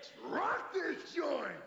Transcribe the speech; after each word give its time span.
Let's 0.00 0.12
rock 0.32 0.72
this 0.72 0.96
joint! 1.14 1.60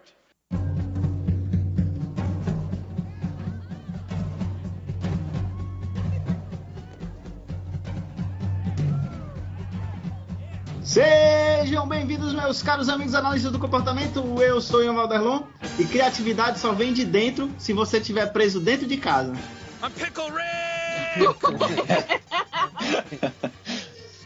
Sejam 10.84 11.88
bem-vindos, 11.88 12.34
meus 12.34 12.64
caros 12.64 12.90
amigos 12.90 13.14
analistas 13.14 13.52
do 13.52 13.60
comportamento. 13.60 14.42
Eu 14.42 14.60
sou 14.60 14.80
o 14.80 14.84
Ian 14.84 14.96
Valderlon 14.96 15.44
e 15.78 15.86
criatividade 15.86 16.58
só 16.58 16.74
vem 16.74 16.92
de 16.92 17.06
dentro 17.06 17.52
se 17.60 17.72
você 17.72 18.00
estiver 18.00 18.26
preso 18.34 18.60
dentro 18.60 18.88
de 18.88 18.98
casa. 18.98 19.34
I'm 19.84 19.92
Pickle 19.92 20.32
Rick! 20.32 20.44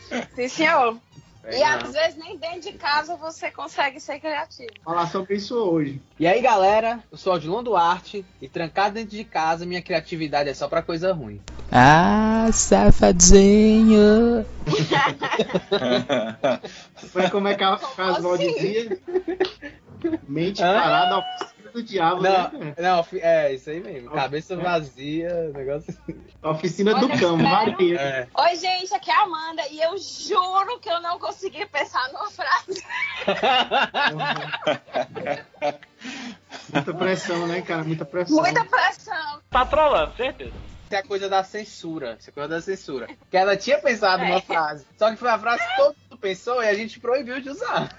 Sim, 0.34 0.48
senhor. 0.48 0.98
E 1.48 1.52
Legal. 1.52 1.80
às 1.80 1.94
vezes 1.94 2.18
nem 2.18 2.38
dentro 2.38 2.60
de 2.60 2.74
casa 2.74 3.16
você 3.16 3.50
consegue 3.50 4.02
ser 4.02 4.20
criativo. 4.20 4.70
Falar 4.84 5.08
sobre 5.08 5.36
isso 5.36 5.56
hoje. 5.56 6.02
E 6.20 6.28
aí, 6.28 6.42
galera, 6.42 7.00
eu 7.10 7.18
sou 7.18 7.32
o 7.32 7.36
Odilon 7.38 7.64
Duarte 7.64 8.26
e 8.42 8.50
trancado 8.50 8.96
dentro 8.96 9.16
de 9.16 9.24
casa, 9.24 9.66
minha 9.66 9.82
criatividade 9.82 10.50
é 10.50 10.54
só 10.54 10.68
pra 10.68 10.82
coisa 10.82 11.14
ruim. 11.14 11.42
Ah, 11.72 12.50
safadinho. 12.52 14.46
Foi 17.12 17.30
como 17.30 17.48
é 17.48 17.56
que 17.56 17.64
a 17.64 17.78
Casval 17.78 18.34
assim? 18.34 18.54
dizia? 18.54 19.00
Mente 20.28 20.62
parada 20.62 21.16
ao 21.16 21.22
oficina 21.22 21.57
do 21.68 21.84
diabo, 21.84 22.22
Não, 22.22 22.52
né? 22.52 22.74
não, 22.78 23.06
é 23.22 23.54
isso 23.54 23.70
aí 23.70 23.80
mesmo. 23.80 24.10
Cabeça 24.12 24.56
vazia, 24.56 25.50
negócio 25.54 25.92
assim. 25.94 26.20
A 26.42 26.52
oficina 26.52 26.94
do 26.96 27.06
Olha, 27.06 27.20
cão, 27.20 27.38
sério? 27.38 27.52
Maria. 27.52 28.00
É. 28.00 28.28
Oi, 28.34 28.56
gente, 28.56 28.94
aqui 28.94 29.12
é 29.12 29.16
a 29.16 29.24
Amanda 29.24 29.62
e 29.70 29.82
eu 29.82 29.96
juro 29.98 30.80
que 30.80 30.90
eu 30.90 31.02
não 31.02 31.20
consegui 31.20 31.66
pensar 31.68 32.08
numa 32.12 32.30
frase. 32.30 32.84
Muita 36.74 36.94
pressão, 36.94 37.48
né, 37.48 37.62
cara? 37.62 37.84
Muita 37.84 38.06
pressão. 38.06 38.38
Muita 38.38 38.64
pressão. 38.66 39.42
Tá 39.50 39.66
trolando, 39.66 40.16
certeza. 40.16 40.52
Isso 40.86 40.96
é 40.96 41.00
a 41.00 41.04
coisa 41.04 41.28
da 41.30 41.44
censura. 41.44 42.16
Isso 42.20 42.30
é 42.30 42.34
coisa 42.34 42.50
da 42.50 42.62
censura. 42.62 43.08
Que 43.30 43.38
ela 43.38 43.58
tinha 43.58 43.78
pensado 43.80 44.24
É. 44.24 44.28
numa 44.30 44.42
frase. 44.42 44.86
Só 44.98 45.10
que 45.12 45.18
foi 45.18 45.30
a 45.30 45.38
frase 45.38 45.68
que 45.68 45.76
todo 45.76 45.96
mundo 46.10 46.18
pensou 46.20 46.64
e 46.64 46.68
a 46.68 46.74
gente 46.74 47.00
proibiu 47.00 47.42
de 47.42 47.50
usar. 47.50 47.90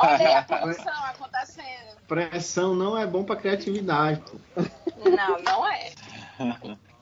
Olha 0.00 0.38
a 0.38 0.42
produção 0.42 1.04
acontecendo. 1.04 1.96
Pressão 2.06 2.74
não 2.74 2.98
é 2.98 3.06
bom 3.06 3.24
pra 3.24 3.36
criatividade. 3.36 4.22
Não, 5.04 5.42
não 5.42 5.66
é. 5.66 5.92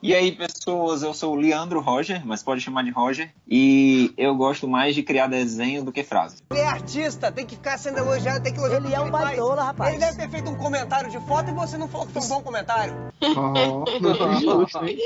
E 0.01 0.15
aí, 0.15 0.31
pessoas, 0.31 1.03
eu 1.03 1.13
sou 1.13 1.35
o 1.35 1.37
Leandro 1.37 1.81
Roger, 1.81 2.25
mas 2.25 2.41
pode 2.41 2.61
chamar 2.61 2.85
de 2.85 2.91
Roger, 2.91 3.31
e 3.49 4.13
eu 4.17 4.35
gosto 4.37 4.69
mais 4.69 4.95
de 4.95 5.03
criar 5.03 5.27
desenho 5.27 5.85
do 5.85 5.91
que 5.91 6.05
frases. 6.05 6.41
Ele 6.51 6.61
é 6.61 6.67
artista, 6.67 7.33
tem 7.33 7.45
que 7.45 7.57
ficar 7.57 7.77
sendo 7.79 7.99
elogiado, 7.99 8.43
tem 8.45 8.53
que 8.53 8.61
elogiar 8.61 8.79
Ele 8.79 8.95
é 8.95 9.01
um 9.01 9.11
baitola, 9.11 9.65
rapaz. 9.65 9.95
Ele 9.95 10.05
deve 10.05 10.19
ter 10.19 10.31
feito 10.31 10.51
um 10.51 10.55
comentário 10.55 11.11
de 11.11 11.19
foto 11.27 11.51
e 11.51 11.53
você 11.53 11.77
não 11.77 11.89
falou 11.89 12.07
que 12.07 12.13
foi 12.13 12.23
um 12.23 12.29
bom 12.29 12.43
comentário. 12.43 12.95
Ó, 13.37 13.85
não 14.01 14.15
foi 14.15 14.37
justo, 14.37 14.85
hein? 14.85 14.99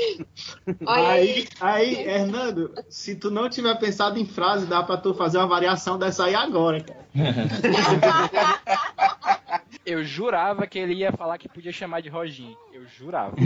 Olha 0.85 1.07
Aí, 1.09 1.47
aí, 1.59 2.07
Hernando, 2.07 2.73
se 2.87 3.15
tu 3.15 3.31
não 3.31 3.49
tiver 3.49 3.75
pensado 3.79 4.19
em 4.19 4.25
frase, 4.25 4.67
dá 4.67 4.83
pra 4.83 4.97
tu 4.97 5.15
fazer 5.15 5.39
uma 5.39 5.47
variação 5.47 5.97
dessa 5.97 6.25
aí 6.25 6.35
agora, 6.35 6.81
cara. 6.81 7.03
Eu 9.85 10.01
jurava 10.03 10.65
que 10.65 10.79
ele 10.79 10.93
ia 10.93 11.11
falar 11.11 11.37
que 11.37 11.49
podia 11.49 11.73
chamar 11.73 12.01
de 12.01 12.07
Roginho. 12.07 12.55
Eu 12.73 12.85
jurava. 12.87 13.35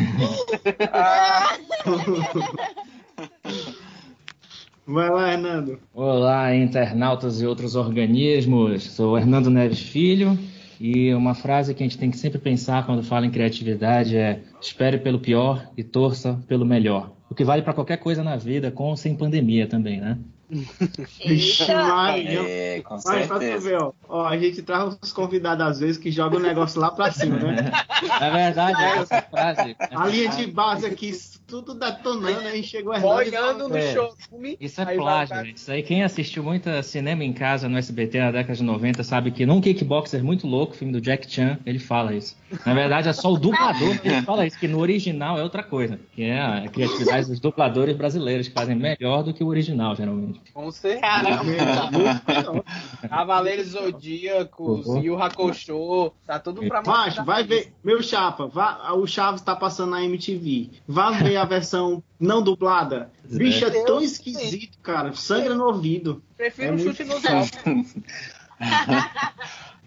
Vai 4.86 5.10
lá, 5.10 5.34
Hernando. 5.34 5.80
Olá, 5.94 6.56
internautas 6.56 7.42
e 7.42 7.46
outros 7.46 7.76
organismos. 7.76 8.84
Sou 8.84 9.14
o 9.14 9.18
Hernando 9.18 9.50
Neves 9.50 9.82
Filho 9.82 10.38
e 10.80 11.12
uma 11.14 11.34
frase 11.34 11.74
que 11.74 11.82
a 11.82 11.86
gente 11.86 11.98
tem 11.98 12.12
que 12.12 12.18
sempre 12.18 12.38
pensar 12.38 12.86
quando 12.86 13.02
fala 13.02 13.26
em 13.26 13.32
criatividade 13.32 14.16
é: 14.16 14.44
espere 14.62 15.00
pelo 15.00 15.20
pior 15.20 15.72
e 15.76 15.84
torça 15.84 16.40
pelo 16.48 16.66
melhor. 16.66 17.12
O 17.30 17.36
que 17.36 17.44
vale 17.44 17.64
para 17.64 17.74
qualquer 17.74 17.98
coisa 17.98 18.24
na 18.24 18.38
vida, 18.38 18.72
com 18.72 18.86
ou 18.86 18.96
sem 18.96 19.16
pandemia 19.16 19.68
também, 19.68 20.00
né? 20.00 20.20
Vixe. 20.50 21.74
Maria. 21.74 22.42
É, 22.48 22.82
com 22.82 22.96
Mas 22.96 23.28
pra 23.28 23.38
tu 23.38 23.42
certeza. 23.42 23.70
ver, 23.70 23.82
ó, 23.82 23.92
ó, 24.08 24.26
a 24.26 24.38
gente 24.38 24.62
traz 24.62 24.98
os 25.02 25.12
convidados 25.12 25.66
às 25.66 25.80
vezes 25.80 25.98
que 25.98 26.10
jogam 26.12 26.40
o 26.40 26.44
negócio 26.44 26.80
lá 26.80 26.90
pra 26.92 27.12
cima, 27.12 27.38
né? 27.38 27.72
Na 28.20 28.30
verdade, 28.30 28.82
essa 28.82 29.22
frase. 29.24 29.76
A 29.92 30.08
linha 30.08 30.30
de 30.30 30.48
base 30.48 30.86
aqui, 30.86 31.12
tudo 31.48 31.74
detonando, 31.74 32.48
aí 32.48 32.62
chegou 32.62 32.94
e 32.94 32.98
Olhando 33.02 33.60
falou, 33.60 33.70
no 33.70 33.78
É. 33.78 33.94
showroom. 33.94 34.56
Isso 34.60 34.82
é 34.82 34.86
vai 34.86 34.96
plágio, 34.98 35.36
gente. 35.46 35.58
Isso 35.58 35.72
aí, 35.72 35.82
quem 35.82 36.04
assistiu 36.04 36.44
muito 36.44 36.70
cinema 36.84 37.24
em 37.24 37.32
casa 37.32 37.70
no 37.70 37.78
SBT 37.78 38.20
na 38.20 38.32
década 38.32 38.56
de 38.56 38.64
90 38.64 39.04
sabe 39.04 39.32
que 39.32 39.46
num 39.46 39.62
Kickboxer 39.62 40.24
muito 40.24 40.46
louco, 40.46 40.76
filme 40.76 40.92
do 40.94 41.00
Jack 41.00 41.32
Chan, 41.32 41.58
ele 41.66 41.80
fala 41.80 42.14
isso. 42.14 42.36
Na 42.66 42.74
verdade, 42.74 43.08
é 43.10 43.14
só 43.14 43.32
o 43.32 43.38
dublador 43.38 43.98
que 44.00 44.08
ele 44.08 44.22
fala 44.24 44.46
isso, 44.46 44.60
que 44.60 44.68
no 44.68 44.80
original 44.80 45.38
é 45.38 45.44
outra 45.44 45.64
coisa. 45.64 46.00
Que 46.14 46.24
é 46.24 46.40
a 46.42 46.68
criatividade 46.70 47.28
dos 47.28 47.40
dubladores 47.40 47.96
brasileiros, 47.96 48.48
que 48.48 48.54
fazem 48.54 48.76
melhor 48.76 49.24
do 49.24 49.34
que 49.34 49.44
o 49.44 49.48
original, 49.48 49.96
geralmente. 49.96 50.42
Com 50.54 50.70
certeza. 50.72 51.08
Cavaleiros 53.10 53.68
Zodíacos, 53.68 54.86
Uhum. 54.88 55.02
Yu 55.02 55.22
Hakusho, 55.22 56.12
tá 56.26 56.40
tudo 56.40 56.66
pra 56.68 56.82
Macho, 56.82 57.24
vai 57.24 57.44
ver, 57.44 57.74
meu 57.84 58.02
chapa, 58.02 58.48
vá, 58.48 58.92
o 58.94 59.06
Chaves 59.08 59.42
tá 59.42 59.56
passando 59.56 59.92
na 59.92 60.04
MTV. 60.04 60.70
Vá 60.88 61.12
ver 61.12 61.37
a 61.38 61.46
versão 61.46 62.04
não 62.20 62.42
dublada. 62.42 63.12
Bicho, 63.24 63.66
é 63.66 63.84
tão 63.84 64.02
esquisito, 64.02 64.78
cara. 64.80 65.14
Sangra 65.14 65.56
no 65.56 65.66
ouvido. 65.66 66.24
Prefiro 66.36 66.68
É 66.68 66.72
um 66.72 66.78
muito 66.78 66.96
chute 66.96 67.04
nos 67.04 67.24
olhos. 67.26 67.52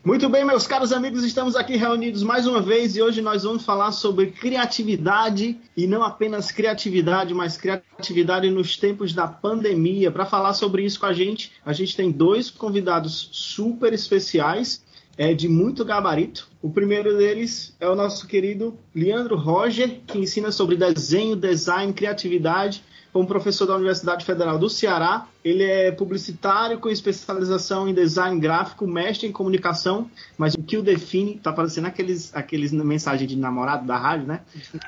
Muito 0.02 0.30
bem, 0.30 0.46
meus 0.46 0.66
caros 0.66 0.94
amigos, 0.94 1.22
estamos 1.24 1.54
aqui 1.54 1.76
reunidos 1.76 2.22
mais 2.22 2.46
uma 2.46 2.62
vez 2.62 2.96
e 2.96 3.02
hoje 3.02 3.20
nós 3.20 3.42
vamos 3.42 3.66
falar 3.66 3.92
sobre 3.92 4.28
criatividade 4.28 5.60
e 5.76 5.86
não 5.86 6.02
apenas 6.02 6.50
criatividade, 6.50 7.34
mas 7.34 7.58
criatividade 7.58 8.48
nos 8.48 8.78
tempos 8.78 9.12
da 9.12 9.28
pandemia. 9.28 10.10
Para 10.10 10.24
falar 10.24 10.54
sobre 10.54 10.82
isso 10.86 10.98
com 10.98 11.04
a 11.04 11.12
gente, 11.12 11.52
a 11.66 11.74
gente 11.74 11.94
tem 11.94 12.10
dois 12.10 12.48
convidados 12.48 13.28
super 13.30 13.92
especiais, 13.92 14.82
é, 15.20 15.34
de 15.34 15.50
muito 15.50 15.84
gabarito. 15.84 16.48
O 16.62 16.70
primeiro 16.70 17.14
deles 17.18 17.76
é 17.78 17.86
o 17.86 17.94
nosso 17.94 18.26
querido 18.26 18.78
Leandro 18.94 19.36
Roger, 19.36 20.00
que 20.06 20.16
ensina 20.16 20.50
sobre 20.50 20.76
desenho, 20.76 21.36
design, 21.36 21.92
criatividade 21.92 22.82
como 23.12 23.26
professor 23.26 23.66
da 23.66 23.74
Universidade 23.74 24.24
Federal 24.24 24.58
do 24.58 24.70
Ceará. 24.70 25.26
Ele 25.44 25.62
é 25.62 25.92
publicitário 25.92 26.78
com 26.78 26.88
especialização 26.88 27.86
em 27.86 27.92
design 27.92 28.40
gráfico, 28.40 28.86
mestre 28.86 29.28
em 29.28 29.32
comunicação, 29.32 30.10
mas 30.38 30.54
o 30.54 30.62
que 30.62 30.78
o 30.78 30.82
define, 30.82 31.38
tá 31.38 31.52
parecendo 31.52 31.88
aqueles, 31.88 32.34
aqueles 32.34 32.72
mensagens 32.72 33.28
de 33.28 33.36
namorado 33.36 33.86
da 33.86 33.98
rádio, 33.98 34.26
né? 34.26 34.40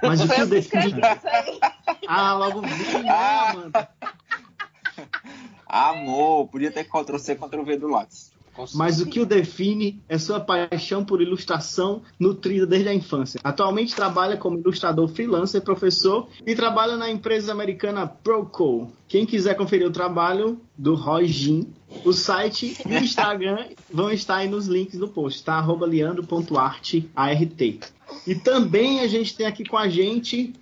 Mas 0.03 0.22
o 0.22 0.28
que 0.28 0.41
o 0.41 0.47
define. 0.47 0.94
Aí. 0.94 1.60
Ah, 2.09 2.34
logo 2.34 2.62
vi, 2.62 2.99
né, 2.99 3.10
Amanda? 3.49 3.88
Amor, 5.66 6.49
podia 6.49 6.70
ter 6.70 6.84
Ctrl-C, 6.84 7.37
Ctrl-V 7.37 7.76
do 7.76 7.88
lápis. 7.88 8.31
Mas 8.75 9.01
o 9.01 9.07
que 9.07 9.21
o 9.21 9.27
define 9.27 10.01
é 10.09 10.19
sua 10.19 10.39
paixão 10.41 11.05
por 11.05 11.23
ilustração 11.23 12.03
nutrida 12.19 12.67
desde 12.67 12.89
a 12.89 12.95
infância. 12.95 13.41
Atualmente 13.43 13.95
trabalha 13.95 14.37
como 14.37 14.59
ilustrador 14.59 15.09
freelancer, 15.09 15.63
professor 15.63 16.29
e 16.47 16.55
trabalha 16.55 16.97
na 16.97 17.11
empresa 17.11 17.53
americana 17.53 18.07
Proco. 18.07 18.91
Quem 19.09 19.27
quiser 19.27 19.55
conferir 19.57 19.87
o 19.87 19.93
trabalho 19.93 20.61
do 20.77 20.95
Roy 20.95 21.27
Jin, 21.27 21.67
o 22.05 22.12
site 22.12 22.77
e 22.87 22.95
o 22.95 22.99
Instagram 22.99 23.69
vão 23.93 24.11
estar 24.11 24.37
aí 24.37 24.49
nos 24.49 24.67
links 24.67 24.99
do 24.99 25.09
post, 25.09 25.45
tá? 25.45 25.55
Arroba 25.55 25.87
leandro.arteart. 25.87 27.05
E 28.27 28.35
também 28.35 29.01
a 29.01 29.07
gente 29.07 29.37
tem 29.37 29.47
aqui 29.47 29.65
com 29.65 29.77
a 29.77 29.89
gente 29.89 30.53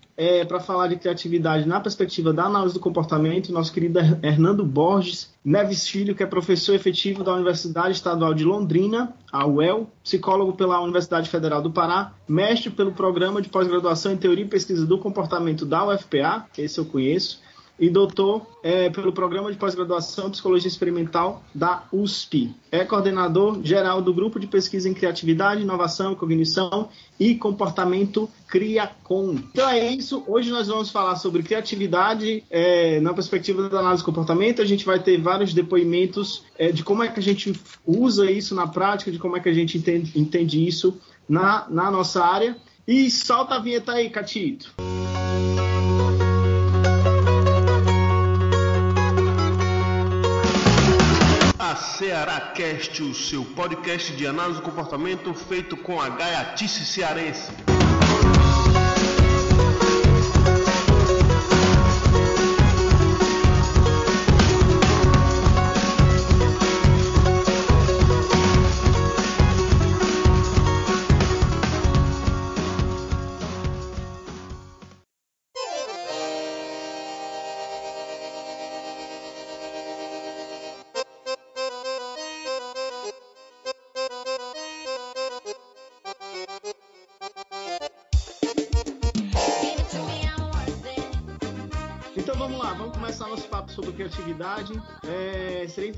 para 0.47 0.61
falar 0.61 0.89
de 0.89 0.97
criatividade 0.97 1.67
na 1.67 1.81
perspectiva 1.81 2.31
da 2.33 2.45
análise 2.45 2.75
do 2.75 2.81
comportamento, 2.81 3.53
nosso 3.53 3.73
querido 3.73 3.99
Her- 3.99 4.19
Hernando 4.23 4.65
Borges 4.65 5.31
Neves 5.43 5.89
Filho, 5.89 6.15
que 6.15 6.23
é 6.23 6.27
professor 6.27 6.75
efetivo 6.75 7.25
da 7.25 7.33
Universidade 7.33 7.93
Estadual 7.93 8.35
de 8.35 8.45
Londrina, 8.45 9.15
a 9.33 9.47
UEL, 9.47 9.89
psicólogo 10.05 10.53
pela 10.53 10.79
Universidade 10.83 11.31
Federal 11.31 11.63
do 11.63 11.71
Pará, 11.71 12.13
mestre 12.29 12.69
pelo 12.71 12.93
programa 12.93 13.41
de 13.41 13.49
pós-graduação 13.49 14.13
em 14.13 14.17
Teoria 14.19 14.45
e 14.45 14.49
Pesquisa 14.49 14.85
do 14.85 14.99
Comportamento 14.99 15.65
da 15.65 15.87
UFPA, 15.87 16.47
esse 16.59 16.79
eu 16.79 16.85
conheço, 16.85 17.41
e 17.81 17.89
doutor 17.89 18.47
é, 18.63 18.91
pelo 18.91 19.11
programa 19.11 19.51
de 19.51 19.57
pós-graduação 19.57 20.29
em 20.29 20.31
Psicologia 20.31 20.69
Experimental 20.69 21.43
da 21.55 21.85
USP. 21.91 22.55
É 22.71 22.85
coordenador 22.85 23.61
geral 23.65 24.03
do 24.03 24.13
Grupo 24.13 24.39
de 24.39 24.47
Pesquisa 24.47 24.89
em 24.89 24.93
Criatividade, 24.93 25.63
Inovação, 25.63 26.15
Cognição 26.15 26.91
e 27.19 27.35
Comportamento 27.35 28.29
CRIACOM. 28.49 29.37
Então 29.53 29.69
é 29.69 29.93
isso. 29.93 30.23
Hoje 30.27 30.51
nós 30.51 30.69
vamos 30.69 30.91
falar 30.91 31.17
sobre 31.17 31.43
criatividade 31.43 32.45
é, 32.51 33.01
na 33.01 33.15
perspectiva 33.15 33.69
da 33.69 33.81
análise 33.81 34.03
do 34.03 34.07
comportamento. 34.07 34.61
A 34.61 34.67
gente 34.67 34.85
vai 34.85 34.99
ter 34.99 35.19
vários 35.19 35.55
depoimentos 35.55 36.45
é, 36.59 36.71
de 36.71 36.85
como 36.85 37.03
é 37.03 37.09
que 37.09 37.19
a 37.19 37.23
gente 37.23 37.59
usa 37.87 38.31
isso 38.31 38.55
na 38.55 38.67
prática, 38.67 39.11
de 39.11 39.19
como 39.19 39.37
é 39.37 39.41
que 39.41 39.49
a 39.49 39.55
gente 39.55 39.79
entende, 39.79 40.13
entende 40.15 40.67
isso 40.67 41.01
na, 41.27 41.67
na 41.71 41.91
nossa 41.91 42.23
área. 42.23 42.57
E 42.87 43.11
solta 43.11 43.55
a 43.55 43.59
vinheta 43.59 43.93
aí, 43.93 44.11
Catito. 44.11 44.75
Ceará 51.77 52.41
Cast, 52.55 53.03
o 53.03 53.15
seu 53.15 53.45
podcast 53.45 54.13
de 54.13 54.27
análise 54.27 54.61
do 54.61 54.65
comportamento 54.65 55.33
feito 55.35 55.77
com 55.77 56.01
a 56.01 56.09
gaiatice 56.09 56.85
cearense. 56.85 57.70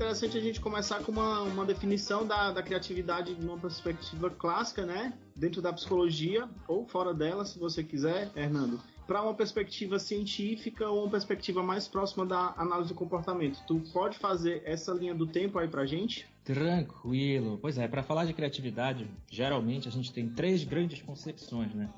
Interessante 0.03 0.37
a 0.37 0.41
gente 0.41 0.59
começar 0.59 0.99
com 1.01 1.13
uma, 1.13 1.41
uma 1.43 1.65
definição 1.65 2.27
da, 2.27 2.51
da 2.51 2.61
criatividade 2.61 3.33
numa 3.39 3.57
perspectiva 3.57 4.29
clássica, 4.29 4.85
né? 4.85 5.13
Dentro 5.33 5.61
da 5.61 5.71
psicologia, 5.71 6.47
ou 6.67 6.85
fora 6.85 7.13
dela, 7.13 7.45
se 7.45 7.57
você 7.57 7.81
quiser, 7.81 8.29
Hernando. 8.35 8.81
Para 9.07 9.21
uma 9.21 9.33
perspectiva 9.33 9.97
científica 9.99 10.89
ou 10.89 11.03
uma 11.03 11.11
perspectiva 11.11 11.63
mais 11.63 11.87
próxima 11.87 12.25
da 12.25 12.53
análise 12.57 12.89
do 12.89 12.95
comportamento. 12.95 13.59
Tu 13.65 13.81
pode 13.93 14.17
fazer 14.17 14.61
essa 14.65 14.91
linha 14.93 15.15
do 15.15 15.25
tempo 15.25 15.57
aí 15.57 15.69
pra 15.69 15.85
gente? 15.85 16.27
Tranquilo. 16.43 17.57
Pois 17.61 17.77
é, 17.77 17.87
para 17.87 18.03
falar 18.03 18.25
de 18.25 18.33
criatividade, 18.33 19.09
geralmente 19.31 19.87
a 19.87 19.91
gente 19.91 20.11
tem 20.11 20.27
três 20.27 20.65
grandes 20.65 21.01
concepções, 21.01 21.73
né? 21.73 21.89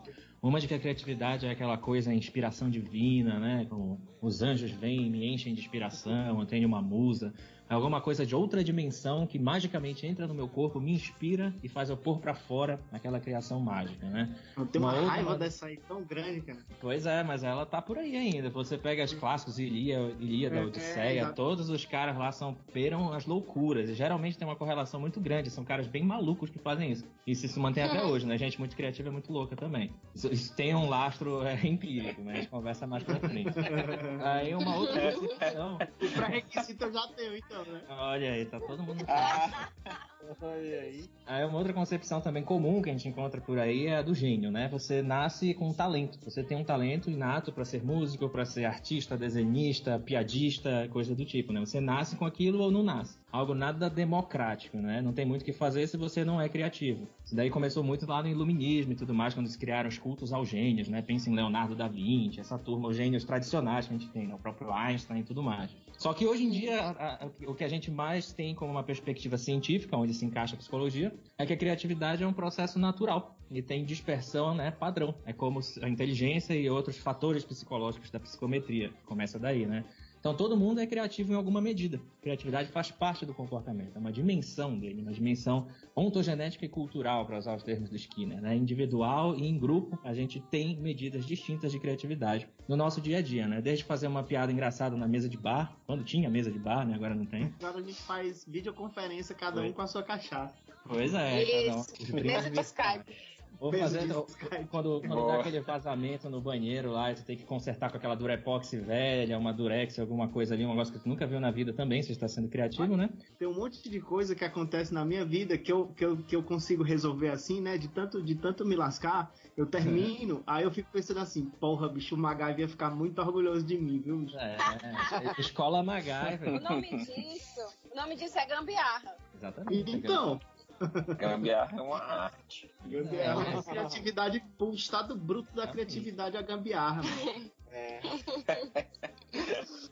Uma 0.42 0.60
de 0.60 0.68
que 0.68 0.76
a 0.76 0.80
criatividade 0.80 1.48
é 1.48 1.50
aquela 1.50 1.76
coisa, 1.76 2.14
inspiração 2.14 2.70
divina, 2.70 3.40
né? 3.40 3.66
Como 3.68 4.00
os 4.22 4.44
anjos 4.44 4.70
vêm, 4.70 5.10
me 5.10 5.26
enchem 5.34 5.56
de 5.56 5.60
inspiração, 5.60 6.40
eu 6.40 6.46
tenho 6.46 6.68
uma 6.68 6.84
musa. 6.84 7.34
É 7.68 7.74
alguma 7.74 8.00
coisa 8.00 8.26
de 8.26 8.36
outra 8.36 8.64
dimensão 8.64 9.26
que 9.26 9.40
magicamente 9.40 10.06
entra 10.06 10.28
no 10.28 10.36
meu 10.36 10.48
corpo, 10.48 10.80
me 10.80 10.92
inspira 10.94 11.52
e 11.64 11.68
faz 11.68 11.90
eu 11.90 11.98
pôr 11.98 12.20
para 12.20 12.36
fora 12.36 12.80
aquela 12.92 13.20
criação 13.20 13.60
mágica, 13.60 14.06
né? 14.08 14.30
Eu 14.56 14.66
tenho 14.68 14.86
uma, 14.86 14.94
outra- 14.94 15.10
raiva 15.10 15.36
dessa 15.36 15.66
aí 15.66 15.78
tão 15.78 16.04
grande, 16.04 16.42
cara. 16.42 16.60
Pois 16.80 17.08
é, 17.08 17.24
mas 17.24 17.44
ela 17.44 17.66
tá 17.66 17.82
por 17.82 17.98
aí 17.98 18.16
ainda. 18.16 18.52
Você 18.52 18.78
pega 18.78 19.04
os 19.04 19.14
clássicos, 19.16 19.58
Ilia, 19.58 19.98
Ilíada, 20.20 20.58
É, 20.58 20.64
Odisseia, 20.66 21.20
exato. 21.22 21.36
todos 21.36 21.70
os 21.70 21.84
caras 21.86 22.16
lá 22.16 22.32
são 22.32 22.54
peram 22.72 23.12
as 23.12 23.26
loucuras. 23.26 23.90
E 23.90 23.96
geralmente 23.96 24.38
tem 24.38 24.48
uma 24.48 24.56
correlação 24.56 25.00
muito 25.00 25.20
grande. 25.20 25.50
São 25.50 25.64
caras 25.66 25.88
bem 25.88 26.04
malucos 26.04 26.52
que 26.52 26.60
fazem 26.60 26.92
isso. 26.92 27.04
E 27.26 27.32
isso 27.32 27.48
se 27.48 27.60
mantém 27.60 27.84
até 27.84 28.04
hoje, 28.06 28.28
né? 28.28 28.38
Gente 28.38 28.60
muito 28.60 28.76
criativa 28.76 29.10
é 29.10 29.12
muito 29.12 29.34
louca 29.34 29.56
também. 29.56 29.92
Isso, 30.14 30.32
isso 30.32 30.56
tem 30.56 30.76
um 30.76 30.88
lastro 30.88 31.42
é, 31.44 31.56
empírico, 31.66 32.22
né? 32.22 32.34
A 32.34 32.36
gente 32.36 32.50
conversa 32.50 32.86
mais 32.86 33.04
pra 33.04 33.16
frente. 33.20 33.50
Aí 34.24 34.54
uma 34.54 34.76
outra 34.78 35.14
concepção. 35.14 35.78
O 35.78 36.12
pré-requisito 36.12 36.84
eu 36.86 36.94
já 36.94 37.08
tenho, 37.16 37.36
então, 37.38 37.55
né? 37.64 37.82
Olha 37.90 38.32
aí, 38.34 38.46
tá 38.46 38.60
todo 38.60 38.84
mundo. 38.84 39.06
Olha 40.42 40.82
aí. 40.82 41.06
Aí 41.28 41.46
uma 41.46 41.58
outra 41.58 41.74
concepção 41.74 42.20
também 42.20 42.44
comum 42.44 42.82
que 42.82 42.90
a 42.90 42.94
gente 42.94 43.08
encontra 43.08 43.40
por 43.40 43.60
aí 43.60 43.88
é 43.88 43.98
a 43.98 44.02
do 44.02 44.14
gênio, 44.14 44.52
né? 44.52 44.68
Você 44.70 45.02
nasce 45.02 45.54
com 45.54 45.70
um 45.70 45.74
talento. 45.74 46.20
Você 46.24 46.44
tem 46.44 46.58
um 46.58 46.64
talento 46.64 47.10
inato 47.10 47.52
para 47.52 47.64
ser 47.64 47.84
músico, 47.84 48.28
para 48.30 48.46
ser 48.46 48.66
artista, 48.66 49.18
desenhista, 49.18 50.00
piadista, 50.00 50.88
coisa 50.92 51.16
do 51.16 51.26
tipo, 51.26 51.54
né? 51.54 51.60
Você 51.60 51.80
nasce 51.80 52.16
com 52.16 52.26
aquilo 52.26 52.62
ou 52.62 52.72
não 52.72 52.84
nasce. 52.84 53.20
Algo 53.36 53.54
nada 53.54 53.90
democrático, 53.90 54.78
né? 54.78 55.02
Não 55.02 55.12
tem 55.12 55.26
muito 55.26 55.42
o 55.42 55.46
que 55.46 55.52
fazer 55.52 55.86
se 55.88 55.98
você 55.98 56.24
não 56.24 56.40
é 56.40 56.48
criativo. 56.48 57.06
Isso 57.22 57.36
daí 57.36 57.50
começou 57.50 57.84
muito 57.84 58.06
lá 58.06 58.24
no 58.24 58.30
iluminismo 58.30 58.94
e 58.94 58.96
tudo 58.96 59.14
mais, 59.14 59.34
quando 59.34 59.46
eles 59.48 59.58
criaram 59.58 59.90
os 59.90 59.98
cultos 59.98 60.32
aos 60.32 60.48
gênios, 60.48 60.88
né? 60.88 61.02
Pensa 61.02 61.30
em 61.30 61.36
Leonardo 61.36 61.76
da 61.76 61.86
Vinci, 61.86 62.40
essa 62.40 62.58
turma, 62.58 62.88
os 62.88 62.96
gênios 62.96 63.26
tradicionais 63.26 63.88
que 63.90 63.94
a 63.94 63.98
gente 63.98 64.10
tem, 64.10 64.26
né? 64.26 64.36
O 64.36 64.40
próprio 64.40 64.72
Einstein 64.72 65.20
e 65.20 65.24
tudo 65.24 65.44
mais. 65.44 65.76
Só 65.98 66.14
que 66.14 66.26
hoje 66.26 66.46
em 66.46 66.50
dia, 66.50 66.80
a- 66.82 67.26
a- 67.26 67.30
o 67.46 67.54
que 67.54 67.66
a 67.66 67.68
gente 67.68 67.92
mais 67.92 68.32
tem 68.32 68.56
como 68.56 68.72
uma 68.72 68.84
perspectiva 68.84 69.38
científica, 69.38 69.98
onde 69.98 70.14
se 70.14 70.26
encaixa 70.26 70.56
a 70.56 70.58
psicologia, 70.58 71.14
é 71.38 71.46
que 71.46 71.52
a 71.52 71.58
criatividade 71.58 72.24
é 72.24 72.28
um 72.28 72.34
processo 72.34 72.80
natural 72.80 73.38
e 73.52 73.62
tem 73.62 73.84
dispersão 73.84 74.56
né, 74.56 74.72
padrão. 74.72 75.14
É 75.26 75.34
como 75.34 75.60
a 75.82 75.90
inteligência 75.90 76.54
e 76.54 76.70
outros 76.70 76.98
fatores 76.98 77.44
psicológicos 77.44 78.10
da 78.10 78.20
psicometria. 78.20 78.94
Começa 79.06 79.38
daí, 79.38 79.66
né? 79.66 79.84
Então 80.26 80.34
todo 80.34 80.58
mundo 80.58 80.82
é 80.82 80.88
criativo 80.88 81.34
em 81.34 81.36
alguma 81.36 81.62
medida. 81.62 82.02
Criatividade 82.20 82.72
faz 82.72 82.90
parte 82.90 83.28
do 83.28 83.32
comportamento, 83.32 83.96
é 83.96 84.00
uma 84.00 84.12
dimensão 84.12 84.76
dele, 84.76 85.04
uma 85.04 85.14
dimensão 85.14 85.68
ontogenética 85.96 86.66
e 86.66 86.68
cultural, 86.68 87.28
para 87.28 87.38
usar 87.38 87.56
os 87.56 87.62
termos 87.62 87.92
do 87.92 87.96
Skinner. 87.96 88.42
Né? 88.42 88.56
Individual 88.56 89.36
e 89.36 89.46
em 89.46 89.56
grupo, 89.56 90.00
a 90.04 90.16
gente 90.16 90.40
tem 90.40 90.78
medidas 90.78 91.28
distintas 91.28 91.72
de 91.72 91.80
criatividade 91.80 92.50
no 92.68 92.76
nosso 92.76 93.00
dia 93.00 93.20
a 93.20 93.22
dia, 93.22 93.48
né? 93.48 93.62
Desde 93.62 93.84
fazer 93.84 94.08
uma 94.08 94.24
piada 94.24 94.52
engraçada 94.52 94.98
na 94.98 95.08
mesa 95.08 95.30
de 95.30 95.38
bar, 95.38 95.78
quando 95.86 96.04
tinha 96.04 96.28
mesa 96.28 96.52
de 96.52 96.58
bar, 96.58 96.88
né? 96.88 96.96
Agora 96.96 97.14
não 97.14 97.28
tem. 97.28 97.54
Agora 97.60 97.78
a 97.78 97.84
gente 97.84 98.02
faz 98.02 98.44
videoconferência, 98.48 99.36
cada 99.36 99.62
um 99.62 99.72
com 99.72 99.84
a 99.84 99.88
sua 99.88 100.02
cachaça. 100.02 100.56
Pois 100.88 101.14
é, 101.14 101.46
cada 101.46 101.78
um. 101.78 101.82
Isso. 101.82 101.94
os 102.02 102.10
brindes 102.10 102.32
Mesa 102.34 102.50
de- 102.50 102.62
Skype. 102.62 103.35
Ou 103.60 103.72
Mesa 103.72 104.00
fazer 104.00 104.24
Skype. 104.30 104.66
quando, 104.70 105.00
quando 105.02 105.16
Boa. 105.16 105.34
dá 105.34 105.40
aquele 105.40 105.60
vazamento 105.62 106.30
no 106.30 106.42
banheiro 106.42 106.92
lá, 106.92 107.12
e 107.12 107.16
você 107.16 107.24
tem 107.24 107.38
que 107.38 107.44
consertar 107.46 107.90
com 107.90 107.98
aquela 107.98 108.16
Durepox 108.16 108.72
velha, 108.74 109.38
uma 109.38 109.54
Durex, 109.54 109.98
alguma 110.00 110.28
coisa 110.28 110.54
ali, 110.54 110.66
um 110.66 110.70
negócio 110.70 110.94
que 110.94 111.00
tu 111.00 111.08
nunca 111.08 111.26
viu 111.26 111.40
na 111.40 111.52
vida 111.52 111.74
também, 111.74 112.02
você 112.02 112.12
está 112.12 112.28
sendo 112.28 112.48
criativo, 112.50 112.96
né? 112.98 113.10
Tem 113.38 113.48
um 113.48 113.54
monte 113.54 113.90
de 113.90 114.00
coisa 114.02 114.36
que 114.36 114.44
acontece 114.44 114.94
na 114.94 115.06
minha 115.06 115.26
vida 115.26 115.58
que 115.58 115.72
eu, 115.72 115.88
que 115.88 116.06
eu, 116.06 116.18
que 116.18 116.36
eu 116.36 116.44
consigo 116.44 116.84
resolver 116.84 117.30
assim, 117.30 117.62
né? 117.62 117.78
De 117.78 117.88
tanto, 117.88 118.22
de 118.22 118.36
tanto 118.36 118.66
me 118.66 118.76
lascar, 118.76 119.32
eu 119.56 119.66
termino, 119.66 120.44
aí 120.46 120.64
eu 120.64 120.72
fico 120.72 120.90
pensando 120.92 121.20
assim, 121.20 121.46
porra, 121.60 121.88
bicho, 121.88 122.16
o 122.16 122.18
MacGyver 122.18 122.60
ia 122.60 122.68
ficar 122.68 122.90
muito 122.92 123.20
orgulhoso 123.22 123.66
de 123.66 123.78
mim, 123.78 124.00
viu? 124.00 124.18
bicho? 124.18 124.38
É, 124.38 124.58
é, 124.58 125.40
escola 125.42 125.80
O 125.80 125.84
MacGyver. 125.84 126.62
nome 126.62 126.90
disso, 127.06 127.62
o 127.92 127.96
nome 127.96 128.16
disso 128.16 128.38
é 128.38 128.46
gambiarra. 128.46 129.16
Exatamente. 129.36 129.92
Então, 129.92 130.40
Gambiarra 131.18 131.78
é 131.78 131.82
uma 131.82 131.98
arte. 131.98 132.72
gambiarra 132.86 133.44
é 133.44 133.58
a 133.58 133.64
criatividade, 133.64 134.44
o 134.60 134.74
estado 134.74 135.16
bruto 135.16 135.54
da 135.54 135.68
criatividade 135.68 136.36
é 136.36 136.40
a 136.40 136.44
gambiarra. 136.44 137.02
mano. 137.04 137.52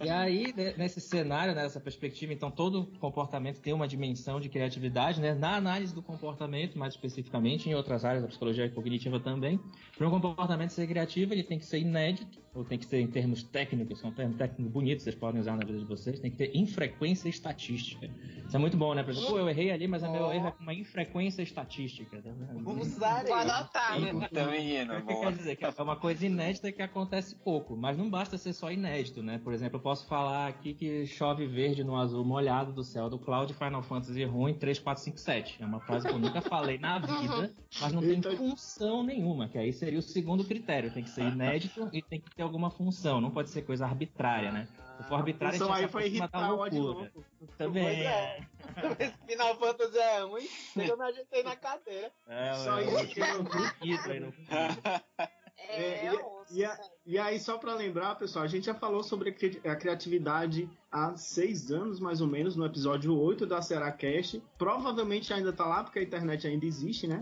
E 0.03 0.09
aí, 0.09 0.53
ne- 0.56 0.74
nesse 0.77 1.00
cenário, 1.00 1.53
nessa 1.53 1.80
perspectiva, 1.80 2.33
então 2.33 2.50
todo 2.50 2.88
comportamento 3.00 3.59
tem 3.62 3.74
uma 3.74 3.88
dimensão 3.88 4.39
de 4.39 4.50
criatividade, 4.50 5.21
né? 5.21 5.33
Na 5.33 5.56
análise 5.56 5.94
do 5.94 6.01
comportamento, 6.01 6.77
mais 6.77 6.93
especificamente, 6.93 7.69
em 7.69 7.74
outras 7.75 8.03
áreas 8.03 8.22
da 8.24 8.27
psicologia 8.27 8.69
cognitiva 8.69 9.19
também. 9.19 9.60
Para 9.98 10.08
um 10.08 10.12
comportamento 10.12 10.72
ser 10.72 10.88
criativo, 10.88 11.34
ele 11.34 11.43
tem 11.43 11.60
que 11.60 11.65
ser 11.65 11.79
inédito, 11.79 12.41
ou 12.53 12.63
tem 12.65 12.77
que 12.77 12.86
ser 12.86 13.00
em 13.00 13.08
termos 13.08 13.43
técnicos, 13.43 14.00
que 14.01 14.05
é 14.05 14.10
um 14.10 14.13
termo 14.13 14.34
técnico 14.36 14.69
bonito, 14.72 15.01
vocês 15.03 15.15
podem 15.15 15.39
usar 15.41 15.55
na 15.58 15.65
vida 15.65 15.79
de 15.79 15.86
vocês, 15.86 16.19
tem 16.19 16.31
que 16.31 16.38
ter 16.38 16.55
infrequência 16.55 17.29
estatística. 17.29 18.10
Isso 18.46 18.55
é 18.55 18.60
muito 18.60 18.75
bom, 18.77 18.93
né? 18.93 19.03
Por 19.03 19.12
exemplo, 19.12 19.29
pô, 19.29 19.38
eu 19.39 19.50
errei 19.50 19.72
ali, 19.72 19.88
mas 19.88 20.03
o 20.03 20.12
meu 20.12 20.31
erro 20.31 20.48
é 20.48 20.51
com 20.51 20.63
uma 20.63 20.74
infrequência 20.74 21.41
estatística. 21.41 22.22
tá 22.22 22.29
vendo? 22.31 22.81
Usarei. 22.81 23.31
Vou 23.31 23.36
anotar. 23.41 23.98
Então, 24.01 24.51
menino, 24.51 24.93
O 24.98 25.01
que 25.05 25.13
boa. 25.13 25.25
quer 25.27 25.38
dizer? 25.38 25.55
Que 25.55 25.65
é 25.65 25.74
uma 25.81 25.96
coisa 25.96 26.25
inédita 26.25 26.72
que 26.72 26.81
acontece 26.81 27.36
pouco, 27.36 27.73
mas 27.75 27.98
não 27.98 28.10
basta 28.10 28.38
ser 28.38 28.53
só 28.53 28.72
inédito, 28.72 29.22
né? 29.22 29.39
Por 29.44 29.53
exemplo, 29.53 29.77
eu 29.77 29.82
posso 29.82 30.06
falar 30.08 30.48
aqui 30.48 30.74
que 30.74 31.06
chove 31.06 31.46
verde 31.48 31.84
no 31.84 31.96
azul 31.96 32.24
molhado 32.25 32.72
do 32.74 32.84
céu 32.84 33.10
do 33.10 33.18
Cloud 33.20 33.53
Final 33.53 33.82
Fantasy 33.84 34.24
ruim 34.24 34.53
3457. 34.53 35.62
É 35.62 35.65
uma 35.65 35.80
frase 35.80 36.08
que 36.08 36.13
eu 36.13 36.20
nunca 36.20 36.42
falei 36.42 36.77
na 36.77 37.00
vida, 37.00 37.51
mas 37.82 37.92
não 37.94 38.01
tem 38.01 38.13
Então- 38.13 38.36
função 38.38 39.03
nenhuma, 39.03 39.48
que 39.48 39.58
aí 39.58 39.72
seria 39.74 40.00
o 40.00 40.01
segundo 40.01 40.44
critério. 40.44 40.92
Tem 40.94 41.03
que 41.03 41.10
ser 41.10 41.24
inédito 41.24 41.89
e 41.94 42.01
tem 42.01 42.20
que 42.20 42.34
ter 42.36 42.44
alguma 42.44 42.70
função, 42.70 43.20
não 43.22 43.32
pode 43.32 43.50
ser 43.50 43.63
coisa 43.63 43.86
arbitrária, 43.86 44.51
né? 44.51 44.68
Se 44.98 45.03
for 45.10 45.15
arbitrária, 45.15 45.60
a 45.65 45.75
aí 45.75 45.88
foi 45.88 46.06
irritar 46.06 46.53
o 46.53 46.60
ódio 46.60 46.82
loucura. 46.82 47.12
louco. 47.15 47.27
Também. 47.58 47.84
Pois 47.84 47.98
é. 48.00 48.39
Esse 49.03 49.18
Final 49.27 49.56
Fantasy 49.58 49.98
é 49.98 50.20
ruim, 50.22 50.48
eu 50.77 50.98
me 50.98 51.03
ajeitei 51.03 51.44
na 51.44 51.56
cadeira. 51.56 52.12
É, 52.27 52.53
Só 52.53 52.77
é, 52.80 52.84
isso 52.86 53.08
que 53.13 53.20
eu- 53.20 53.44
brinquedo 53.44 54.12
aí 54.12 54.20
no 54.20 54.34
É, 55.70 56.05
É, 56.08 56.13
e- 56.13 56.15
é. 56.17 56.34
E, 56.51 56.65
a- 56.65 56.79
e 57.05 57.17
aí, 57.17 57.39
só 57.39 57.58
pra 57.58 57.74
lembrar, 57.74 58.15
pessoal, 58.15 58.43
a 58.46 58.48
gente 58.48 58.65
já 58.65 58.75
falou 58.75 59.01
sobre 59.01 59.29
a 59.29 59.34
cri- 59.34 59.62
a 59.65 59.75
criatividade 59.75 60.70
há 60.91 61.15
seis 61.15 61.72
anos, 61.72 62.00
mais 62.00 62.22
ou 62.22 62.27
menos, 62.27 62.55
no 62.55 62.65
episódio 62.65 63.17
8 63.17 63.46
da 63.46 63.62
Seracast. 63.62 64.41
Provavelmente 64.58 65.34
ainda 65.34 65.51
tá 65.53 65.65
lá, 65.65 65.84
porque 65.84 66.00
a 66.00 66.03
internet 66.03 66.46
ainda 66.46 66.65
existe, 66.65 67.08
né? 67.08 67.22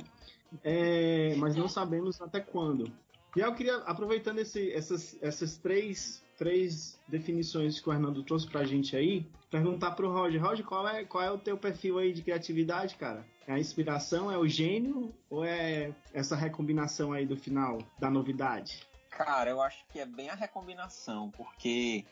É, 0.64 1.34
mas 1.38 1.56
não 1.56 1.68
sabemos 1.68 2.22
até 2.22 2.40
quando. 2.40 2.92
E 3.36 3.40
eu 3.40 3.54
queria, 3.54 3.78
aproveitando 3.78 4.40
esse- 4.40 4.72
essas, 4.74 5.18
essas 5.22 5.56
três, 5.58 6.21
três 6.42 7.00
definições 7.08 7.80
que 7.80 7.88
o 7.88 7.94
Hernando 7.94 8.24
trouxe 8.24 8.48
pra 8.48 8.64
gente 8.64 8.96
aí, 8.96 9.24
perguntar 9.52 9.92
pro 9.92 10.12
Roger. 10.12 10.44
Roger, 10.44 10.66
qual 10.66 10.88
é, 10.88 11.06
qual 11.06 11.24
é 11.24 11.30
o 11.30 11.38
teu 11.38 11.56
perfil 11.56 12.00
aí 12.00 12.12
de 12.12 12.24
criatividade, 12.24 12.96
cara? 12.96 13.24
É 13.48 13.54
a 13.54 13.60
inspiração, 13.60 14.32
é 14.32 14.40
o 14.40 14.48
gênio 14.48 15.14
ou 15.30 15.46
é 15.46 15.94
essa 16.12 16.36
recombinação 16.36 17.14
aí 17.14 17.28
do 17.28 17.38
final 17.38 17.78
da 18.00 18.10
novidade? 18.10 18.82
Cara, 19.12 19.52
eu 19.52 19.62
acho 19.62 19.86
que 19.94 20.00
é 20.00 20.06
bem 20.06 20.32
a 20.32 20.36
recombinação, 20.36 21.30
porque 21.30 22.04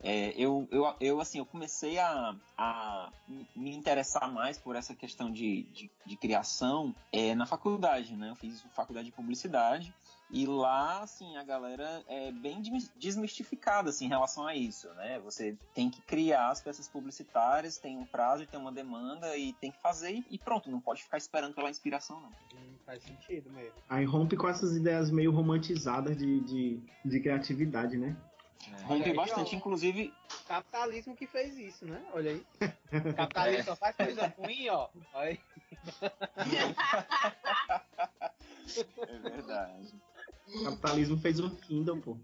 É, 0.00 0.32
eu, 0.36 0.68
eu, 0.70 0.94
eu, 1.00 1.20
assim, 1.20 1.38
eu 1.38 1.46
comecei 1.46 1.98
a, 1.98 2.32
a 2.56 3.10
me 3.56 3.74
interessar 3.74 4.32
mais 4.32 4.56
por 4.56 4.76
essa 4.76 4.94
questão 4.94 5.28
de, 5.28 5.62
de, 5.72 5.90
de 6.06 6.16
criação 6.16 6.94
é, 7.12 7.34
na 7.34 7.46
faculdade, 7.46 8.14
né? 8.14 8.30
Eu 8.30 8.36
fiz 8.36 8.62
faculdade 8.74 9.06
de 9.06 9.12
publicidade 9.12 9.92
e 10.30 10.46
lá, 10.46 11.02
assim, 11.02 11.36
a 11.36 11.42
galera 11.42 12.04
é 12.06 12.30
bem 12.30 12.60
desmistificada 12.96 13.88
assim, 13.88 14.04
em 14.04 14.08
relação 14.08 14.46
a 14.46 14.54
isso, 14.54 14.88
né? 14.94 15.18
Você 15.20 15.56
tem 15.74 15.88
que 15.88 16.02
criar 16.02 16.50
as 16.50 16.60
peças 16.60 16.86
publicitárias, 16.86 17.78
tem 17.78 17.96
um 17.96 18.04
prazo, 18.04 18.46
tem 18.46 18.60
uma 18.60 18.70
demanda 18.70 19.36
e 19.36 19.54
tem 19.54 19.70
que 19.70 19.80
fazer 19.80 20.22
e 20.30 20.38
pronto, 20.38 20.70
não 20.70 20.80
pode 20.80 21.02
ficar 21.02 21.16
esperando 21.16 21.54
pela 21.54 21.70
inspiração, 21.70 22.20
não. 22.20 22.28
Hum, 22.28 22.74
faz 22.84 23.02
sentido 23.02 23.50
mesmo. 23.50 23.72
Aí 23.88 24.04
rompe 24.04 24.36
com 24.36 24.48
essas 24.48 24.76
ideias 24.76 25.10
meio 25.10 25.32
romantizadas 25.32 26.16
de, 26.16 26.40
de, 26.40 26.80
de 27.04 27.20
criatividade, 27.20 27.96
né? 27.96 28.14
É. 28.70 28.82
Rompe 28.82 29.14
bastante, 29.14 29.54
ó, 29.54 29.58
inclusive. 29.58 30.12
Capitalismo 30.46 31.16
que 31.16 31.26
fez 31.26 31.56
isso, 31.56 31.86
né? 31.86 32.02
Olha 32.12 32.32
aí. 32.32 32.46
Capitalismo 33.16 33.60
é. 33.60 33.64
só 33.64 33.76
faz 33.76 33.96
coisa 33.96 34.26
ruim, 34.36 34.68
ó. 34.68 34.88
Olha 35.14 35.30
aí. 35.30 35.40
É 39.08 39.30
verdade. 39.30 39.94
Capitalismo 40.64 41.18
fez 41.18 41.40
um 41.40 41.50
Kindle, 41.50 42.00
pô. 42.00 42.16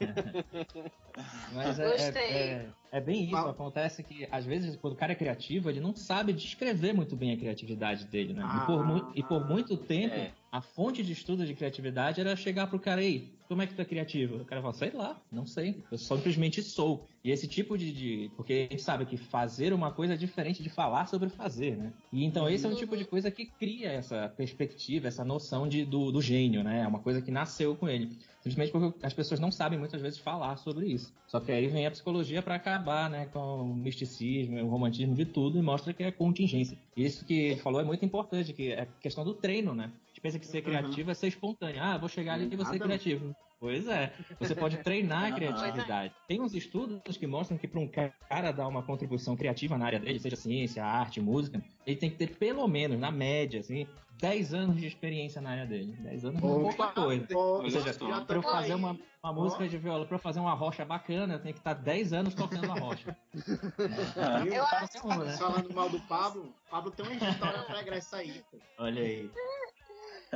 Mas 1.52 1.78
é, 1.78 1.84
é, 1.84 2.08
é, 2.08 2.68
é, 2.92 3.00
bem 3.00 3.24
isso. 3.24 3.36
Acontece 3.36 4.02
que, 4.02 4.26
às 4.30 4.44
vezes, 4.44 4.76
quando 4.76 4.94
o 4.94 4.96
cara 4.96 5.12
é 5.12 5.14
criativo, 5.14 5.68
ele 5.68 5.80
não 5.80 5.94
sabe 5.94 6.32
descrever 6.32 6.92
muito 6.92 7.14
bem 7.14 7.32
a 7.32 7.36
criatividade 7.36 8.06
dele, 8.06 8.32
né? 8.32 8.42
Ah, 8.44 8.62
e, 8.62 8.66
por 8.66 8.86
mu 8.86 9.12
e 9.14 9.22
por 9.22 9.46
muito 9.46 9.76
tempo, 9.76 10.14
é. 10.14 10.32
a 10.50 10.60
fonte 10.60 11.02
de 11.02 11.12
estudo 11.12 11.44
de 11.44 11.54
criatividade 11.54 12.20
era 12.20 12.34
chegar 12.34 12.66
pro 12.66 12.78
cara, 12.78 13.00
aí, 13.00 13.30
como 13.46 13.60
é 13.60 13.66
que 13.66 13.74
tu 13.74 13.82
é 13.82 13.84
criativo? 13.84 14.36
O 14.36 14.44
cara 14.44 14.62
fala, 14.62 14.72
sei 14.72 14.90
lá, 14.92 15.20
não 15.30 15.44
sei. 15.44 15.82
Eu 15.90 15.98
simplesmente 15.98 16.62
sou. 16.62 17.06
E 17.22 17.30
esse 17.30 17.46
tipo 17.46 17.76
de, 17.76 17.92
de, 17.92 18.30
Porque 18.34 18.52
a 18.70 18.72
gente 18.72 18.82
sabe 18.82 19.04
que 19.04 19.16
fazer 19.16 19.74
uma 19.74 19.92
coisa 19.92 20.14
é 20.14 20.16
diferente 20.16 20.62
de 20.62 20.70
falar 20.70 21.06
sobre 21.06 21.28
fazer, 21.28 21.76
né? 21.76 21.92
E 22.10 22.24
então 22.24 22.48
esse 22.48 22.64
é 22.64 22.68
um 22.68 22.74
tipo 22.74 22.96
de 22.96 23.04
coisa 23.04 23.30
que 23.30 23.44
cria 23.44 23.90
essa 23.90 24.28
perspectiva, 24.28 25.08
essa 25.08 25.24
noção 25.24 25.68
de, 25.68 25.84
do, 25.84 26.10
do 26.10 26.22
gênio, 26.22 26.64
né? 26.64 26.80
É 26.80 26.86
uma 26.86 27.00
coisa 27.00 27.20
que 27.20 27.30
nasceu 27.30 27.76
com 27.76 27.88
ele. 27.88 28.18
Simplesmente 28.42 28.72
porque 28.72 29.06
as 29.06 29.14
pessoas 29.14 29.38
não 29.38 29.52
sabem 29.52 29.78
muitas 29.78 30.02
vezes 30.02 30.18
falar 30.18 30.56
sobre 30.56 30.86
isso. 30.86 31.14
Só 31.28 31.38
que 31.38 31.52
aí 31.52 31.68
vem 31.68 31.86
a 31.86 31.90
psicologia 31.92 32.42
para 32.42 32.56
acabar, 32.56 33.08
né, 33.08 33.26
com 33.26 33.38
o 33.38 33.74
misticismo, 33.74 34.60
o 34.60 34.68
romantismo 34.68 35.14
de 35.14 35.24
tudo 35.24 35.58
e 35.58 35.62
mostra 35.62 35.92
que 35.92 36.02
é 36.02 36.10
contingência. 36.10 36.76
Isso 36.96 37.24
que 37.24 37.34
ele 37.34 37.60
falou 37.60 37.80
é 37.80 37.84
muito 37.84 38.04
importante, 38.04 38.52
que 38.52 38.72
é 38.72 38.82
a 38.82 38.86
questão 38.86 39.24
do 39.24 39.32
treino, 39.32 39.74
né? 39.74 39.92
A 40.04 40.08
gente 40.08 40.20
pensa 40.20 40.38
que 40.40 40.46
ser 40.46 40.58
uhum. 40.58 40.64
criativo 40.64 41.10
é 41.12 41.14
ser 41.14 41.28
espontâneo. 41.28 41.80
Ah, 41.80 41.96
vou 41.96 42.08
chegar 42.08 42.34
ali 42.34 42.48
e 42.50 42.56
vou 42.56 42.66
ser 42.66 42.80
criativo. 42.80 43.34
Pois 43.62 43.86
é. 43.86 44.12
Você 44.40 44.56
pode 44.56 44.78
treinar 44.78 45.26
a 45.26 45.30
criatividade. 45.36 46.12
Tem 46.26 46.40
uns 46.40 46.52
estudos 46.52 47.16
que 47.16 47.28
mostram 47.28 47.56
que 47.56 47.68
para 47.68 47.78
um 47.78 47.86
cara 47.86 48.50
dar 48.50 48.66
uma 48.66 48.82
contribuição 48.82 49.36
criativa 49.36 49.78
na 49.78 49.86
área 49.86 50.00
dele, 50.00 50.18
seja 50.18 50.34
ciência, 50.34 50.84
arte, 50.84 51.20
música, 51.20 51.62
ele 51.86 51.94
tem 51.94 52.10
que 52.10 52.16
ter 52.16 52.34
pelo 52.36 52.66
menos, 52.66 52.98
na 52.98 53.12
média, 53.12 53.60
assim, 53.60 53.86
10 54.18 54.52
anos 54.52 54.80
de 54.80 54.88
experiência 54.88 55.40
na 55.40 55.50
área 55.50 55.64
dele. 55.66 55.92
10 55.92 56.24
anos 56.24 56.38
é 56.38 56.40
pouca 56.40 56.88
coisa. 56.88 57.26
Ou 57.38 57.70
seja, 57.70 57.94
para 58.26 58.36
eu 58.36 58.42
fazer 58.42 58.74
uma, 58.74 58.98
uma 59.22 59.32
música 59.32 59.68
de 59.68 59.78
viola, 59.78 60.06
para 60.06 60.16
eu 60.16 60.20
fazer 60.20 60.40
uma 60.40 60.54
rocha 60.54 60.84
bacana, 60.84 61.34
eu 61.34 61.38
tenho 61.38 61.54
que 61.54 61.60
estar 61.60 61.74
10 61.74 62.12
anos 62.12 62.34
tocando 62.34 62.68
a 62.68 62.74
rocha. 62.74 63.16
eu 64.52 64.64
acho 64.64 64.92
que... 64.92 65.38
Falando 65.38 65.72
mal 65.72 65.88
do 65.88 66.00
Pablo, 66.00 66.52
Pablo 66.68 66.90
tem 66.90 67.06
uma 67.06 67.30
história 67.30 67.62
pregressa 67.62 68.16
aí. 68.22 68.42
Olha 68.76 69.02
aí. 69.02 69.30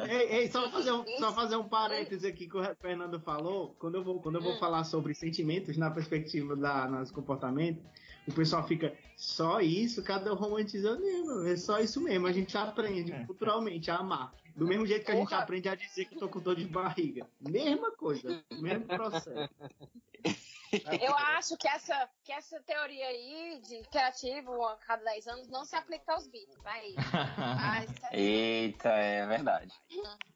Ei, 0.04 0.40
ei, 0.40 0.50
só 0.50 0.70
fazer 0.70 0.92
um, 0.92 1.04
só 1.18 1.32
fazer 1.32 1.56
um 1.56 1.66
parêntese 1.66 2.26
aqui 2.26 2.46
que 2.46 2.56
o 2.56 2.74
Fernando 2.76 3.18
falou. 3.18 3.74
Quando 3.78 3.94
eu 3.94 4.04
vou, 4.04 4.20
quando 4.20 4.34
eu 4.34 4.42
vou 4.42 4.52
hum. 4.52 4.58
falar 4.58 4.84
sobre 4.84 5.14
sentimentos 5.14 5.76
na 5.78 5.90
perspectiva 5.90 6.54
da 6.54 6.86
nosso 6.86 7.14
comportamento, 7.14 7.82
o 8.28 8.32
pessoal 8.32 8.66
fica 8.66 8.94
só 9.16 9.60
isso, 9.60 10.02
cada 10.02 10.32
um 10.32 10.36
romantizando 10.36 11.00
mesmo. 11.00 11.46
É 11.46 11.56
só 11.56 11.80
isso 11.80 12.00
mesmo. 12.02 12.26
A 12.26 12.32
gente 12.32 12.56
aprende 12.58 13.12
é. 13.12 13.24
culturalmente 13.24 13.90
a 13.90 13.96
amar. 13.96 14.34
Do 14.54 14.66
mesmo 14.66 14.86
jeito 14.86 15.04
que 15.04 15.12
a 15.12 15.16
gente 15.16 15.34
aprende 15.34 15.68
a 15.68 15.74
dizer 15.74 16.06
que 16.06 16.16
tô 16.16 16.28
com 16.28 16.40
dor 16.40 16.56
de 16.56 16.66
barriga. 16.66 17.26
Mesma 17.40 17.90
coisa, 17.92 18.42
mesmo 18.58 18.86
processo. 18.86 19.50
Eu 21.00 21.14
acho 21.16 21.56
que 21.56 21.68
essa, 21.68 22.08
que 22.24 22.32
essa 22.32 22.60
teoria 22.60 23.06
aí 23.06 23.60
de 23.66 23.82
criativo 23.88 24.64
a 24.64 24.76
cada 24.76 25.04
10 25.04 25.26
anos 25.28 25.48
não 25.48 25.64
se 25.64 25.76
aplica 25.76 26.12
aos 26.12 26.26
Beatles. 26.28 26.58
Vai. 26.62 26.94
Eita, 28.12 28.88
é 28.88 29.26
verdade. 29.26 29.72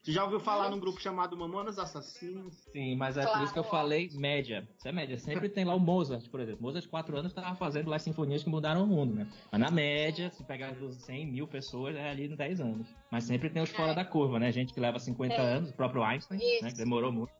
Você 0.01 0.11
já 0.11 0.23
ouviu 0.23 0.39
falar 0.39 0.69
num 0.69 0.79
grupo 0.79 0.99
chamado 0.99 1.37
Mamonas 1.37 1.77
Assassinos? 1.77 2.55
Sim, 2.71 2.95
mas 2.95 3.17
é 3.17 3.23
claro. 3.23 3.37
por 3.37 3.43
isso 3.43 3.53
que 3.53 3.59
eu 3.59 3.63
falei 3.63 4.09
média. 4.13 4.67
Isso 4.77 4.87
é 4.87 4.91
média. 4.91 5.17
Sempre 5.17 5.49
tem 5.49 5.65
lá 5.65 5.75
o 5.75 5.79
Mozart, 5.79 6.29
por 6.29 6.39
exemplo. 6.39 6.61
Mozart, 6.61 6.87
4 6.87 7.17
anos, 7.17 7.31
estava 7.31 7.55
fazendo 7.55 7.89
lá 7.89 7.99
sinfonias 7.99 8.43
que 8.43 8.49
mudaram 8.49 8.83
o 8.83 8.87
mundo, 8.87 9.13
né? 9.13 9.27
Mas 9.51 9.61
na 9.61 9.71
média, 9.71 10.29
se 10.31 10.43
pegar 10.43 10.73
dos 10.73 10.95
100 11.03 11.25
mil 11.27 11.47
pessoas, 11.47 11.95
é 11.95 12.09
ali 12.09 12.25
em 12.25 12.35
10 12.35 12.61
anos. 12.61 12.87
Mas 13.11 13.25
sempre 13.25 13.49
tem 13.49 13.61
os 13.61 13.69
fora 13.69 13.91
é. 13.91 13.95
da 13.95 14.05
curva, 14.05 14.39
né? 14.39 14.49
Gente 14.53 14.73
que 14.73 14.79
leva 14.79 14.97
50 14.97 15.33
é. 15.33 15.37
anos, 15.37 15.69
o 15.69 15.73
próprio 15.73 16.01
Einstein, 16.01 16.39
né? 16.61 16.71
Que 16.71 16.77
demorou 16.77 17.11
muito. 17.11 17.33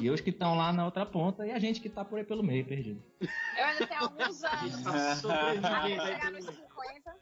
E 0.00 0.10
os 0.10 0.20
que 0.20 0.30
estão 0.30 0.56
lá 0.56 0.72
na 0.72 0.84
outra 0.84 1.06
ponta, 1.06 1.46
e 1.46 1.52
a 1.52 1.60
gente 1.60 1.80
que 1.80 1.86
está 1.86 2.04
por 2.04 2.18
aí 2.18 2.24
pelo 2.24 2.42
meio, 2.42 2.64
perdido. 2.64 3.00
Eu 3.20 3.64
ainda 3.64 3.86
tenho 3.86 4.00
alguns 4.00 4.42
anos. 4.42 4.84
Até 4.84 5.96
chegar 6.06 6.32
nos 6.32 6.44
50. 6.44 7.16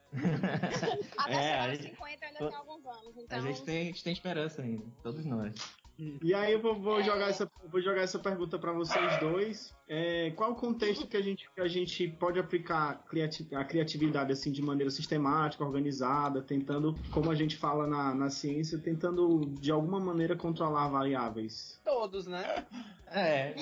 Até 1.19 1.35
é, 1.35 1.43
chegar 1.43 1.69
nos 1.69 1.79
50 1.83 2.25
eu 2.25 2.29
ainda 2.29 2.39
tenho 2.39 2.57
alguns 2.57 2.87
anos. 2.87 3.17
Então... 3.19 3.39
A, 3.39 3.43
gente 3.43 3.63
tem, 3.65 3.83
a 3.83 3.85
gente 3.85 4.03
tem 4.03 4.13
esperança 4.15 4.63
ainda, 4.63 4.85
todos 5.03 5.25
nós. 5.27 5.55
E 6.23 6.33
aí 6.33 6.53
eu 6.53 6.63
vou, 6.63 6.75
vou 6.81 7.03
jogar, 7.03 7.29
essa, 7.29 7.51
vou 7.71 7.81
jogar 7.81 8.03
essa 8.03 8.19
pergunta 8.19 8.59
para 8.59 8.73
vocês 8.73 9.21
dois. 9.21 9.75
É, 9.87 10.31
qual 10.31 10.53
o 10.53 10.55
contexto 10.55 11.07
que 11.07 11.17
a 11.17 11.21
gente, 11.21 11.51
que 11.55 11.61
a 11.61 11.69
gente 11.69 12.09
pode 12.09 12.39
aplicar 12.39 13.05
a 13.55 13.65
criatividade 13.65 14.33
assim 14.33 14.51
de 14.51 14.63
maneira 14.63 14.91
sistemática, 14.91 15.65
organizada, 15.65 16.41
tentando, 16.41 16.95
como 17.11 17.31
a 17.31 17.35
gente 17.35 17.57
fala 17.57 17.87
na, 17.87 18.15
na 18.15 18.31
ciência, 18.31 18.79
tentando 18.79 19.47
de 19.61 19.71
alguma 19.71 20.01
maneira 20.01 20.35
controlar 20.37 20.89
variáveis? 20.89 21.81
Todos, 21.85 22.27
né? 22.27 22.67
É. 23.11 23.55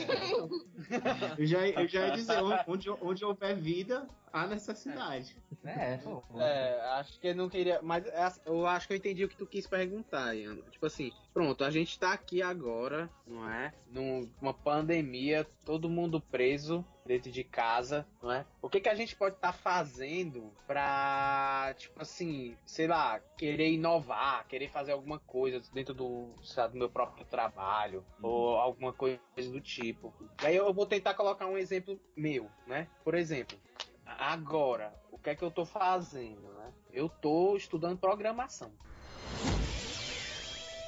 eu, 1.39 1.47
já, 1.47 1.69
eu 1.69 1.89
já 1.89 2.07
ia 2.09 2.13
dizer, 2.13 2.43
onde, 2.67 2.91
onde 3.01 3.25
houver 3.25 3.57
vida, 3.57 4.07
há 4.33 4.47
necessidade. 4.47 5.37
É, 5.65 5.97
pô, 5.97 6.23
é, 6.39 6.81
acho 6.99 7.19
que 7.19 7.29
eu 7.29 7.35
não 7.35 7.49
queria. 7.49 7.81
Mas 7.83 8.07
é, 8.07 8.33
eu 8.47 8.67
acho 8.67 8.87
que 8.87 8.93
eu 8.93 8.97
entendi 8.97 9.25
o 9.25 9.29
que 9.29 9.37
tu 9.37 9.47
quis 9.47 9.67
perguntar, 9.67 10.35
Ian. 10.35 10.57
Tipo 10.71 10.87
assim, 10.87 11.13
pronto, 11.33 11.65
a 11.65 11.71
gente 11.71 11.99
tá 11.99 12.13
aqui 12.13 12.43
agora, 12.43 13.11
não 13.27 13.49
é? 13.51 13.73
Numa 13.91 14.55
pandemia, 14.55 15.47
todo 15.65 15.89
mundo 15.89 16.21
preso 16.21 16.85
dentro 17.09 17.31
de 17.31 17.43
casa, 17.43 18.07
não 18.23 18.31
é? 18.31 18.45
O 18.61 18.69
que 18.69 18.81
que 18.81 18.89
a 18.89 18.95
gente 18.95 19.17
pode 19.17 19.35
estar 19.35 19.53
tá 19.53 19.59
fazendo 19.59 20.53
pra, 20.67 21.75
tipo 21.79 22.01
assim, 22.03 22.55
sei 22.67 22.87
lá, 22.87 23.19
querer 23.37 23.73
inovar, 23.73 24.47
querer 24.47 24.69
fazer 24.69 24.93
alguma 24.93 25.19
coisa 25.19 25.61
dentro 25.73 25.95
do, 25.95 26.29
sabe, 26.43 26.75
do 26.75 26.79
meu 26.79 26.91
próprio 26.91 27.25
trabalho, 27.25 28.05
uhum. 28.23 28.29
ou 28.29 28.57
alguma 28.57 28.93
coisa 28.93 29.19
do 29.37 29.61
tipo. 29.61 30.15
E 30.43 30.47
aí 30.47 30.57
eu 30.57 30.73
vou 30.73 30.85
tentar 30.85 31.15
colocar 31.15 31.47
um 31.47 31.57
exemplo 31.57 31.99
meu, 32.15 32.49
né? 32.67 32.87
Por 33.03 33.15
exemplo, 33.15 33.59
agora, 34.05 34.93
o 35.11 35.19
que 35.19 35.31
é 35.31 35.35
que 35.35 35.43
eu 35.43 35.51
tô 35.51 35.65
fazendo, 35.65 36.53
né? 36.53 36.73
Eu 36.93 37.09
tô 37.09 37.57
estudando 37.57 37.99
programação. 37.99 38.71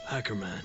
Hackerman. 0.05 0.63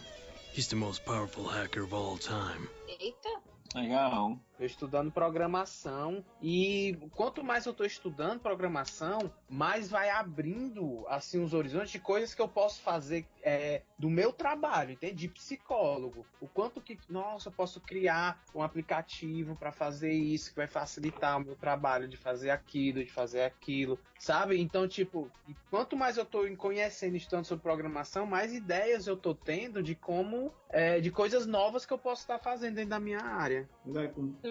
He's 0.53 0.67
the 0.67 0.75
most 0.75 1.03
powerful 1.05 1.45
hacker 1.45 1.83
of 1.83 1.93
all 1.93 2.17
time. 2.17 2.67
Eita. 2.87 3.41
Legal. 3.73 4.39
Eu 4.59 4.65
estudando 4.65 5.11
programação 5.11 6.23
e 6.41 6.97
quanto 7.13 7.43
mais 7.43 7.65
eu 7.65 7.71
estou 7.71 7.85
estudando 7.85 8.39
programação, 8.39 9.31
mais 9.49 9.89
vai 9.89 10.09
abrindo 10.09 11.05
assim 11.07 11.43
os 11.43 11.53
horizontes 11.53 11.91
de 11.91 11.99
coisas 11.99 12.33
que 12.33 12.41
eu 12.41 12.47
posso 12.47 12.81
fazer 12.81 13.25
é, 13.43 13.81
do 13.99 14.09
meu 14.09 14.31
trabalho, 14.31 14.91
entende? 14.91 15.13
De 15.13 15.27
psicólogo. 15.27 16.25
O 16.39 16.47
quanto 16.47 16.81
que, 16.81 16.97
nossa, 17.09 17.49
eu 17.49 17.53
posso 17.53 17.81
criar 17.81 18.43
um 18.53 18.63
aplicativo 18.63 19.55
para 19.55 19.71
fazer 19.71 20.11
isso 20.11 20.49
que 20.49 20.55
vai 20.55 20.67
facilitar 20.67 21.37
o 21.37 21.43
meu 21.43 21.55
trabalho 21.55 22.07
de 22.07 22.17
fazer 22.17 22.49
aquilo, 22.49 23.03
de 23.03 23.11
fazer 23.11 23.41
aquilo, 23.41 23.99
sabe? 24.17 24.59
Então, 24.59 24.87
tipo, 24.87 25.29
quanto 25.69 25.95
mais 25.95 26.17
eu 26.17 26.23
estou 26.23 26.45
conhecendo, 26.55 27.15
estudando 27.17 27.45
sobre 27.45 27.61
programação, 27.61 28.25
mais 28.25 28.53
ideias 28.53 29.05
eu 29.05 29.15
estou 29.15 29.35
tendo 29.35 29.83
de 29.83 29.95
como, 29.95 30.51
é, 30.69 30.99
de 30.99 31.11
coisas 31.11 31.45
novas 31.45 31.85
que 31.85 31.93
eu 31.93 31.97
posso 31.97 32.21
estar 32.21 32.39
fazendo 32.39 32.75
dentro 32.75 32.91
da 32.91 32.99
minha 32.99 33.21
área. 33.21 33.69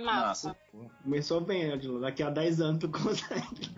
Massa. 0.03 0.57
Começou 1.03 1.41
bem, 1.41 1.73
Adilo. 1.73 2.01
Daqui 2.01 2.23
a 2.23 2.31
10 2.31 2.61
anos 2.61 2.81
tu 2.81 2.89
consegue. 2.89 3.71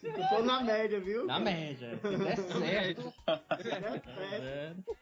Se 0.00 0.10
tu 0.12 0.22
for 0.28 0.44
na 0.44 0.62
média, 0.62 1.00
viu? 1.00 1.26
Na 1.26 1.38
média. 1.40 1.98
Se 2.00 2.16
der 2.16 2.36
certo. 2.36 3.14
Se 3.56 3.70
der 3.70 4.02
certo. 4.04 4.96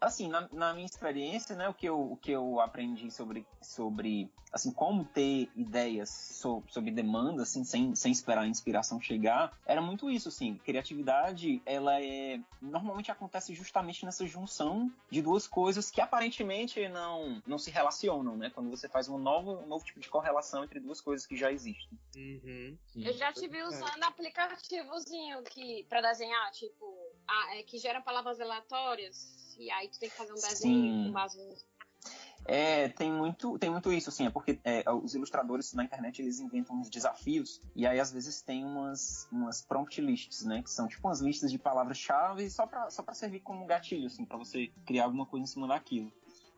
Assim, 0.00 0.28
na, 0.28 0.48
na, 0.52 0.72
minha 0.72 0.86
experiência, 0.86 1.54
né, 1.54 1.68
o 1.68 1.74
que 1.74 1.86
eu, 1.86 2.12
o 2.12 2.16
que 2.16 2.30
eu 2.30 2.60
aprendi 2.60 3.10
sobre, 3.10 3.46
sobre 3.60 4.30
assim, 4.52 4.72
como 4.72 5.04
ter 5.04 5.48
ideias 5.54 6.08
sob, 6.10 6.64
sob 6.72 6.90
demanda, 6.90 7.42
assim, 7.42 7.62
sem, 7.64 7.94
sem 7.94 8.10
esperar 8.10 8.42
a 8.42 8.46
inspiração 8.46 9.00
chegar, 9.00 9.56
era 9.66 9.80
muito 9.80 10.10
isso, 10.10 10.28
assim, 10.28 10.56
criatividade, 10.64 11.62
ela 11.66 12.00
é, 12.02 12.40
normalmente 12.60 13.10
acontece 13.10 13.54
justamente 13.54 14.04
nessa 14.04 14.26
junção 14.26 14.90
de 15.10 15.20
duas 15.20 15.46
coisas 15.46 15.90
que 15.90 16.00
aparentemente 16.00 16.88
não, 16.88 17.42
não 17.46 17.58
se 17.58 17.70
relacionam, 17.70 18.36
né, 18.36 18.50
quando 18.50 18.70
você 18.70 18.88
faz 18.88 19.08
um 19.08 19.18
novo, 19.18 19.52
um 19.52 19.66
novo 19.66 19.84
tipo 19.84 20.00
de 20.00 20.08
correlação 20.08 20.64
entre 20.64 20.80
duas 20.80 21.00
coisas 21.00 21.26
que 21.26 21.36
já 21.36 21.52
existem. 21.52 21.98
Uhum. 22.16 22.76
Eu 22.96 23.12
já 23.12 23.32
tive 23.32 23.62
usando 23.62 24.02
aplicativozinho 24.04 25.42
que, 25.44 25.84
pra 25.88 26.00
desenhar, 26.00 26.50
tipo, 26.52 27.09
a, 27.26 27.56
é, 27.56 27.62
que 27.62 27.78
gera 27.78 28.00
palavras 28.00 28.40
aleatórias, 28.40 29.56
e 29.58 29.70
aí 29.70 29.88
tu 29.88 29.98
tem 29.98 30.08
que 30.08 30.16
fazer 30.16 30.32
um 30.32 30.36
desenho 30.36 30.58
Sim. 30.58 31.04
com 31.06 31.12
base 31.12 31.38
é, 32.44 32.88
tem 32.88 33.12
muito, 33.12 33.58
tem 33.58 33.70
muito 33.70 33.92
isso, 33.92 34.08
assim, 34.08 34.26
é 34.26 34.30
porque 34.30 34.58
é, 34.64 34.82
os 34.90 35.14
ilustradores 35.14 35.72
na 35.74 35.84
internet 35.84 36.20
eles 36.20 36.40
inventam 36.40 36.76
uns 36.76 36.88
desafios 36.88 37.60
e 37.76 37.86
aí 37.86 38.00
às 38.00 38.10
vezes 38.10 38.40
tem 38.40 38.64
umas, 38.64 39.28
umas 39.30 39.62
prompt 39.62 40.00
lists, 40.00 40.44
né, 40.44 40.62
que 40.62 40.70
são 40.70 40.88
tipo 40.88 41.06
umas 41.06 41.20
listas 41.20 41.50
de 41.50 41.58
palavras-chave 41.58 42.48
só 42.50 42.66
para 42.66 42.90
só 42.90 43.02
pra 43.02 43.14
servir 43.14 43.40
como 43.40 43.66
gatilho, 43.66 44.06
assim, 44.06 44.24
para 44.24 44.38
você 44.38 44.72
criar 44.86 45.04
alguma 45.04 45.26
coisa 45.26 45.44
em 45.44 45.46
cima 45.46 45.68
daquilo. 45.68 46.12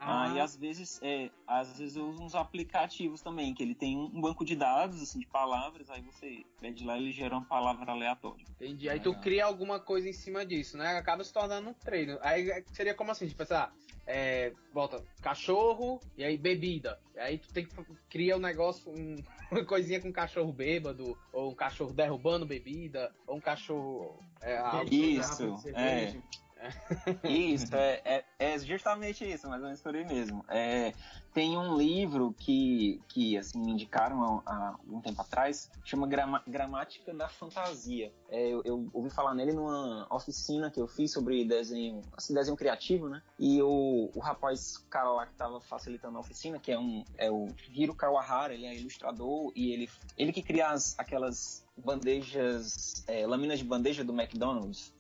Ah. 0.05 0.25
ah, 0.25 0.35
e 0.35 0.41
às 0.41 0.57
vezes, 0.57 1.01
é, 1.03 1.31
às 1.47 1.79
vezes 1.79 1.97
eu 1.97 2.09
uso 2.09 2.23
uns 2.23 2.35
aplicativos 2.35 3.23
também, 3.23 3.55
que 3.55 3.63
ele 3.63 3.75
tem 3.75 3.97
um, 3.97 4.21
banco 4.21 4.45
de 4.45 4.57
dados, 4.57 5.01
assim, 5.01 5.21
de 5.21 5.27
palavras, 5.27 5.89
aí 5.91 6.03
você 6.03 6.45
pede 6.61 6.85
lá 6.85 6.99
e 6.99 7.03
ele 7.03 7.13
gera 7.13 7.37
uma 7.37 7.45
palavra 7.45 7.91
aleatória. 7.93 8.45
Entendi. 8.51 8.89
Aí 8.89 8.99
tu 8.99 9.15
cria 9.15 9.45
alguma 9.45 9.79
coisa 9.79 10.09
em 10.09 10.13
cima 10.13 10.45
disso, 10.45 10.77
né? 10.77 10.97
Acaba 10.97 11.23
se 11.23 11.33
tornando 11.33 11.71
um 11.71 11.75
treino. 11.75 12.19
Aí 12.21 12.51
é, 12.51 12.65
seria 12.73 12.95
como 12.95 13.13
assim, 13.13 13.29
tipo, 13.29 13.43
ah, 13.53 13.73
é, 14.07 14.53
volta 14.73 15.05
cachorro 15.21 16.01
e 16.17 16.25
aí 16.25 16.37
bebida. 16.37 16.99
E 17.15 17.21
aí 17.21 17.39
tu 17.39 17.53
tem 17.53 17.65
que 17.65 17.75
criar 18.11 18.37
um 18.37 18.41
negócio, 18.41 18.91
um, 18.91 19.17
uma 19.53 19.65
coisinha 19.65 20.01
com 20.01 20.09
um 20.09 20.13
cachorro 20.13 20.53
bêbado, 20.53 21.17
ou 21.33 21.53
um 21.53 21.55
cachorro 21.55 21.93
derrubando 21.93 22.45
bebida, 22.45 23.15
ou 23.27 23.37
um 23.37 23.41
cachorro. 23.41 24.19
É, 24.41 24.61
Isso, 24.91 25.57
é. 25.75 26.21
Isso, 27.25 27.75
é, 27.75 28.00
é, 28.04 28.25
é, 28.38 28.59
justamente 28.59 29.25
isso, 29.25 29.49
mais 29.49 29.61
ou 29.61 29.66
menos 29.66 29.81
por 29.81 29.95
aí 29.95 30.04
mesmo. 30.04 30.45
É, 30.49 30.92
tem 31.33 31.57
um 31.57 31.76
livro 31.76 32.35
que, 32.38 33.00
que 33.09 33.37
assim, 33.37 33.59
me 33.59 33.73
indicaram 33.73 34.42
há, 34.45 34.52
há 34.52 34.76
um 34.88 35.00
tempo 35.00 35.21
atrás, 35.21 35.71
chama 35.85 36.07
Grama, 36.07 36.42
Gramática 36.47 37.12
da 37.14 37.28
Fantasia. 37.28 38.12
É, 38.28 38.49
eu, 38.49 38.62
eu, 38.64 38.88
ouvi 38.92 39.11
falar 39.11 39.35
nele 39.35 39.52
numa 39.52 40.07
oficina 40.11 40.71
que 40.71 40.81
eu 40.81 40.87
fiz 40.87 41.11
sobre 41.11 41.45
desenho, 41.45 42.02
assim, 42.16 42.35
desenho 42.35 42.57
criativo, 42.57 43.09
né? 43.09 43.23
E 43.38 43.62
o, 43.62 44.11
o 44.14 44.21
rapaz, 44.21 44.78
cara 44.90 45.11
lá 45.11 45.26
que 45.26 45.33
estava 45.33 45.61
facilitando 45.61 46.19
a 46.19 46.21
oficina, 46.21 46.59
que 46.59 46.71
é, 46.71 46.78
um, 46.78 47.04
é 47.16 47.31
o 47.31 47.49
Hiro 47.71 47.95
Kawahara, 47.95 48.54
ele 48.54 48.66
é 48.66 48.76
ilustrador 48.76 49.52
e 49.54 49.73
ele, 49.73 49.90
ele 50.16 50.33
que 50.33 50.42
cria 50.42 50.69
as, 50.69 50.99
aquelas 50.99 51.64
bandejas, 51.76 53.04
é, 53.07 53.26
lâminas 53.26 53.59
de 53.59 53.64
bandeja 53.64 54.04
do 54.04 54.12
McDonald's. 54.12 54.92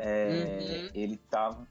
É, 0.00 0.58
uhum. 0.60 0.90
Ele 0.94 1.16
tava 1.16 1.66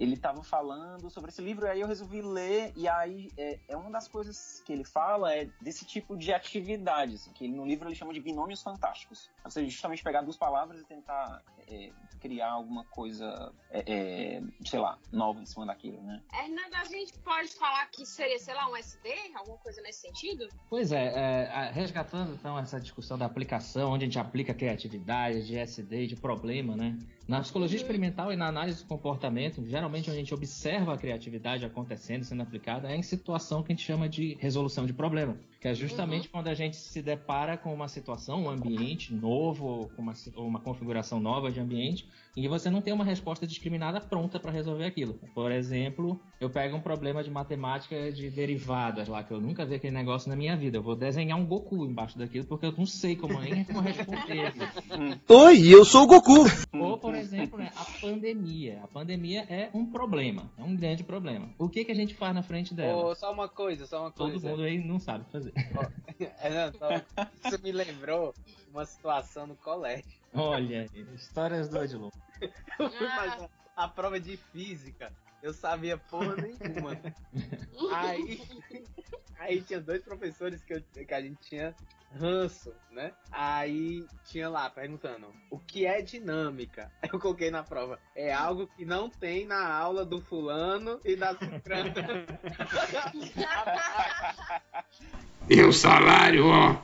ele 0.00 0.14
estava 0.14 0.42
falando 0.42 1.10
sobre 1.10 1.30
esse 1.30 1.42
livro, 1.42 1.66
e 1.66 1.68
aí 1.68 1.80
eu 1.82 1.86
resolvi 1.86 2.22
ler, 2.22 2.72
e 2.74 2.88
aí 2.88 3.30
é, 3.36 3.58
é, 3.68 3.76
uma 3.76 3.90
das 3.90 4.08
coisas 4.08 4.62
que 4.64 4.72
ele 4.72 4.82
fala 4.82 5.34
é 5.34 5.46
desse 5.60 5.84
tipo 5.84 6.16
de 6.16 6.32
atividade, 6.32 7.16
assim, 7.16 7.30
que 7.32 7.44
ele, 7.44 7.54
no 7.54 7.66
livro 7.66 7.86
ele 7.86 7.94
chama 7.94 8.14
de 8.14 8.20
binômios 8.20 8.62
fantásticos. 8.62 9.28
Ou 9.44 9.50
seja, 9.50 9.68
justamente 9.68 10.02
pegar 10.02 10.22
duas 10.22 10.38
palavras 10.38 10.80
e 10.80 10.84
tentar 10.84 11.42
é, 11.68 11.92
criar 12.18 12.50
alguma 12.50 12.84
coisa, 12.84 13.52
é, 13.70 13.84
é 13.86 14.42
sei 14.64 14.78
lá, 14.78 14.98
nova 15.12 15.38
em 15.42 15.44
cima 15.44 15.66
daquilo, 15.66 16.00
né? 16.02 16.22
Hernando, 16.32 16.74
a 16.74 16.84
gente 16.84 17.18
pode 17.18 17.48
falar 17.48 17.84
que 17.90 18.06
seria, 18.06 18.38
sei 18.38 18.54
lá, 18.54 18.70
um 18.70 18.76
SD, 18.76 19.12
alguma 19.34 19.58
coisa 19.58 19.82
nesse 19.82 20.00
sentido? 20.00 20.48
Pois 20.70 20.92
é, 20.92 21.12
é 21.12 21.70
resgatando 21.72 22.32
então 22.32 22.58
essa 22.58 22.80
discussão 22.80 23.18
da 23.18 23.26
aplicação, 23.26 23.92
onde 23.92 24.04
a 24.04 24.06
gente 24.06 24.18
aplica 24.18 24.54
criatividade, 24.54 25.46
de 25.46 25.58
SD, 25.58 26.06
de 26.06 26.16
problema, 26.16 26.74
né? 26.74 26.96
Na 27.30 27.40
psicologia 27.42 27.78
uhum. 27.78 27.82
experimental 27.82 28.32
e 28.32 28.36
na 28.36 28.48
análise 28.48 28.82
do 28.82 28.88
comportamento, 28.88 29.64
geralmente 29.64 30.10
a 30.10 30.12
gente 30.12 30.34
observa 30.34 30.94
a 30.94 30.98
criatividade 30.98 31.64
acontecendo, 31.64 32.24
sendo 32.24 32.42
aplicada, 32.42 32.90
é 32.90 32.96
em 32.96 33.04
situação 33.04 33.62
que 33.62 33.70
a 33.70 33.76
gente 33.76 33.86
chama 33.86 34.08
de 34.08 34.36
resolução 34.40 34.84
de 34.84 34.92
problema. 34.92 35.36
Que 35.60 35.68
é 35.68 35.74
justamente 35.74 36.24
uhum. 36.24 36.32
quando 36.32 36.48
a 36.48 36.54
gente 36.54 36.74
se 36.74 37.00
depara 37.00 37.56
com 37.56 37.72
uma 37.72 37.86
situação, 37.86 38.42
um 38.42 38.50
ambiente 38.50 39.14
novo, 39.14 39.88
uma, 39.96 40.12
uma 40.38 40.58
configuração 40.58 41.20
nova 41.20 41.52
de 41.52 41.60
ambiente, 41.60 42.08
e 42.36 42.46
você 42.46 42.70
não 42.70 42.80
tem 42.80 42.92
uma 42.92 43.04
resposta 43.04 43.46
discriminada 43.46 44.00
pronta 44.00 44.38
para 44.38 44.52
resolver 44.52 44.84
aquilo. 44.84 45.14
Por 45.34 45.50
exemplo, 45.50 46.20
eu 46.40 46.48
pego 46.48 46.76
um 46.76 46.80
problema 46.80 47.24
de 47.24 47.30
matemática 47.30 48.12
de 48.12 48.30
derivadas 48.30 49.08
lá, 49.08 49.22
que 49.24 49.32
eu 49.32 49.40
nunca 49.40 49.66
vi 49.66 49.74
aquele 49.74 49.94
negócio 49.94 50.28
na 50.28 50.36
minha 50.36 50.56
vida. 50.56 50.78
Eu 50.78 50.82
vou 50.82 50.94
desenhar 50.94 51.38
um 51.38 51.44
Goku 51.44 51.84
embaixo 51.84 52.18
daquilo, 52.18 52.46
porque 52.46 52.66
eu 52.66 52.72
não 52.72 52.86
sei 52.86 53.16
como 53.16 53.40
nem 53.40 53.64
como 53.64 53.80
responder. 53.80 54.52
Oi, 55.28 55.74
eu 55.74 55.84
sou 55.84 56.04
o 56.04 56.06
Goku! 56.06 56.44
Ou, 56.72 56.98
por 56.98 57.14
exemplo, 57.14 57.58
né, 57.58 57.70
a 57.76 57.84
pandemia. 58.00 58.80
A 58.82 58.86
pandemia 58.86 59.44
é 59.48 59.68
um 59.74 59.84
problema, 59.84 60.50
é 60.56 60.62
um 60.62 60.76
grande 60.76 61.02
problema. 61.02 61.48
O 61.58 61.68
que, 61.68 61.84
que 61.84 61.92
a 61.92 61.96
gente 61.96 62.14
faz 62.14 62.34
na 62.34 62.42
frente 62.42 62.74
dela? 62.74 63.06
Oh, 63.06 63.14
só 63.14 63.32
uma 63.32 63.48
coisa, 63.48 63.86
só 63.86 64.02
uma 64.02 64.12
coisa. 64.12 64.34
Todo 64.34 64.50
mundo 64.50 64.62
aí 64.62 64.78
não 64.78 64.98
sabe 65.00 65.24
fazer. 65.32 65.52
Oh, 65.74 66.24
é, 66.40 66.50
não, 66.50 66.72
só, 66.78 66.88
isso 67.46 67.62
me 67.62 67.72
lembrou 67.72 68.32
uma 68.72 68.84
situação 68.84 69.46
no 69.46 69.56
colégio. 69.56 70.20
Olha, 70.32 70.86
histórias 71.14 71.68
do 71.68 71.78
Odilon. 71.78 72.10
Eu 72.78 72.90
fui 72.90 73.08
fazer 73.08 73.48
a 73.76 73.88
prova 73.88 74.20
de 74.20 74.36
física. 74.36 75.12
Eu 75.42 75.54
sabia 75.54 75.96
porra 75.96 76.36
nenhuma. 76.36 77.00
aí, 77.94 78.42
aí 79.38 79.62
tinha 79.62 79.80
dois 79.80 80.02
professores 80.02 80.62
que, 80.62 80.74
eu, 80.74 80.82
que 80.82 81.14
a 81.14 81.20
gente 81.20 81.40
tinha 81.40 81.74
ranço, 82.12 82.72
né? 82.90 83.12
Aí 83.30 84.04
tinha 84.24 84.48
lá 84.48 84.68
perguntando 84.68 85.32
o 85.50 85.58
que 85.58 85.86
é 85.86 86.02
dinâmica. 86.02 86.90
Eu 87.10 87.18
coloquei 87.18 87.50
na 87.50 87.62
prova. 87.62 87.98
É 88.14 88.32
algo 88.32 88.66
que 88.66 88.84
não 88.84 89.08
tem 89.08 89.46
na 89.46 89.72
aula 89.72 90.04
do 90.04 90.20
fulano 90.20 91.00
e 91.04 91.16
da 91.16 91.34
cicrana. 91.34 91.94
e 95.48 95.62
o 95.62 95.72
salário, 95.72 96.46
ó. 96.46 96.82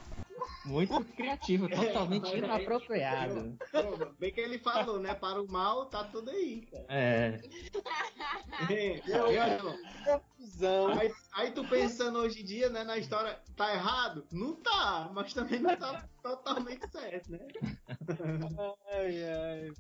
Muito 0.67 1.05
criativo, 1.15 1.69
totalmente 1.69 2.33
é, 2.33 2.39
inapropriado. 2.39 3.57
Bem 4.19 4.33
que 4.33 4.41
ele 4.41 4.59
falou, 4.59 4.99
né? 4.99 5.15
Para 5.15 5.41
o 5.41 5.51
mal, 5.51 5.87
tá 5.87 6.05
tudo 6.05 6.31
aí, 6.31 6.67
cara. 6.71 6.87
É. 6.89 7.41
é. 8.71 9.01
Aí, 10.99 11.13
aí 11.33 11.51
tu 11.53 11.67
pensando 11.69 12.19
hoje 12.19 12.43
em 12.43 12.45
dia, 12.45 12.69
né, 12.69 12.85
na 12.85 12.99
história, 12.99 13.39
tá 13.57 13.73
errado? 13.73 14.27
Não 14.33 14.55
tá, 14.57 15.11
mas 15.13 15.33
também 15.33 15.61
não 15.61 15.77
tá 15.77 16.05
totalmente 16.23 16.89
certo, 16.91 17.31
né? 17.31 17.39
Ai, 18.93 19.25
ai. 19.25 19.73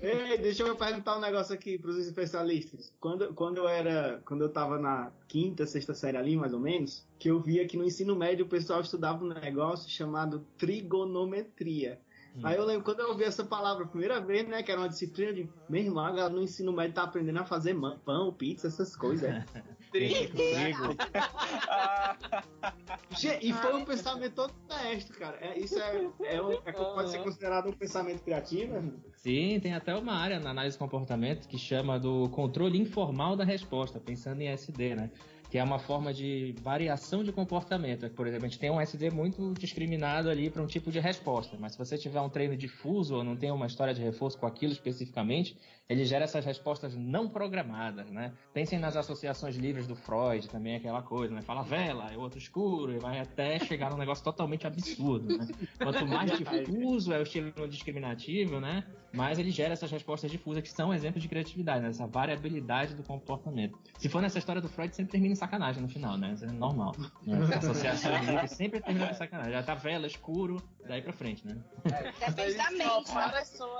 Ei, 0.00 0.38
deixa 0.38 0.62
eu 0.62 0.76
perguntar 0.76 1.16
um 1.16 1.20
negócio 1.20 1.54
aqui 1.54 1.78
pros 1.78 1.98
especialistas. 1.98 2.92
Quando, 3.00 3.32
quando 3.34 3.58
eu 3.58 3.68
era, 3.68 4.22
quando 4.24 4.42
eu 4.42 4.48
tava 4.48 4.78
na 4.78 5.10
quinta, 5.28 5.66
sexta 5.66 5.94
série 5.94 6.16
ali, 6.16 6.36
mais 6.36 6.52
ou 6.52 6.60
menos, 6.60 7.06
que 7.18 7.30
eu 7.30 7.40
via 7.40 7.66
que 7.66 7.76
no 7.76 7.84
ensino 7.84 8.16
médio 8.16 8.44
o 8.44 8.48
pessoal 8.48 8.80
estudava 8.80 9.24
um 9.24 9.28
negócio 9.28 9.90
chamado 9.90 10.44
trigonometria. 10.58 12.00
Hum. 12.36 12.40
Aí 12.44 12.56
eu 12.56 12.64
lembro, 12.64 12.84
quando 12.84 13.00
eu 13.00 13.10
ouvi 13.10 13.24
essa 13.24 13.44
palavra 13.44 13.84
a 13.84 13.88
primeira 13.88 14.20
vez, 14.20 14.48
né, 14.48 14.62
que 14.62 14.70
era 14.70 14.80
uma 14.80 14.88
disciplina 14.88 15.32
de, 15.32 15.48
meu 15.68 15.82
irmão, 15.82 16.04
a 16.04 16.28
no 16.28 16.42
ensino 16.42 16.72
médio 16.72 16.94
tá 16.94 17.02
aprendendo 17.02 17.40
a 17.40 17.44
fazer 17.44 17.76
pão, 18.04 18.32
pizza, 18.32 18.68
essas 18.68 18.96
coisas. 18.96 19.30
É. 19.94 19.98
Trigo. 19.98 20.38
e 23.40 23.52
foi 23.52 23.74
um 23.74 23.84
pensamento 23.84 24.34
todo 24.34 24.54
honesto, 24.70 25.12
cara. 25.12 25.36
É, 25.40 25.58
isso 25.58 25.78
é, 25.78 26.08
é, 26.24 26.42
um, 26.42 26.52
é, 26.52 26.72
pode 26.72 27.10
ser 27.10 27.22
considerado 27.22 27.68
um 27.68 27.72
pensamento 27.72 28.22
criativo? 28.22 28.80
Né? 28.80 28.92
Sim, 29.16 29.60
tem 29.60 29.74
até 29.74 29.94
uma 29.94 30.14
área 30.14 30.40
na 30.40 30.50
análise 30.50 30.76
de 30.76 30.78
comportamento 30.78 31.46
que 31.46 31.58
chama 31.58 31.98
do 31.98 32.28
controle 32.30 32.78
informal 32.78 33.36
da 33.36 33.44
resposta, 33.44 34.00
pensando 34.00 34.40
em 34.40 34.48
SD, 34.48 34.94
né? 34.94 35.10
Que 35.52 35.58
é 35.58 35.62
uma 35.62 35.78
forma 35.78 36.14
de 36.14 36.54
variação 36.62 37.22
de 37.22 37.30
comportamento. 37.30 38.08
Por 38.08 38.26
exemplo, 38.26 38.46
a 38.46 38.48
gente 38.48 38.58
tem 38.58 38.70
um 38.70 38.80
SD 38.80 39.10
muito 39.10 39.52
discriminado 39.52 40.30
ali 40.30 40.48
para 40.48 40.62
um 40.62 40.66
tipo 40.66 40.90
de 40.90 40.98
resposta, 40.98 41.58
mas 41.60 41.72
se 41.72 41.78
você 41.78 41.98
tiver 41.98 42.22
um 42.22 42.30
treino 42.30 42.56
difuso 42.56 43.16
ou 43.16 43.22
não 43.22 43.36
tem 43.36 43.50
uma 43.50 43.66
história 43.66 43.92
de 43.92 44.00
reforço 44.00 44.38
com 44.38 44.46
aquilo 44.46 44.72
especificamente, 44.72 45.54
ele 45.92 46.06
gera 46.06 46.24
essas 46.24 46.42
respostas 46.46 46.96
não 46.96 47.28
programadas, 47.28 48.10
né? 48.10 48.32
Pensem 48.54 48.78
nas 48.78 48.96
associações 48.96 49.54
livres 49.56 49.86
do 49.86 49.94
Freud, 49.94 50.48
também 50.48 50.76
aquela 50.76 51.02
coisa, 51.02 51.34
né? 51.34 51.42
Fala 51.42 51.62
vela, 51.62 52.10
é 52.10 52.16
outro 52.16 52.38
escuro, 52.38 52.94
e 52.94 52.98
vai 52.98 53.20
até 53.20 53.58
chegar 53.58 53.90
num 53.90 53.98
negócio 53.98 54.24
totalmente 54.24 54.66
absurdo, 54.66 55.36
né? 55.36 55.46
Quanto 55.76 56.06
mais 56.06 56.32
difuso 56.32 57.12
é 57.12 57.18
o 57.18 57.22
estilo 57.22 57.68
discriminativo, 57.68 58.58
né? 58.58 58.84
Mais 59.12 59.38
ele 59.38 59.50
gera 59.50 59.74
essas 59.74 59.90
respostas 59.90 60.30
difusas 60.30 60.62
que 60.62 60.70
são 60.70 60.94
exemplos 60.94 61.22
de 61.22 61.28
criatividade, 61.28 61.82
né? 61.82 61.90
essa 61.90 62.06
variabilidade 62.06 62.94
do 62.94 63.02
comportamento. 63.02 63.78
Se 63.98 64.08
for 64.08 64.22
nessa 64.22 64.38
história 64.38 64.62
do 64.62 64.70
Freud, 64.70 64.96
sempre 64.96 65.12
termina 65.12 65.34
sacanagem 65.42 65.82
no 65.82 65.88
final, 65.88 66.16
né? 66.16 66.32
Isso 66.32 66.44
é 66.44 66.52
normal. 66.52 66.94
Né? 67.26 67.38
Associações 67.56 68.28
livres 68.28 68.52
sempre 68.52 68.80
termina 68.80 69.10
em 69.10 69.14
sacanagem. 69.14 69.52
Já 69.52 69.62
tá 69.62 69.74
vela, 69.74 70.06
escuro, 70.06 70.62
daí 70.86 71.02
pra 71.02 71.12
frente, 71.12 71.44
né? 71.46 71.56
É, 71.84 72.12
Depende 72.30 72.56
da 72.56 72.70
mente, 72.70 73.10
olha 73.10 73.44
só. 73.44 73.78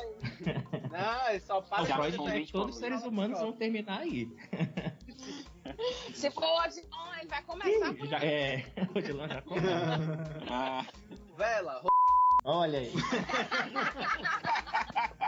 Não, 0.90 1.28
é 1.28 1.38
só 1.38 1.60
para 1.60 1.86
Freud 1.86 2.52
todos 2.52 2.74
os 2.74 2.80
seres 2.80 3.04
humanos 3.04 3.38
vão 3.38 3.52
terminar 3.52 4.00
aí. 4.00 4.28
Se 6.14 6.30
for 6.32 6.44
o 6.44 6.64
Odilon, 6.64 7.14
ele 7.20 7.28
vai 7.28 7.42
começar 7.44 7.94
por 7.94 8.08
Já, 8.08 8.18
é, 8.18 8.66
o 8.76 8.90
Odilon 8.98 9.28
já 9.28 9.42
começa. 9.42 10.42
Ah, 10.50 10.84
Vela, 11.36 11.80
Olha 12.44 12.80
aí. 12.80 12.92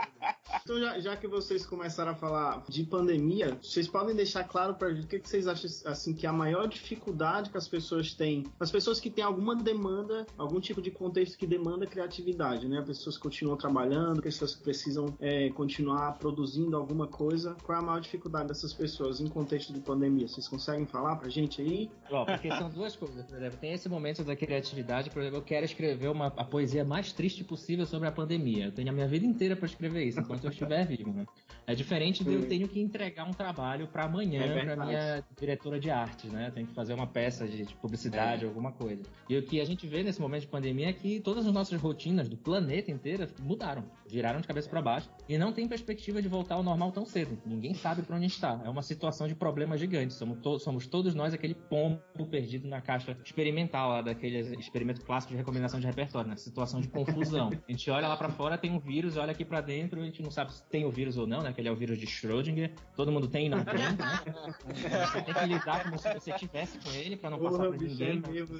Então, 0.65 0.79
já, 0.79 0.99
já 0.99 1.15
que 1.15 1.27
vocês 1.27 1.63
começaram 1.63 2.13
a 2.13 2.15
falar 2.15 2.63
de 2.67 2.83
pandemia, 2.83 3.55
vocês 3.61 3.87
podem 3.87 4.15
deixar 4.15 4.43
claro 4.45 4.73
pra 4.73 4.91
gente 4.91 5.05
o 5.05 5.07
que, 5.07 5.19
que 5.19 5.29
vocês 5.29 5.47
acham 5.47 5.69
assim 5.85 6.11
que 6.11 6.25
é 6.25 6.29
a 6.29 6.33
maior 6.33 6.67
dificuldade 6.67 7.51
que 7.51 7.57
as 7.57 7.67
pessoas 7.67 8.15
têm, 8.15 8.43
as 8.59 8.71
pessoas 8.71 8.99
que 8.99 9.11
têm 9.11 9.23
alguma 9.23 9.55
demanda, 9.55 10.25
algum 10.35 10.59
tipo 10.59 10.81
de 10.81 10.89
contexto 10.89 11.37
que 11.37 11.45
demanda 11.45 11.85
criatividade, 11.85 12.67
né? 12.67 12.81
Pessoas 12.81 13.15
que 13.15 13.21
continuam 13.21 13.55
trabalhando, 13.55 14.23
pessoas 14.23 14.55
que 14.55 14.63
precisam 14.63 15.15
é, 15.19 15.51
continuar 15.51 16.13
produzindo 16.13 16.75
alguma 16.75 17.05
coisa. 17.05 17.55
Qual 17.61 17.77
é 17.77 17.81
a 17.81 17.85
maior 17.85 17.99
dificuldade 17.99 18.47
dessas 18.47 18.73
pessoas 18.73 19.21
em 19.21 19.27
contexto 19.27 19.71
de 19.71 19.81
pandemia? 19.81 20.27
Vocês 20.27 20.47
conseguem 20.47 20.87
falar 20.87 21.17
pra 21.17 21.29
gente 21.29 21.61
aí? 21.61 21.91
Ó, 22.09 22.25
porque 22.25 22.49
são 22.49 22.71
duas 22.71 22.95
coisas, 22.95 23.23
por 23.23 23.37
exemplo, 23.37 23.59
tem 23.59 23.73
esse 23.73 23.87
momento 23.87 24.23
da 24.23 24.35
criatividade, 24.35 25.11
por 25.11 25.21
exemplo, 25.21 25.37
eu 25.37 25.43
quero 25.43 25.63
escrever 25.63 26.07
uma, 26.07 26.25
a 26.25 26.43
poesia 26.43 26.83
mais 26.83 27.13
triste 27.13 27.43
possível 27.43 27.85
sobre 27.85 28.07
a 28.07 28.11
pandemia. 28.11 28.65
Eu 28.65 28.71
tenho 28.71 28.89
a 28.89 28.91
minha 28.91 29.07
vida 29.07 29.27
inteira 29.27 29.55
pra 29.55 29.67
escrever 29.67 30.03
isso, 30.05 30.19
enquanto 30.19 30.43
eu 30.45 30.54
estiver 30.55 30.85
vivo, 30.85 31.13
né? 31.13 31.25
É 31.67 31.73
diferente 31.73 32.23
de 32.23 32.31
eu 32.31 32.47
tenho 32.47 32.67
que 32.67 32.79
entregar 32.79 33.23
um 33.27 33.31
trabalho 33.31 33.87
pra 33.87 34.03
amanhã 34.05 34.41
É 34.43 34.45
pra 34.53 34.53
verdade. 34.65 34.87
minha 34.87 35.23
diretora 35.39 35.79
de 35.79 35.89
arte, 35.89 36.27
né? 36.27 36.47
Eu 36.49 36.51
tenho 36.51 36.67
que 36.67 36.73
fazer 36.75 36.93
uma 36.93 37.07
peça 37.07 37.47
de, 37.47 37.65
de 37.65 37.73
publicidade, 37.75 38.45
É. 38.45 38.47
alguma 38.47 38.71
coisa. 38.71 39.01
E 39.27 39.35
o 39.35 39.41
que 39.41 39.59
a 39.59 39.65
gente 39.65 39.87
vê 39.87 40.03
nesse 40.03 40.21
momento 40.21 40.41
de 40.41 40.47
pandemia 40.47 40.89
é 40.89 40.93
que 40.93 41.19
todas 41.21 41.45
as 41.47 41.51
nossas 41.51 41.81
rotinas 41.81 42.29
do 42.29 42.37
planeta 42.37 42.91
inteiro 42.91 43.27
mudaram, 43.41 43.83
viraram 44.07 44.39
de 44.41 44.47
cabeça 44.47 44.69
pra 44.69 44.79
baixo 44.79 45.09
e 45.27 45.39
não 45.39 45.51
tem 45.51 45.67
perspectiva 45.67 46.21
de 46.21 46.27
voltar 46.27 46.53
ao 46.55 46.61
normal 46.61 46.91
tão 46.91 47.03
cedo. 47.03 47.35
Ninguém 47.45 47.73
sabe 47.73 48.03
pra 48.03 48.15
onde 48.15 48.27
está. 48.27 48.61
É 48.63 48.69
uma 48.69 48.83
situação 48.83 49.27
de 49.27 49.33
problema 49.33 49.75
gigante. 49.75 50.13
Somos, 50.13 50.37
to- 50.41 50.59
somos 50.59 50.85
todos 50.85 51.15
nós 51.15 51.33
aquele 51.33 51.55
pombo 51.55 51.99
perdido 52.29 52.67
na 52.67 52.79
caixa 52.79 53.17
experimental, 53.25 53.89
lá, 53.89 54.01
daquele 54.03 54.37
experimento 54.59 55.01
clássico 55.01 55.31
de 55.33 55.37
recomendação 55.37 55.79
de 55.79 55.87
repertório, 55.87 56.29
né? 56.29 56.35
Situação 56.37 56.79
de 56.79 56.87
confusão. 56.89 57.49
A 57.67 57.71
gente 57.71 57.89
olha 57.89 58.07
lá 58.07 58.15
pra 58.15 58.29
fora, 58.29 58.55
tem 58.55 58.71
um 58.71 58.79
vírus, 58.79 59.17
olha 59.17 59.31
aqui 59.31 59.43
pra 59.43 59.61
dentro, 59.61 59.99
a 59.99 60.05
gente 60.05 60.21
não 60.21 60.29
sabe 60.29 60.44
se 60.49 60.63
tem 60.63 60.85
o 60.85 60.91
vírus 60.91 61.17
ou 61.17 61.25
não, 61.27 61.41
né? 61.41 61.53
Que 61.53 61.61
ele 61.61 61.67
é 61.69 61.71
o 61.71 61.75
vírus 61.75 61.97
de 61.97 62.05
Schrödinger. 62.07 62.73
Todo 62.95 63.11
mundo 63.11 63.27
tem 63.27 63.45
e 63.47 63.49
não 63.49 63.63
tem, 63.63 63.75
né? 63.79 63.95
Você 65.11 65.21
tem 65.21 65.33
que 65.33 65.45
lidar 65.45 65.83
como 65.83 65.97
se 65.97 66.13
você 66.13 66.31
tivesse 66.33 66.77
com 66.79 66.89
ele 66.91 67.15
pra 67.17 67.29
não 67.29 67.37
Porra, 67.37 67.51
passar 67.51 67.69
pra 67.69 67.77
ninguém. 67.77 68.09
é 68.09 68.13
não 68.15 68.31
mesmo. 68.31 68.59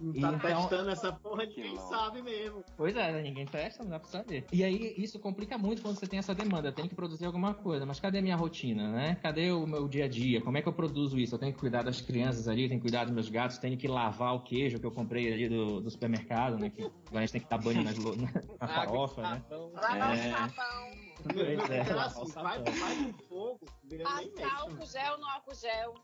Não 0.00 0.38
tá 0.38 0.50
então- 0.50 0.60
testando 0.62 0.90
essa 0.90 1.12
porra, 1.12 1.44
ninguém 1.44 1.76
sabe 1.76 2.22
mesmo. 2.22 2.64
Pois 2.76 2.96
é, 2.96 3.12
né? 3.12 3.22
ninguém 3.22 3.46
testa, 3.46 3.82
não 3.82 3.90
dá 3.90 4.00
pra 4.00 4.08
saber. 4.08 4.44
E 4.52 4.64
aí 4.64 4.94
isso 4.96 5.18
complica 5.18 5.58
muito 5.58 5.82
quando 5.82 5.96
você 5.96 6.06
tem 6.06 6.18
essa 6.18 6.34
demanda, 6.34 6.72
tem 6.72 6.88
que 6.88 6.94
produzir 6.94 7.26
alguma 7.26 7.54
coisa, 7.54 7.84
mas 7.84 8.00
cadê 8.00 8.20
minha 8.20 8.36
rotina, 8.36 8.90
né? 8.92 9.16
Cadê 9.22 9.50
o 9.52 9.66
meu 9.66 9.86
dia 9.88 10.04
a 10.06 10.08
dia? 10.08 10.40
Como 10.40 10.56
é 10.56 10.62
que 10.62 10.68
eu 10.68 10.72
produzo 10.72 11.18
isso? 11.18 11.34
Eu 11.34 11.38
tenho 11.38 11.52
que 11.52 11.58
cuidar 11.58 11.82
das 11.82 12.00
crianças 12.00 12.48
ali, 12.48 12.68
tenho 12.68 12.80
que 12.80 12.86
cuidar 12.88 13.04
dos 13.04 13.12
meus 13.12 13.28
gatos, 13.28 13.58
tenho 13.58 13.76
que 13.76 13.86
lavar 13.88 14.34
o 14.34 14.40
queijo 14.40 14.78
que 14.78 14.86
eu 14.86 14.90
comprei 14.90 15.32
ali 15.32 15.48
do, 15.48 15.80
do 15.80 15.90
supermercado, 15.90 16.58
né? 16.58 16.70
Que 16.70 16.82
agora 16.82 16.92
a 17.12 17.20
gente 17.20 17.32
tem 17.32 17.40
que 17.40 17.48
dar 17.48 17.58
banho 17.58 17.82
nas, 17.82 17.96
na, 17.98 18.42
na 18.60 18.68
farofa, 18.68 19.22
né? 19.22 19.42
lavar 19.72 20.16
É. 20.16 20.28
o 20.28 20.32
sabão, 20.32 20.89
Pois 21.22 21.70
é, 21.70 21.82
lavar 21.84 22.00
assim, 22.06 22.32
vai, 22.32 22.58
sabão. 22.58 22.74
vai 22.74 22.94
no 22.96 23.12
fogo, 23.28 23.66
passar 24.02 24.56
álcool 24.56 24.74
mexe. 24.74 24.92
gel 24.92 25.18
no 25.18 25.26
álcool 25.26 25.54
gel. 25.54 25.94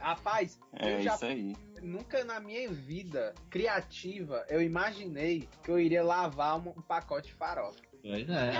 Rapaz, 0.00 0.58
é 0.72 0.94
eu 0.94 1.02
já 1.02 1.14
isso 1.14 1.24
aí. 1.24 1.56
nunca 1.82 2.24
na 2.24 2.40
minha 2.40 2.70
vida 2.70 3.34
criativa 3.50 4.46
eu 4.48 4.62
imaginei 4.62 5.48
que 5.62 5.70
eu 5.70 5.78
iria 5.78 6.02
lavar 6.02 6.58
um, 6.58 6.70
um 6.70 6.82
pacote 6.82 7.28
de 7.28 7.34
farofa. 7.34 7.91
Pois 8.02 8.28
é. 8.28 8.52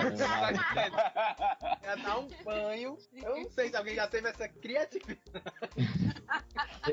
Ia 1.82 1.96
dar 1.96 2.18
um 2.20 2.28
banho. 2.44 2.96
Eu 3.12 3.36
não 3.36 3.50
sei 3.50 3.68
se 3.70 3.76
alguém 3.76 3.96
já 3.96 4.06
teve 4.06 4.28
essa 4.28 4.48
criatividade. 4.48 5.20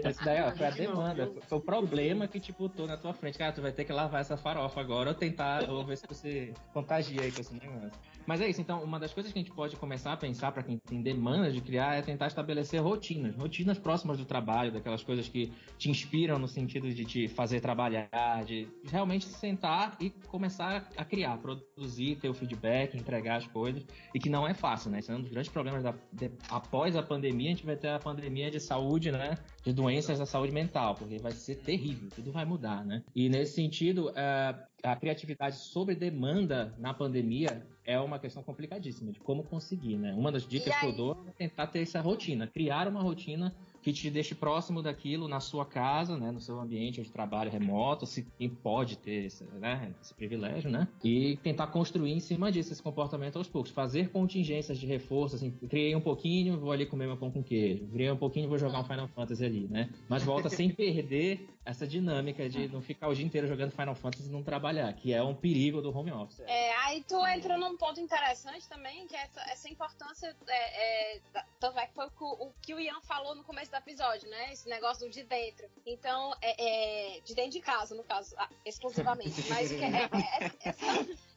Esse 0.03 0.25
daí, 0.25 0.41
ó, 0.41 0.51
foi 0.51 0.65
a 0.65 0.71
demanda. 0.71 1.27
Foi, 1.27 1.41
foi 1.41 1.57
o 1.59 1.61
problema 1.61 2.27
que 2.27 2.39
te 2.39 2.51
botou 2.51 2.87
na 2.87 2.97
tua 2.97 3.13
frente. 3.13 3.37
Cara, 3.37 3.51
tu 3.51 3.61
vai 3.61 3.71
ter 3.71 3.85
que 3.85 3.93
lavar 3.93 4.21
essa 4.21 4.35
farofa 4.35 4.81
agora 4.81 5.09
ou 5.09 5.15
tentar, 5.15 5.69
ou 5.69 5.85
ver 5.85 5.97
se 5.97 6.07
você 6.07 6.53
contagia 6.73 7.21
aí 7.21 7.31
com 7.31 7.41
esse 7.41 7.53
negócio. 7.53 7.91
Mas 8.25 8.41
é 8.41 8.47
isso, 8.47 8.61
então, 8.61 8.83
uma 8.83 8.99
das 8.99 9.11
coisas 9.11 9.33
que 9.33 9.39
a 9.39 9.41
gente 9.41 9.51
pode 9.51 9.75
começar 9.75 10.13
a 10.13 10.17
pensar 10.17 10.51
para 10.51 10.61
quem 10.61 10.77
tem 10.77 11.01
demanda 11.01 11.51
de 11.51 11.61
criar 11.61 11.95
é 11.95 12.01
tentar 12.03 12.27
estabelecer 12.27 12.79
rotinas. 12.79 13.35
Rotinas 13.35 13.79
próximas 13.79 14.19
do 14.19 14.25
trabalho, 14.25 14.71
daquelas 14.71 15.01
coisas 15.01 15.27
que 15.27 15.51
te 15.79 15.89
inspiram 15.89 16.37
no 16.37 16.47
sentido 16.47 16.93
de 16.93 17.05
te 17.05 17.27
fazer 17.27 17.59
trabalhar, 17.59 18.43
de 18.45 18.67
realmente 18.85 19.25
sentar 19.25 19.97
e 19.99 20.11
começar 20.27 20.87
a 20.95 21.03
criar, 21.03 21.37
produzir, 21.37 22.17
ter 22.17 22.29
o 22.29 22.33
feedback, 22.39 22.97
entregar 22.97 23.35
as 23.37 23.47
coisas. 23.47 23.85
E 24.13 24.19
que 24.19 24.29
não 24.29 24.47
é 24.47 24.53
fácil, 24.53 24.89
né? 24.89 24.99
Esse 24.99 25.11
é 25.11 25.15
um 25.15 25.21
dos 25.21 25.29
grandes 25.29 25.51
problemas 25.51 25.83
da, 25.83 25.93
de- 26.13 26.31
após 26.49 26.95
a 26.95 27.03
pandemia, 27.03 27.47
a 27.51 27.53
gente 27.53 27.65
vai 27.65 27.75
ter 27.75 27.89
a 27.89 27.99
pandemia 27.99 28.49
de 28.49 28.59
saúde, 28.59 29.11
né? 29.11 29.37
De 29.63 29.73
doenças 29.73 30.17
da 30.19 30.25
saúde 30.25 30.51
mental, 30.53 30.95
porque 30.95 31.17
vai 31.17 31.31
ser 31.31 31.55
terrível, 31.55 32.09
tudo 32.15 32.31
vai 32.31 32.45
mudar, 32.45 32.85
né? 32.85 33.03
E 33.15 33.29
nesse 33.29 33.53
sentido, 33.53 34.11
eh, 34.15 34.55
a 34.83 34.95
criatividade 34.95 35.57
sobre 35.57 35.93
demanda 35.95 36.73
na 36.77 36.93
pandemia 36.93 37.65
é 37.85 37.99
uma 37.99 38.17
questão 38.19 38.41
complicadíssima 38.43 39.11
de 39.11 39.19
como 39.19 39.43
conseguir, 39.43 39.97
né? 39.97 40.13
Uma 40.13 40.31
das 40.31 40.47
dicas 40.47 40.73
que 40.79 40.85
eu 40.85 40.95
dou 40.95 41.23
é 41.27 41.31
tentar 41.31 41.67
ter 41.67 41.81
essa 41.81 41.99
rotina, 42.01 42.47
criar 42.47 42.87
uma 42.87 43.01
rotina 43.01 43.53
que 43.81 43.93
te 43.93 44.09
deixe 44.09 44.35
próximo 44.35 44.81
daquilo 44.81 45.27
na 45.27 45.39
sua 45.39 45.65
casa, 45.65 46.17
né, 46.17 46.31
no 46.31 46.39
seu 46.39 46.59
ambiente 46.59 47.01
de 47.01 47.11
trabalho 47.11 47.51
remoto, 47.51 48.05
se 48.05 48.27
quem 48.37 48.49
pode 48.49 48.97
ter 48.97 49.25
esse, 49.25 49.43
né, 49.59 49.93
esse 50.01 50.13
privilégio, 50.13 50.69
né, 50.69 50.87
e 51.03 51.37
tentar 51.37 51.67
construir 51.67 52.11
em 52.11 52.19
cima 52.19 52.51
disso 52.51 52.71
esse 52.71 52.83
comportamento 52.83 53.37
aos 53.37 53.47
poucos, 53.47 53.71
fazer 53.71 54.09
contingências 54.09 54.77
de 54.77 54.85
reforço, 54.85 55.35
assim, 55.35 55.51
criei 55.51 55.95
um 55.95 56.01
pouquinho, 56.01 56.59
vou 56.59 56.71
ali 56.71 56.85
comer 56.85 57.07
meu 57.07 57.17
pão 57.17 57.31
com 57.31 57.43
queijo, 57.43 57.87
criei 57.87 58.11
um 58.11 58.17
pouquinho, 58.17 58.49
vou 58.49 58.57
jogar 58.57 58.79
um 58.79 58.85
Final 58.85 59.07
Fantasy 59.07 59.45
ali, 59.45 59.67
né, 59.67 59.89
mas 60.07 60.23
volta 60.23 60.49
sem 60.49 60.69
perder 60.69 61.47
essa 61.69 61.87
dinâmica 61.87 62.49
de 62.49 62.67
não 62.67 62.81
ficar 62.81 63.07
o 63.07 63.15
dia 63.15 63.25
inteiro 63.25 63.47
jogando 63.47 63.71
Final 63.71 63.95
Fantasy 63.95 64.27
e 64.27 64.31
não 64.31 64.43
trabalhar, 64.43 64.91
que 64.93 65.13
é 65.13 65.21
um 65.21 65.35
perigo 65.35 65.81
do 65.81 65.95
home 65.95 66.11
office. 66.11 66.39
É, 66.41 66.75
aí 66.77 67.03
tu 67.03 67.25
entra 67.27 67.57
num 67.57 67.77
ponto 67.77 67.99
interessante 67.99 68.67
também, 68.67 69.05
que 69.07 69.15
é 69.15 69.21
essa, 69.21 69.41
essa 69.51 69.69
importância, 69.69 70.35
é, 70.47 71.15
é, 71.15 71.21
tanto 71.59 71.77
é 71.79 71.85
que 71.87 71.93
foi 71.93 72.05
o, 72.07 72.11
que 72.11 72.23
o- 72.23 72.53
que 72.61 72.73
o 72.73 72.79
Ian 72.79 72.99
falou 73.01 73.35
no 73.35 73.43
começo 73.43 73.69
do 73.71 73.77
episódio, 73.77 74.29
né? 74.29 74.51
Esse 74.51 74.67
negócio 74.67 75.05
do 75.07 75.11
de 75.11 75.23
dentro. 75.23 75.67
Então, 75.85 76.33
é, 76.41 77.15
é, 77.17 77.21
de 77.21 77.35
dentro 77.35 77.51
de 77.51 77.61
casa, 77.61 77.93
no 77.95 78.03
caso, 78.03 78.33
ah, 78.37 78.49
exclusivamente. 78.65 79.35
Mas 79.49 79.69
que 79.69 79.83
é, 79.83 80.03
é- 80.03 80.51
essa, 80.69 80.85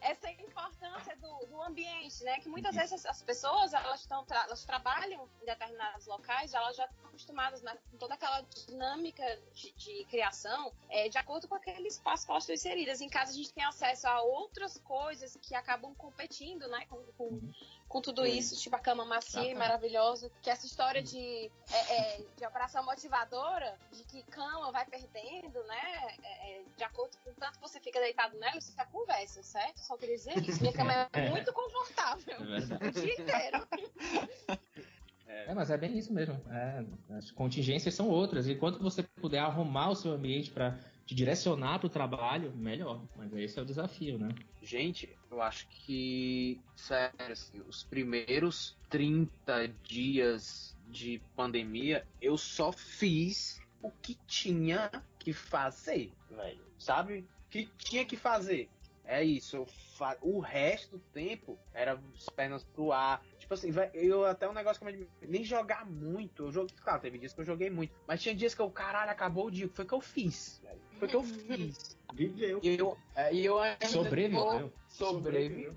essa 0.01 0.31
importância 0.31 1.17
do, 1.17 1.47
do 1.47 1.63
ambiente, 1.63 2.23
né? 2.25 2.39
Que 2.41 2.49
muitas 2.49 2.75
vezes 2.75 2.93
as, 2.93 3.07
as 3.07 3.23
pessoas, 3.23 3.73
elas, 3.73 4.01
estão 4.01 4.25
elas 4.31 4.65
trabalham 4.65 5.29
em 5.43 5.47
determinados 5.47 6.07
locais, 6.07 6.55
elas 6.55 6.77
já 6.77 6.85
estão 6.87 7.07
acostumadas 7.09 7.63
né, 7.63 7.77
com 7.91 7.99
toda 7.99 8.15
aquela 8.15 8.41
dinâmica 8.67 9.25
de, 9.55 9.73
de 9.73 10.05
criação, 10.23 10.73
é, 10.89 11.09
de 11.09 11.19
acordo 11.19 11.49
com 11.49 11.57
aquele 11.57 11.89
espaço 11.89 12.25
que 12.25 12.31
elas 12.31 12.45
estão 12.45 12.55
inseridas. 12.55 13.01
Em 13.01 13.09
casa 13.09 13.33
a 13.33 13.35
gente 13.35 13.53
tem 13.53 13.65
acesso 13.65 14.07
a 14.07 14.23
outras 14.23 14.79
coisas 14.79 15.37
que 15.43 15.53
acabam 15.55 15.93
competindo, 15.97 16.69
né, 16.69 16.87
com, 16.89 17.03
com, 17.19 17.41
com 17.89 18.01
tudo 18.01 18.25
isso, 18.25 18.57
tipo 18.57 18.77
a 18.77 18.79
cama 18.79 19.05
macia 19.05 19.51
e 19.51 19.55
maravilhosa, 19.55 20.31
que 20.41 20.49
essa 20.49 20.65
história 20.65 21.03
de, 21.03 21.51
é, 21.73 21.97
é, 21.97 22.25
de 22.37 22.47
operação 22.47 22.85
motivadora, 22.85 23.77
de 23.91 24.05
que 24.05 24.23
cama 24.25 24.71
vai 24.71 24.87
perdendo, 24.87 25.61
né, 25.65 26.17
é, 26.23 26.59
é, 26.59 26.63
de 26.77 26.85
acordo 26.85 27.17
com 27.25 27.31
o 27.31 27.35
tanto 27.35 27.59
que 27.59 27.61
você 27.61 27.81
fica 27.81 27.99
deitado 27.99 28.39
nela, 28.39 28.57
isso 28.57 28.73
é 28.79 28.85
conversa, 28.85 29.43
certo? 29.43 29.79
Só 29.81 29.97
queria 29.97 30.17
dizer 30.17 30.39
isso. 30.39 30.61
Minha 30.61 30.73
cama 30.73 30.93
é 31.13 31.29
muito 31.31 31.53
confortável 31.53 32.37
É 32.81 32.89
o 32.89 32.93
dia 32.93 33.15
inteiro. 33.15 33.69
É, 35.27 35.55
mas 35.55 35.71
é 35.71 35.77
bem 35.77 35.99
isso 35.99 36.13
mesmo. 36.13 36.35
É, 36.51 36.85
as 37.11 37.31
contingências 37.31 37.95
são 37.95 38.09
outras. 38.09 38.49
Enquanto 38.49 38.79
você 38.79 39.03
puder 39.03 39.41
arrumar 39.41 39.91
o 39.91 39.95
seu 39.95 40.13
ambiente 40.13 40.51
para 40.51 40.79
te 41.07 41.15
direcionar 41.15 41.79
para 41.79 41.87
o 41.87 41.91
trabalho, 41.91 42.53
melhor. 42.57 43.03
Mas 43.17 43.33
esse 43.35 43.59
é 43.59 43.63
o 43.63 43.65
desafio, 43.65 44.19
né? 44.19 44.29
Gente, 44.63 45.17
eu 45.31 45.43
acho 45.43 45.67
que, 45.69 46.61
sério, 46.77 47.33
assim, 47.33 47.61
os 47.69 47.83
primeiros 47.83 48.77
30 48.89 49.69
dias 49.83 50.77
de 50.89 51.21
pandemia, 51.35 52.07
eu 52.21 52.37
só 52.37 52.71
fiz 52.71 53.61
o 53.83 53.91
que 53.91 54.17
tinha 54.27 54.91
que 55.19 55.33
fazer, 55.33 56.13
velho. 56.31 56.61
Sabe? 56.79 57.27
O 57.47 57.51
que 57.51 57.67
tinha 57.79 58.05
que 58.05 58.17
fazer. 58.17 58.69
É 59.05 59.23
isso, 59.23 59.67
fa... 59.97 60.17
o 60.21 60.39
resto 60.39 60.97
do 60.97 61.03
tempo 61.13 61.59
era 61.75 62.01
as 62.17 62.27
pernas 62.31 62.65
pro 62.65 62.93
ar. 62.93 63.23
Tipo 63.53 63.55
assim, 63.55 63.71
vai- 63.71 63.91
eu 63.93 64.25
até 64.25 64.49
um 64.49 64.55
negócio 64.55 64.83
que 64.83 64.89
eu 65.23 65.29
nem 65.29 65.45
jogar 65.45 65.85
muito. 65.85 66.45
Eu 66.45 66.53
joguei, 66.53 66.75
claro, 66.83 67.03
teve 67.03 67.19
dias 67.19 67.35
que 67.35 67.41
eu 67.41 67.45
joguei 67.45 67.69
muito, 67.69 67.93
mas 68.07 68.23
tinha 68.23 68.35
dias 68.35 68.55
que 68.55 68.63
eu, 68.63 68.71
caralho, 68.71 69.11
acabou 69.11 69.49
o 69.49 69.51
dia. 69.51 69.69
Foi 69.69 69.85
o 69.85 69.89
que 69.89 69.93
eu 69.93 70.01
fiz, 70.01 70.59
velho. 70.63 70.81
Foi 70.99 71.07
o 71.07 71.11
que 71.11 71.17
eu 71.17 71.23
fiz. 71.23 71.99
Viveu. 72.15 72.61
E 72.63 72.79
eu, 72.79 72.97
é, 73.15 73.35
e 73.35 73.45
eu 73.45 73.59
ainda 73.59 73.89
Sobreviveu. 73.89 74.71
tô- 74.71 74.73
Sobrevivi. 74.89 75.71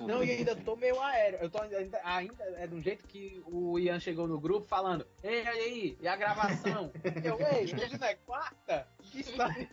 Não, 0.00 0.24
e 0.24 0.30
ainda 0.30 0.56
tô 0.56 0.74
meio 0.76 0.98
aéreo. 1.00 1.38
Eu 1.42 1.50
tô 1.50 1.60
ainda, 1.60 2.00
ainda 2.02 2.44
é 2.56 2.66
de 2.66 2.74
um 2.74 2.80
jeito 2.80 3.06
que 3.06 3.42
o 3.46 3.78
Ian 3.78 4.00
chegou 4.00 4.26
no 4.26 4.40
grupo 4.40 4.66
falando: 4.66 5.06
Ei, 5.22 5.46
aí, 5.46 5.60
aí, 5.60 5.98
e 6.00 6.08
a 6.08 6.16
gravação? 6.16 6.90
eu, 7.24 7.38
ei, 7.40 7.64
hoje 7.64 7.98
não 7.98 8.06
é 8.06 8.14
quarta? 8.14 8.88
Que 9.02 9.20
história? 9.20 9.68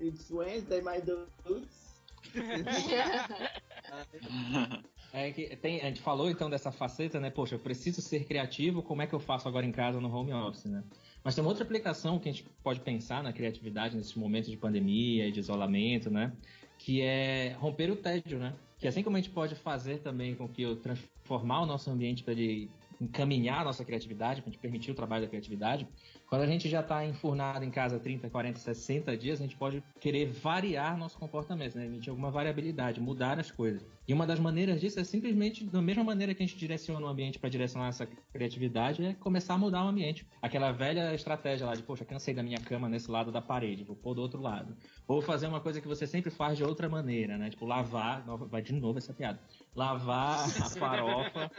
It's 0.00 0.28
Wednesday, 0.30 0.82
my 0.82 1.00
dudes. 1.00 1.92
É 5.12 5.30
que 5.30 5.54
tem, 5.56 5.80
a 5.80 5.84
gente 5.84 6.00
falou 6.00 6.30
então 6.30 6.48
dessa 6.48 6.72
faceta, 6.72 7.20
né? 7.20 7.28
Poxa, 7.28 7.56
eu 7.56 7.58
preciso 7.58 8.00
ser 8.00 8.24
criativo, 8.24 8.82
como 8.82 9.02
é 9.02 9.06
que 9.06 9.14
eu 9.14 9.20
faço 9.20 9.46
agora 9.46 9.66
em 9.66 9.72
casa 9.72 10.00
no 10.00 10.10
home 10.14 10.32
office, 10.32 10.64
né? 10.64 10.82
Mas 11.22 11.34
tem 11.34 11.44
uma 11.44 11.50
outra 11.50 11.64
aplicação 11.64 12.18
que 12.18 12.30
a 12.30 12.32
gente 12.32 12.44
pode 12.62 12.80
pensar 12.80 13.22
na 13.22 13.32
criatividade 13.32 13.94
nesses 13.94 14.14
momentos 14.14 14.50
de 14.50 14.56
pandemia 14.56 15.28
e 15.28 15.32
de 15.32 15.38
isolamento, 15.38 16.10
né? 16.10 16.32
Que 16.78 17.02
é 17.02 17.52
romper 17.60 17.90
o 17.90 17.96
tédio, 17.96 18.38
né? 18.38 18.54
Que 18.78 18.88
assim 18.88 19.02
como 19.02 19.16
a 19.16 19.20
gente 19.20 19.30
pode 19.30 19.54
fazer 19.54 19.98
também 19.98 20.34
com 20.34 20.48
que 20.48 20.62
eu 20.62 20.76
transformar 20.76 21.60
o 21.60 21.66
nosso 21.66 21.90
ambiente 21.90 22.24
para 22.24 22.32
ele 22.32 22.70
encaminhar 23.02 23.60
a 23.60 23.64
nossa 23.64 23.84
criatividade, 23.84 24.40
para 24.40 24.50
a 24.50 24.52
gente 24.52 24.60
permitir 24.60 24.90
o 24.90 24.94
trabalho 24.94 25.22
da 25.22 25.28
criatividade, 25.28 25.86
quando 26.28 26.42
a 26.42 26.46
gente 26.46 26.68
já 26.68 26.80
está 26.80 27.04
enfurnado 27.04 27.64
em 27.64 27.70
casa 27.70 27.98
30, 27.98 28.30
40, 28.30 28.58
60 28.58 29.16
dias, 29.16 29.40
a 29.40 29.42
gente 29.42 29.56
pode 29.56 29.82
querer 30.00 30.26
variar 30.26 30.96
nosso 30.96 31.18
comportamento, 31.18 31.76
né? 31.76 31.84
Emitir 31.84 32.10
alguma 32.10 32.30
variabilidade, 32.30 33.00
mudar 33.00 33.38
as 33.38 33.50
coisas. 33.50 33.84
E 34.06 34.14
uma 34.14 34.26
das 34.26 34.40
maneiras 34.40 34.80
disso 34.80 34.98
é 34.98 35.04
simplesmente, 35.04 35.64
da 35.64 35.82
mesma 35.82 36.02
maneira 36.02 36.34
que 36.34 36.42
a 36.42 36.46
gente 36.46 36.58
direciona 36.58 37.04
o 37.04 37.08
ambiente 37.08 37.38
para 37.38 37.50
direcionar 37.50 37.88
essa 37.88 38.08
criatividade, 38.32 39.04
é 39.04 39.14
começar 39.14 39.54
a 39.54 39.58
mudar 39.58 39.84
o 39.84 39.88
ambiente. 39.88 40.26
Aquela 40.40 40.72
velha 40.72 41.14
estratégia 41.14 41.66
lá 41.66 41.74
de, 41.74 41.82
poxa, 41.82 42.04
cansei 42.04 42.32
da 42.32 42.42
minha 42.42 42.58
cama 42.58 42.88
nesse 42.88 43.10
lado 43.10 43.30
da 43.30 43.42
parede, 43.42 43.84
vou 43.84 43.94
pôr 43.94 44.14
do 44.14 44.22
outro 44.22 44.40
lado. 44.40 44.76
Ou 45.06 45.20
fazer 45.20 45.46
uma 45.46 45.60
coisa 45.60 45.80
que 45.80 45.88
você 45.88 46.06
sempre 46.06 46.30
faz 46.30 46.56
de 46.56 46.64
outra 46.64 46.88
maneira, 46.88 47.36
né? 47.36 47.50
Tipo, 47.50 47.66
lavar, 47.66 48.24
vai 48.24 48.62
de 48.62 48.72
novo 48.72 48.98
essa 48.98 49.12
piada. 49.12 49.38
Lavar 49.74 50.44
a 50.60 50.68
farofa 50.68 51.50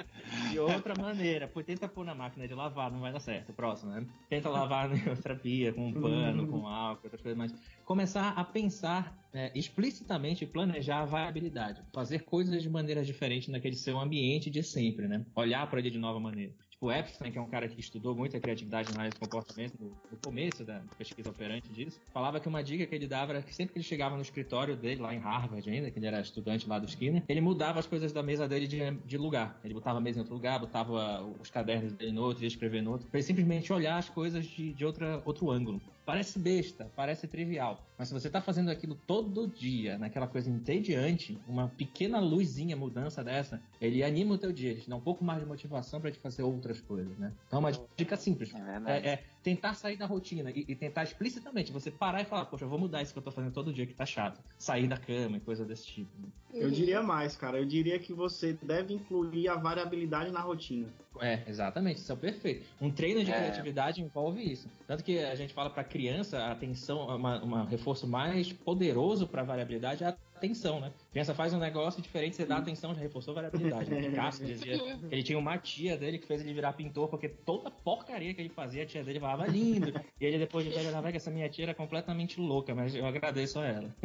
de 0.52 0.60
outra 0.60 0.94
maneira. 1.00 1.48
Pô, 1.48 1.64
tenta 1.64 1.88
pôr 1.88 2.06
na 2.06 2.14
máquina 2.14 2.48
de 2.48 2.54
lavar, 2.54 2.92
não 2.92 3.00
vai 3.00 3.12
dar 3.12 3.20
certo. 3.20 3.54
Próximo, 3.54 3.92
né? 3.92 4.06
Tenta 4.30 4.50
lavar 4.50 4.96
em 4.96 5.10
outra 5.10 5.36
pia, 5.36 5.74
com 5.74 5.88
um 5.88 5.94
pano, 5.94 6.48
com 6.48 6.68
álcool, 6.68 7.06
outras 7.06 7.22
coisas 7.22 7.38
mais. 7.38 7.54
Começar 7.86 8.30
a 8.30 8.44
pensar 8.44 9.18
é, 9.34 9.52
explicitamente 9.58 10.46
planejar 10.46 11.02
a 11.02 11.06
variabilidade. 11.06 11.82
Fazer 11.92 12.20
coisas 12.20 12.62
de 12.62 12.70
maneira 12.70 13.04
diferente 13.04 13.50
naquele 13.50 13.76
seu 13.76 14.00
ambiente 14.00 14.50
de 14.50 14.62
sempre, 14.62 15.08
né? 15.08 15.26
Olhar 15.36 15.68
para 15.70 15.80
ele 15.80 15.90
de 15.90 15.98
nova 15.98 16.20
maneira. 16.20 16.54
Tipo, 16.74 16.92
Epstein, 16.92 17.32
que 17.32 17.38
é 17.38 17.42
um 17.42 17.50
cara 17.50 17.68
que 17.68 17.80
estudou 17.80 18.16
muito 18.16 18.36
a 18.36 18.40
criatividade 18.40 18.92
na 18.94 19.02
área 19.02 19.12
de 19.12 19.20
comportamento 19.20 19.76
no, 19.80 19.96
no, 20.12 20.18
começo 20.18 20.66
da 20.66 20.82
pesquisa 20.98 21.30
operante 21.30 21.72
disso, 21.72 22.02
falava 22.12 22.40
que 22.40 22.48
uma 22.48 22.64
dica 22.64 22.86
que 22.88 22.96
ele 22.96 23.08
dava 23.08 23.34
era 23.34 23.42
que 23.44 23.54
sempre 23.54 23.74
que 23.74 23.80
ele 23.80 23.86
chegava 23.86 24.16
no 24.16 24.22
escritório 24.24 24.76
dele, 24.76 25.00
lá 25.00 25.14
em 25.14 25.20
Harvard 25.20 25.70
ainda, 25.70 25.92
que 25.92 26.00
ele 26.00 26.08
era 26.08 26.20
estudante 26.20 26.68
lá 26.68 26.80
do 26.80 26.88
Skinner, 26.88 27.24
ele 27.30 27.42
mudava 27.42 27.80
as 27.80 27.86
coisas 27.86 28.12
da 28.12 28.24
mesa 28.24 28.48
dele 28.48 28.68
de, 28.68 28.92
de 29.06 29.18
lugar. 29.18 29.60
Ele 29.64 29.74
botava 29.74 30.00
a 30.00 30.02
mesa 30.02 30.18
em 30.18 30.22
outro 30.22 30.34
lugar, 30.34 30.60
botava 30.60 31.24
os 31.40 31.52
cadernos 31.52 31.94
dele 31.94 32.12
no 32.12 32.24
outro, 32.24 32.44
ia 32.44 32.48
escrever 32.48 32.82
no 32.82 32.92
outro, 32.92 33.08
para 33.08 33.20
ele 33.20 33.28
simplesmente 33.28 33.72
olhar 33.72 33.98
as 33.98 34.10
coisas 34.10 34.44
de, 34.44 34.74
de 34.74 34.84
outra, 34.84 35.22
outro 35.26 35.52
ângulo. 35.52 35.80
Parece 36.06 36.38
besta, 36.38 36.92
parece 36.96 37.28
trivial, 37.28 37.82
mas 37.98 38.10
se 38.10 38.14
você 38.14 38.28
está 38.28 38.42
fazendo 38.42 38.70
aquilo 38.70 38.96
todo 39.08 39.48
dia, 39.48 39.98
naquela 39.98 40.28
coisa 40.28 40.50
entediante, 40.50 41.40
uma 41.48 41.70
pequena 41.70 42.20
luzinha 42.20 42.76
mudança 42.76 43.24
dessa, 43.24 43.62
ele 43.80 44.04
anima 44.04 44.36
o 44.36 44.38
teu 44.38 44.52
dia, 44.52 44.72
ele 44.72 44.82
te 44.82 44.90
dá 44.90 44.96
um 44.96 45.02
pouco 45.02 45.24
mais 45.24 45.40
de 45.40 45.46
motivação 45.46 46.02
para 46.02 46.12
te 46.12 46.20
fazer 46.20 46.44
outras 46.44 46.82
coisas, 46.82 47.18
né? 47.18 47.32
Então, 47.48 47.60
uma 47.60 47.72
dica 47.96 48.18
simples 48.18 48.54
é, 48.86 49.10
é 49.10 49.24
tentar 49.42 49.74
sair 49.74 49.98
da 49.98 50.06
rotina 50.06 50.52
e, 50.52 50.66
e, 50.68 50.76
tentar 50.76 51.04
explicitamente 51.04 51.72
você 51.72 51.92
parar 51.92 52.22
e 52.22 52.26
falar, 52.26 52.46
poxa, 52.46 52.66
eu 52.66 52.70
vou 52.70 52.80
mudar 52.80 53.02
isso 53.02 53.14
que 53.14 53.20
eu 53.20 53.24
tô 53.24 53.32
fazendo 53.32 53.54
todo 53.54 53.74
dia 53.74 53.86
que 53.86 53.94
tá 53.94 54.06
chato. 54.06 54.42
Sair 54.58 54.88
da 54.88 54.98
cama 54.98 55.38
e 55.38 55.40
coisa 55.40 55.66
desse 55.66 55.86
tipo. 55.86 56.10
Né? 56.20 56.28
Eu 56.54 56.72
diria 56.72 57.02
mais, 57.02 57.36
cara. 57.36 57.58
Eu 57.58 57.66
diria 57.66 58.00
que 58.00 58.14
você 58.14 58.54
deve 58.54 58.94
incluir 58.94 59.50
a 59.50 59.56
variabilidade 59.56 60.32
na 60.32 60.40
rotina. 60.40 60.88
É, 61.22 61.42
exatamente. 61.48 61.98
Isso 61.98 62.12
é 62.12 62.16
perfeito. 62.16 62.66
Um 62.82 62.92
treino 62.92 63.24
de 63.24 63.32
é. 63.32 63.36
criatividade 63.36 64.02
envolve 64.02 64.42
isso. 64.42 64.68
Tanto 64.88 65.04
que 65.04 65.20
a 65.20 65.36
gente 65.36 65.54
fala 65.54 65.70
para 65.70 65.84
criança, 65.84 66.40
a 66.40 66.52
atenção, 66.52 67.08
um 67.08 67.64
reforço 67.66 68.08
mais 68.08 68.52
poderoso 68.52 69.28
para 69.28 69.44
variabilidade 69.44 70.04
é 70.04 70.08
a 70.08 70.16
atenção, 70.44 70.80
né? 70.80 70.92
A 71.10 71.12
criança 71.12 71.34
faz 71.34 71.54
um 71.54 71.58
negócio 71.58 72.02
diferente, 72.02 72.36
você 72.36 72.46
dá 72.46 72.58
atenção, 72.58 72.94
já 72.94 73.00
reforçou 73.02 73.32
a 73.32 73.36
variabilidade. 73.36 73.90
Né? 73.90 74.12
Cássio 74.16 74.46
dizia 74.46 74.78
que 74.78 75.06
ele 75.10 75.24
tinha 75.24 75.40
uma 75.40 75.58
tia 75.58 75.98
dele 75.98 76.20
que 76.20 76.28
fez 76.28 76.42
ele 76.42 76.54
virar 76.54 76.74
pintor, 76.74 77.08
porque 77.08 77.30
toda 77.30 77.72
porcaria 77.72 78.34
que 78.34 78.42
ele 78.42 78.50
fazia, 78.50 78.84
a 78.84 78.86
tia 78.86 79.04
dele 79.04 79.20
falava 79.20 79.48
lindo. 79.48 79.94
e 80.20 80.26
ele 80.26 80.38
depois 80.38 80.66
de 80.66 80.72
velho 80.72 80.90
olhava 80.90 81.12
que 81.12 81.18
essa 81.18 81.32
minha 81.32 81.50
tia 81.50 81.66
era 81.66 81.74
completamente 81.74 82.40
louca, 82.40 82.76
mas 82.76 82.94
eu 82.94 83.06
agradeço 83.06 83.60
a 83.60 83.66
ela. 83.66 83.96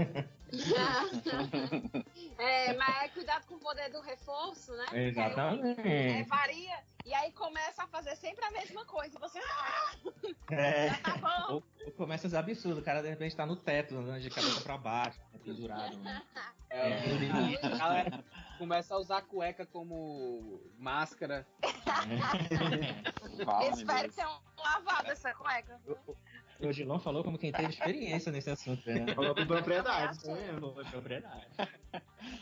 é, 2.38 2.72
mas 2.74 3.04
é 3.04 3.08
cuidado 3.08 3.46
com 3.46 3.54
o 3.54 3.58
poder 3.58 3.90
do 3.90 4.00
reforço, 4.00 4.72
né? 4.72 4.86
Exatamente. 5.08 5.80
É, 5.80 6.22
varia. 6.24 6.78
E 7.08 7.14
aí 7.14 7.32
começa 7.32 7.84
a 7.84 7.86
fazer 7.86 8.14
sempre 8.16 8.44
a 8.44 8.50
mesma 8.50 8.84
coisa. 8.84 9.16
E 9.16 9.18
você. 9.18 9.38
Ah, 9.38 9.94
é. 10.50 10.90
Já 10.92 10.98
tá 10.98 11.16
bom. 11.16 11.54
Ou, 11.54 11.62
ou 11.86 11.92
começa 11.92 12.26
a 12.26 12.30
ser 12.30 12.36
absurdo. 12.36 12.80
O 12.80 12.84
cara 12.84 13.00
de 13.00 13.08
repente 13.08 13.34
tá 13.34 13.46
no 13.46 13.56
teto, 13.56 13.96
andando 13.96 14.20
de 14.20 14.28
cabeça 14.28 14.60
pra 14.60 14.76
baixo, 14.76 15.18
tá 15.32 15.38
pendurado. 15.38 15.96
Né? 15.96 16.22
É, 16.70 16.90
é. 16.90 17.66
A 17.66 17.78
galera 17.78 18.22
começa 18.58 18.94
a 18.94 18.98
usar 18.98 19.16
a 19.16 19.22
cueca 19.22 19.64
como 19.64 20.60
máscara. 20.78 21.46
É. 21.62 21.64
Espero 23.72 24.10
que 24.10 24.14
tenham 24.14 24.38
lavado 24.58 25.10
essa 25.10 25.32
cueca. 25.32 25.80
O 26.60 26.66
Odilon 26.66 26.98
falou 26.98 27.24
como 27.24 27.38
quem 27.38 27.52
teve 27.52 27.70
experiência 27.70 28.30
nesse 28.30 28.50
assunto. 28.50 28.86
Né? 28.86 29.14
Falou 29.14 29.34
com 29.34 29.46
propriedade, 29.46 30.22
tá 30.22 30.34
vendo? 30.34 30.74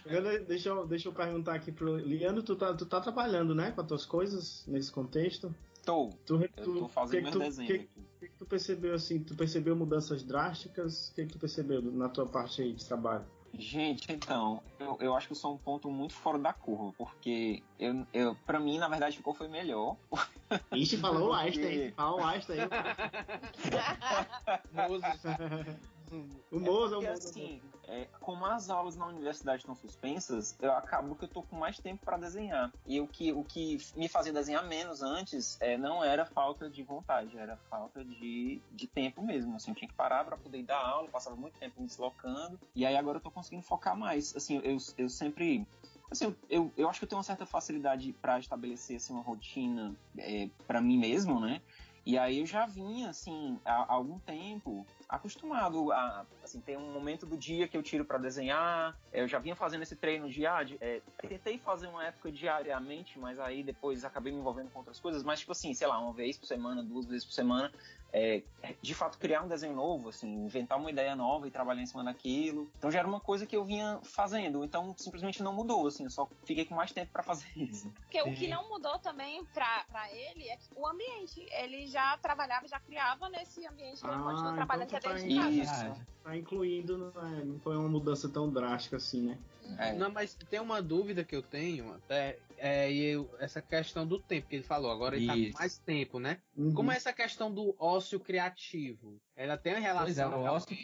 Propriedade. 0.07 0.45
deixa, 0.45 0.69
eu, 0.69 0.87
deixa 0.87 1.09
eu 1.09 1.13
perguntar 1.13 1.55
aqui 1.55 1.73
pro 1.73 1.97
Liano, 1.97 2.43
tu 2.43 2.57
tá, 2.57 2.75
tu 2.75 2.87
tá 2.87 3.01
trabalhando, 3.01 3.55
né, 3.55 3.73
com 3.73 3.81
as 3.81 3.87
tuas 3.87 4.07
coisas 4.07 4.65
nesse 4.67 4.93
contexto? 4.93 5.55
Tô. 5.85 6.11
Tu, 6.25 6.49
eu 6.57 6.75
tô 6.75 6.89
fazendo 6.89 7.39
desenhos 7.39 7.57
que, 7.57 7.73
aqui. 7.73 7.89
O 7.97 8.19
que, 8.19 8.29
que 8.29 8.37
tu 8.37 8.47
percebeu 8.47 8.95
assim? 8.95 9.23
Tu 9.23 9.37
percebeu 9.37 9.77
mudanças 9.77 10.23
drásticas? 10.23 11.09
O 11.09 11.15
que, 11.15 11.27
que 11.27 11.33
tu 11.33 11.39
percebeu 11.39 11.83
na 11.83 12.09
tua 12.09 12.27
parte 12.27 12.63
aí 12.63 12.73
de 12.73 12.85
trabalho? 12.85 13.25
Gente, 13.59 14.13
então, 14.13 14.63
eu, 14.79 14.99
eu 15.01 15.15
acho 15.15 15.29
que 15.29 15.33
eu 15.33 15.37
sou 15.37 15.55
um 15.55 15.59
ponto 15.59 15.91
muito 15.91 16.13
fora 16.13 16.39
da 16.39 16.53
curva, 16.53 16.93
porque 16.99 17.63
eu, 17.79 18.07
eu, 18.13 18.37
pra 18.45 18.61
mim, 18.61 18.77
na 18.79 18.89
verdade, 18.89 19.17
ficou 19.17 19.33
foi 19.33 19.49
melhor. 19.49 19.97
Ixi, 20.75 20.99
falou 20.99 21.31
o 21.31 21.33
Einstein, 21.33 21.91
falou 21.93 22.21
o 22.21 22.25
Einstein. 22.25 22.59
O 26.53 26.61
Moza, 26.61 26.97
é 26.97 26.99
porque, 26.99 27.09
assim, 27.09 27.61
é, 27.89 28.07
como 28.21 28.45
as 28.45 28.69
aulas 28.69 28.97
na 28.97 29.07
universidade 29.07 29.59
estão 29.59 29.75
suspensas, 29.75 30.57
eu 30.61 30.73
acabo 30.73 31.15
que 31.15 31.25
eu 31.25 31.29
tô 31.29 31.43
com 31.43 31.57
mais 31.57 31.79
tempo 31.79 32.05
para 32.05 32.17
desenhar. 32.17 32.73
E 32.87 33.01
o 33.01 33.07
que, 33.07 33.33
o 33.33 33.45
que 33.45 33.79
me 33.95 34.09
fazia 34.09 34.33
desenhar 34.33 34.67
menos 34.67 35.03
antes 35.03 35.57
é, 35.61 35.77
não 35.77 36.03
era 36.03 36.25
falta 36.25 36.69
de 36.69 36.83
vontade, 36.83 37.37
era 37.39 37.57
falta 37.71 38.05
de, 38.05 38.61
de 38.73 38.87
tempo 38.87 39.23
mesmo. 39.23 39.57
Assim, 39.57 39.71
eu 39.71 39.75
tinha 39.77 39.89
que 39.89 39.95
parar 39.95 40.25
para 40.25 40.37
poder 40.37 40.63
dar 40.63 40.81
aula, 40.81 41.09
passava 41.09 41.37
muito 41.37 41.59
tempo 41.59 41.81
me 41.81 41.87
deslocando. 41.87 42.59
E 42.75 42.85
aí 42.85 42.97
agora 42.97 43.19
eu 43.19 43.23
tô 43.23 43.31
conseguindo 43.31 43.63
focar 43.63 43.97
mais. 43.97 44.35
Assim, 44.35 44.61
eu, 44.65 44.77
eu 44.99 45.09
sempre 45.09 45.67
Assim, 46.11 46.35
eu, 46.49 46.73
eu 46.77 46.89
acho 46.89 47.01
que 47.01 47.05
eu 47.05 47.09
tenho 47.09 47.19
uma 47.19 47.25
certa 47.25 47.45
facilidade 47.45 48.13
para 48.23 48.39
estabelecer 48.39 48.97
assim, 48.97 49.13
uma 49.13 49.23
rotina 49.23 49.95
é, 50.17 50.49
para 50.67 50.81
mim 50.81 50.99
mesmo, 50.99 51.41
né? 51.41 51.61
E 52.05 52.17
aí 52.17 52.39
eu 52.39 52.47
já 52.47 52.65
vinha, 52.67 53.11
assim, 53.11 53.59
há, 53.65 53.93
algum 53.93 54.21
tempo 54.21 54.87
acostumado 55.09 55.93
a, 55.93 56.27
assim, 56.43 56.61
ter 56.61 56.77
um 56.77 56.93
momento 56.93 57.27
do 57.27 57.37
dia 57.37 57.69
que 57.69 57.77
eu 57.77 57.83
tiro 57.83 58.05
para 58.05 58.19
desenhar. 58.19 58.97
Eu 59.13 59.29
já 59.29 59.39
vinha 59.39 59.55
fazendo 59.55 59.83
esse 59.83 59.97
treino 59.97 60.29
diário. 60.29 60.77
É, 60.81 61.01
tentei 61.29 61.59
fazer 61.59 61.87
uma 61.87 62.05
época 62.05 62.31
diariamente, 62.31 63.19
mas 63.19 63.39
aí 63.39 63.63
depois 63.63 64.05
acabei 64.05 64.33
me 64.33 64.39
envolvendo 64.39 64.71
com 64.71 64.81
outras 64.81 64.99
coisas. 64.99 65.23
Mas, 65.23 65.41
tipo 65.41 65.53
assim, 65.53 65.73
sei 65.75 65.87
lá, 65.87 65.99
uma 65.99 66.13
vez 66.13 66.37
por 66.37 66.47
semana, 66.47 66.83
duas 66.83 67.07
vezes 67.07 67.25
por 67.25 67.33
semana, 67.33 67.73
é, 68.13 68.43
de 68.81 68.95
fato 68.95 69.19
criar 69.19 69.43
um 69.43 69.49
desenho 69.49 69.75
novo, 69.75 70.09
assim, 70.09 70.27
inventar 70.27 70.79
uma 70.79 70.91
ideia 70.91 71.15
nova 71.15 71.47
e 71.47 71.51
trabalhar 71.51 71.83
em 71.83 71.87
cima 71.87 72.03
daquilo. 72.03 72.71
Então 72.79 72.91
já 72.91 73.01
era 73.01 73.09
uma 73.09 73.21
coisa 73.21 73.47
que 73.47 73.57
eu 73.57 73.65
vinha 73.65 74.01
fazendo, 74.03 74.65
então 74.65 74.95
simplesmente 74.97 75.43
não 75.43 75.53
mudou, 75.53 75.87
assim, 75.87 76.05
eu 76.05 76.11
só 76.11 76.29
fiquei 76.45 76.65
com 76.65 76.75
mais 76.75 76.93
tempo 76.93 77.13
para 77.13 77.23
fazer 77.23 77.47
isso. 77.57 77.91
Porque 77.93 78.23
o 78.23 78.35
que 78.35 78.49
não 78.49 78.69
mudou 78.69 78.99
também 78.99 79.45
para 79.47 80.11
ele 80.13 80.49
é 80.49 80.59
o 80.75 80.87
ambiente. 80.87 81.47
Ele 81.51 81.87
já 81.89 82.17
trabalhava, 82.19 82.67
já 82.67 82.81
criava 82.81 83.29
nesse 83.29 83.67
ambiente, 83.67 84.03
ele 84.03 84.15
ah, 84.15 84.23
continua 84.23 84.55
trabalhando 84.55 84.87
então 84.87 84.96
tá 85.01 85.13
de 85.15 85.35
casa. 85.35 85.97
Tá 86.23 86.37
incluindo, 86.37 86.99
não, 86.99 87.27
é, 87.27 87.45
não 87.45 87.59
foi 87.61 87.77
uma 87.77 87.89
mudança 87.89 88.29
tão 88.29 88.51
drástica 88.51 88.97
assim, 88.97 89.23
né? 89.23 89.39
É. 89.79 89.93
Não, 89.93 90.11
mas 90.11 90.35
tem 90.51 90.61
uma 90.61 90.81
dúvida 90.81 91.25
que 91.25 91.35
eu 91.35 91.43
tenho, 91.43 91.93
até, 91.95 92.39
é, 92.59 92.91
e 92.91 93.05
eu, 93.05 93.35
essa 93.39 93.61
questão 93.61 94.07
do 94.07 94.19
tempo 94.19 94.49
que 94.49 94.57
ele 94.57 94.63
falou, 94.63 94.91
agora 94.91 95.17
ele 95.17 95.25
Isso. 95.25 95.53
tá 95.53 95.53
com 95.53 95.59
mais 95.59 95.79
tempo, 95.79 96.19
né? 96.19 96.39
Uhum. 96.57 96.75
Como 96.75 96.93
é 96.93 96.97
essa 96.97 97.13
questão 97.13 97.53
do 97.53 97.75
ócio 97.79 98.19
criativo? 98.19 99.21
Ela 99.37 99.59
tem 99.59 99.75
uma 99.75 99.81
relação. 99.81 100.05
Pois 100.07 100.19
é, 100.19 100.27
o 100.27 100.41
ócio 100.41 100.77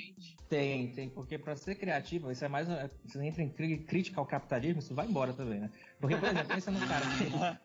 tem, 0.49 0.93
tem, 0.93 1.09
porque 1.09 1.39
para 1.39 1.57
ser 1.57 1.75
criativo, 1.77 2.31
isso 2.31 2.45
é 2.45 2.49
mais. 2.49 2.69
Você 3.07 3.25
entra 3.25 3.43
em 3.43 3.49
crítica 3.49 4.21
ao 4.21 4.27
capitalismo, 4.27 4.81
isso 4.81 4.95
vai 4.95 5.07
embora 5.07 5.33
também, 5.33 5.61
né? 5.61 5.71
Porque, 5.99 6.17
por 6.17 6.29
exemplo, 6.29 6.49
pensa 6.49 6.71
no 6.71 6.81
cara 6.81 7.07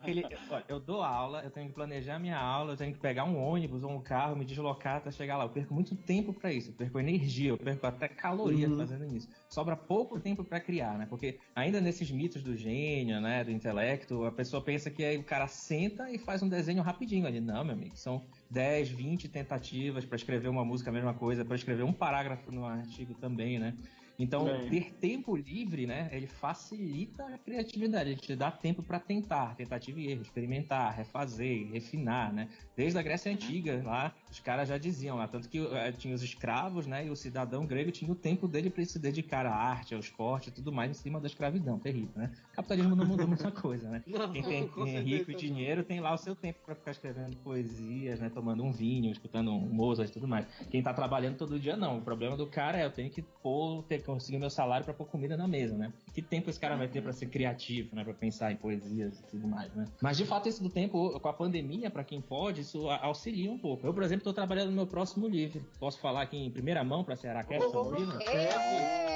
que 0.04 0.12
ele, 0.12 0.24
olha, 0.50 0.66
eu 0.70 0.80
dou 0.80 1.02
aula, 1.02 1.42
eu 1.44 1.52
tenho 1.52 1.68
que 1.68 1.74
planejar 1.74 2.20
minha 2.20 2.38
aula, 2.38 2.74
eu 2.74 2.78
tenho 2.78 2.94
que 2.94 3.00
pegar 3.00 3.26
um 3.26 3.38
ônibus 3.38 3.84
ou 3.84 3.92
um 3.92 4.00
carro, 4.00 4.36
me 4.36 4.46
deslocar 4.46 4.98
até 4.98 5.12
chegar 5.12 5.38
lá. 5.38 5.44
Eu 5.44 5.50
perco 5.50 5.74
muito 5.74 5.96
tempo 5.96 6.32
para 6.32 6.54
isso, 6.54 6.70
eu 6.70 6.74
perco 6.74 7.00
energia, 7.00 7.50
eu 7.50 7.58
perco 7.58 7.86
até 7.86 8.08
caloria 8.08 8.70
uhum. 8.70 8.78
fazendo 8.78 9.14
isso. 9.14 9.28
Sobra 9.50 9.76
pouco 9.76 10.20
tempo 10.20 10.44
para 10.44 10.60
criar, 10.60 10.98
né? 10.98 11.08
Porque 11.10 11.40
ainda 11.56 11.82
nesses 11.82 12.12
mitos 12.12 12.44
do 12.44 12.56
gênio, 12.56 13.20
né, 13.20 13.44
do 13.44 13.52
intelecto, 13.52 13.97
a 14.26 14.32
pessoa 14.32 14.64
pensa 14.64 14.92
que 14.92 15.04
aí 15.04 15.18
o 15.18 15.26
cara 15.26 15.48
senta 15.48 16.12
e 16.12 16.18
faz 16.20 16.42
um 16.44 16.50
desenho 16.50 16.82
rapidinho 16.84 17.26
ali. 17.28 17.40
Não, 17.42 17.64
meu 17.64 17.74
amigo, 17.74 17.96
são 17.98 18.28
10, 18.50 18.90
20 18.90 19.30
tentativas 19.30 20.06
para 20.06 20.16
escrever 20.16 20.48
uma 20.50 20.66
música, 20.66 20.90
a 20.90 20.94
mesma 20.94 21.14
coisa, 21.18 21.46
para 21.46 21.56
escrever 21.56 21.84
um 21.84 21.94
parágrafo 21.94 22.52
no 22.52 22.66
artigo 22.66 23.16
também, 23.16 23.60
né? 23.60 23.78
Então, 24.20 24.48
É. 24.48 24.68
ter 24.68 24.98
tempo 25.00 25.36
livre, 25.36 25.86
né, 25.86 26.10
ele 26.12 26.26
facilita 26.28 27.24
a 27.36 27.38
criatividade, 27.38 28.10
ele 28.10 28.20
te 28.20 28.36
dá 28.36 28.52
tempo 28.52 28.84
para 28.84 29.00
tentar, 29.00 29.56
tentativa 29.56 30.00
e 30.00 30.08
erro, 30.08 30.22
experimentar, 30.24 30.92
refazer, 30.96 31.70
refinar, 31.72 32.34
né? 32.34 32.48
Desde 32.76 32.98
a 32.98 33.04
Grécia 33.04 33.32
Antiga, 33.32 33.82
lá, 33.84 34.16
os 34.30 34.40
caras 34.40 34.68
já 34.68 34.78
diziam 34.78 35.18
lá, 35.18 35.28
tanto 35.28 35.50
que 35.50 35.60
eh, 35.60 35.92
tinha 35.92 36.14
os 36.14 36.22
escravos, 36.24 36.86
né, 36.86 37.06
e 37.06 37.10
o 37.10 37.16
cidadão 37.16 37.66
grego 37.66 37.92
tinha 37.92 38.12
o 38.12 38.16
tempo 38.16 38.48
dele 38.48 38.70
para 38.70 38.84
se 38.86 39.00
dedicar 39.00 39.46
à 39.46 39.54
arte, 39.54 39.94
ao 39.94 40.00
esporte 40.00 40.50
e 40.50 40.52
tudo 40.52 40.72
mais 40.72 40.92
em 40.92 40.94
cima 40.94 41.20
da 41.20 41.28
escravidão, 41.28 41.80
terrível, 41.80 42.12
né? 42.16 42.32
O 42.54 42.56
capitalismo 42.56 42.96
não 42.96 43.06
mudou 43.06 43.28
muita 43.28 43.52
coisa, 43.52 43.90
né? 43.90 44.04
Não, 44.08 44.32
Quem 44.32 44.44
tem, 44.44 44.96
é 44.96 45.00
rico 45.00 45.32
e 45.32 45.36
dinheiro 45.36 45.84
tem 45.84 46.00
lá 46.00 46.14
o 46.14 46.18
seu 46.18 46.36
tempo 46.36 46.60
para 46.66 46.76
ficar 46.76 46.92
escrevendo 46.92 47.36
poesias, 47.38 48.20
né, 48.20 48.30
tomando 48.30 48.64
um 48.64 48.72
vinho, 48.72 49.12
escutando 49.12 49.52
um 49.52 49.60
Mozart 49.60 50.10
e 50.10 50.14
tudo 50.14 50.28
mais. 50.28 50.48
Quem 50.70 50.82
tá 50.82 50.94
trabalhando 50.94 51.38
todo 51.38 51.60
dia 51.60 51.78
não. 51.78 52.00
O 52.00 52.02
problema 52.02 52.36
do 52.36 52.48
cara 52.48 52.80
é 52.80 52.86
eu 52.86 52.92
tenho 52.92 53.10
que 53.10 53.22
pôr, 53.22 53.84
ter 53.84 54.04
conseguir 54.04 54.40
meu 54.40 54.50
salário 54.50 54.86
para 54.86 54.94
pôr 54.94 55.06
comida 55.06 55.38
na 55.38 55.48
mesa, 55.48 55.78
né? 55.78 55.94
Que 56.14 56.22
tempo 56.22 56.50
esse 56.50 56.60
cara 56.60 56.76
vai 56.76 56.88
ter 56.88 57.02
para 57.02 57.14
ser 57.14 57.28
criativo, 57.28 57.96
né, 57.96 58.04
para 58.04 58.14
pensar 58.14 58.52
em 58.52 58.56
poesias 58.56 59.20
e 59.20 59.24
tudo 59.28 59.48
mais, 59.48 59.74
né? 59.76 59.86
Mas 60.02 60.18
de 60.18 60.26
fato 60.26 60.50
esse 60.50 60.62
do 60.62 60.70
tempo 60.70 61.20
com 61.20 61.30
a 61.30 61.34
pandemia, 61.34 61.92
para 61.92 62.04
quem 62.04 62.22
pode, 62.22 62.62
isso 62.62 62.90
auxilia 62.90 63.52
um 63.52 63.58
pouco. 63.58 63.86
Eu, 63.86 63.94
por 63.94 64.04
exemplo, 64.04 64.17
tô 64.20 64.34
trabalhando 64.34 64.70
no 64.70 64.76
meu 64.76 64.88
próximo 64.88 65.28
livro. 65.28 65.62
Posso 65.80 66.00
falar 66.00 66.22
aqui 66.22 66.38
em 66.38 66.52
primeira 66.52 66.84
mão 66.84 67.04
para 67.04 67.16
Ceará 67.16 67.44
Cast, 67.44 67.70
Sabrina? 67.72 68.14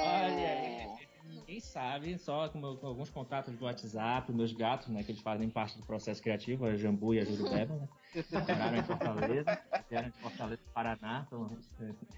Olha 0.04 0.48
aí. 0.48 0.92
Ninguém 1.24 1.60
sabe, 1.60 2.18
só 2.18 2.48
com, 2.48 2.58
meu- 2.58 2.76
com 2.76 2.86
alguns 2.86 3.08
contatos 3.10 3.54
do 3.54 3.64
WhatsApp, 3.64 4.30
meus 4.32 4.52
gatos, 4.52 4.88
né, 4.88 5.02
que 5.02 5.12
eles 5.12 5.22
fazem 5.22 5.48
parte 5.48 5.78
do 5.78 5.84
processo 5.86 6.22
criativo, 6.22 6.64
a 6.66 6.76
Jambu 6.76 7.14
e 7.14 7.20
a 7.20 7.24
Jurubeba, 7.24 7.74
né? 7.76 7.88
Moraram 8.32 8.76
em 8.76 8.82
Fortaleza, 8.82 9.58
vieram 9.88 10.08
de 10.10 10.18
Fortaleza, 10.18 10.62
Paraná, 10.74 11.22
estão 11.22 11.50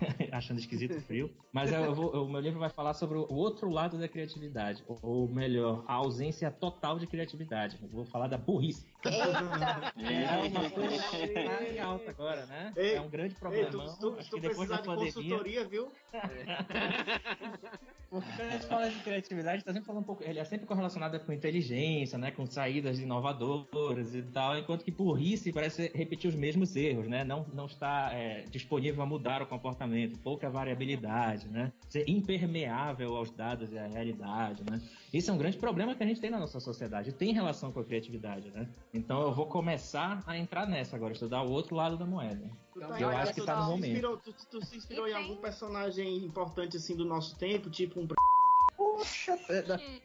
achando 0.33 0.59
esquisito 0.59 0.97
o 0.97 1.01
frio. 1.01 1.31
Mas 1.53 1.73
eu 1.73 1.95
vou- 1.95 2.25
o 2.25 2.29
meu 2.29 2.41
livro 2.41 2.59
vai 2.59 2.69
falar 2.71 2.95
sobre 2.95 3.17
o 3.19 3.27
outro 3.33 3.69
lado 3.71 3.99
da 3.99 4.09
criatividade, 4.09 4.83
ou, 4.87 5.29
melhor, 5.29 5.85
a 5.87 5.95
ausência 5.95 6.51
total 6.51 6.99
de 6.99 7.07
criatividade. 7.07 7.79
Eu 7.83 7.89
vou 7.89 8.05
falar 8.05 8.27
da 8.29 8.37
burrice. 8.39 8.87
É 9.05 10.49
uma 10.49 10.71
coisa 10.71 11.03
que 11.11 11.71
em 11.73 11.79
alta 11.79 12.11
agora, 12.11 12.47
né? 12.47 12.73
Ei, 12.77 12.95
é 12.95 13.01
um 13.01 13.09
grande 13.09 13.35
problema. 13.35 13.71
tu, 13.71 13.79
tu, 13.99 14.17
Acho 14.19 14.31
tu 14.31 14.37
que 14.37 14.43
depois 14.49 14.69
da 14.69 14.77
de 14.77 14.83
pandemia. 14.87 15.13
consultoria, 15.13 15.69
viu? 15.69 15.93
Porque 18.11 18.29
quando 18.37 18.49
a 18.49 18.51
gente 18.53 18.67
fala 18.67 18.89
de 18.91 18.99
criatividade, 19.01 19.65
tá 19.65 19.73
sempre 19.73 19.87
falando 19.87 20.03
um 20.03 20.07
pouco. 20.07 20.23
Ele 20.23 20.39
é 20.39 20.45
sempre 20.45 20.67
correlacionado 20.67 21.19
com 21.21 21.33
inteligência, 21.33 22.17
né? 22.17 22.31
Com 22.31 22.47
saídas 22.47 23.01
inovadoras 23.01 24.15
e 24.15 24.23
tal, 24.23 24.57
enquanto 24.57 24.85
que 24.85 24.91
burrice 24.93 25.53
parece 25.53 25.84
repetir 25.95 26.29
os 26.29 26.37
mesmos 26.37 26.75
erros, 26.77 27.09
né? 27.09 27.25
Não, 27.25 27.47
não 27.53 27.67
está 27.67 28.11
é, 28.13 28.43
disponível 28.51 29.03
a 29.03 29.07
mudar 29.07 29.43
o 29.43 29.47
comportamento, 29.47 30.19
pouca 30.19 30.49
variabilidade, 30.49 31.49
né? 31.49 31.73
Ser 31.89 32.09
impermeável 32.09 33.17
aos 33.17 33.31
dados 33.31 33.73
e 33.73 33.79
à 33.79 33.87
realidade, 33.87 34.63
né? 34.69 34.81
Isso 35.13 35.31
é 35.31 35.35
um 35.35 35.39
grande 35.39 35.57
problema 35.59 35.95
que 35.95 36.03
a 36.03 36.07
gente 36.07 36.21
tem 36.21 36.31
na 36.31 36.39
nossa 36.39 36.61
sociedade, 36.61 37.13
tem 37.13 37.33
relação 37.33 37.73
com 37.73 37.81
a 37.81 37.85
criatividade, 37.85 38.51
né? 38.51 38.69
Então 38.93 39.23
eu 39.23 39.33
vou 39.33 39.47
começar 39.47 40.23
a 40.27 40.37
entrar 40.39 40.67
nessa 40.67 40.97
agora, 40.97 41.13
estudar 41.13 41.43
o 41.43 41.51
outro 41.51 41.75
lado 41.75 41.97
da 41.97 42.07
moeda. 42.07 42.51
Tu 42.73 42.81
Eu 42.81 42.89
tá- 42.89 43.19
acho 43.23 43.35
que 43.35 43.43
tá 43.43 43.57
no 43.57 43.71
momento. 43.71 43.87
inspirou- 43.87 44.17
tu, 44.17 44.35
tu 44.51 44.65
se 44.65 44.77
inspirou 44.77 45.07
em 45.07 45.15
algum 45.15 45.37
personagem 45.37 46.25
importante 46.25 46.77
assim 46.77 46.97
do 46.97 47.05
nosso 47.05 47.37
tempo, 47.39 47.71
tipo 47.71 48.01
um 48.01 48.07
Poxa, 48.95 49.39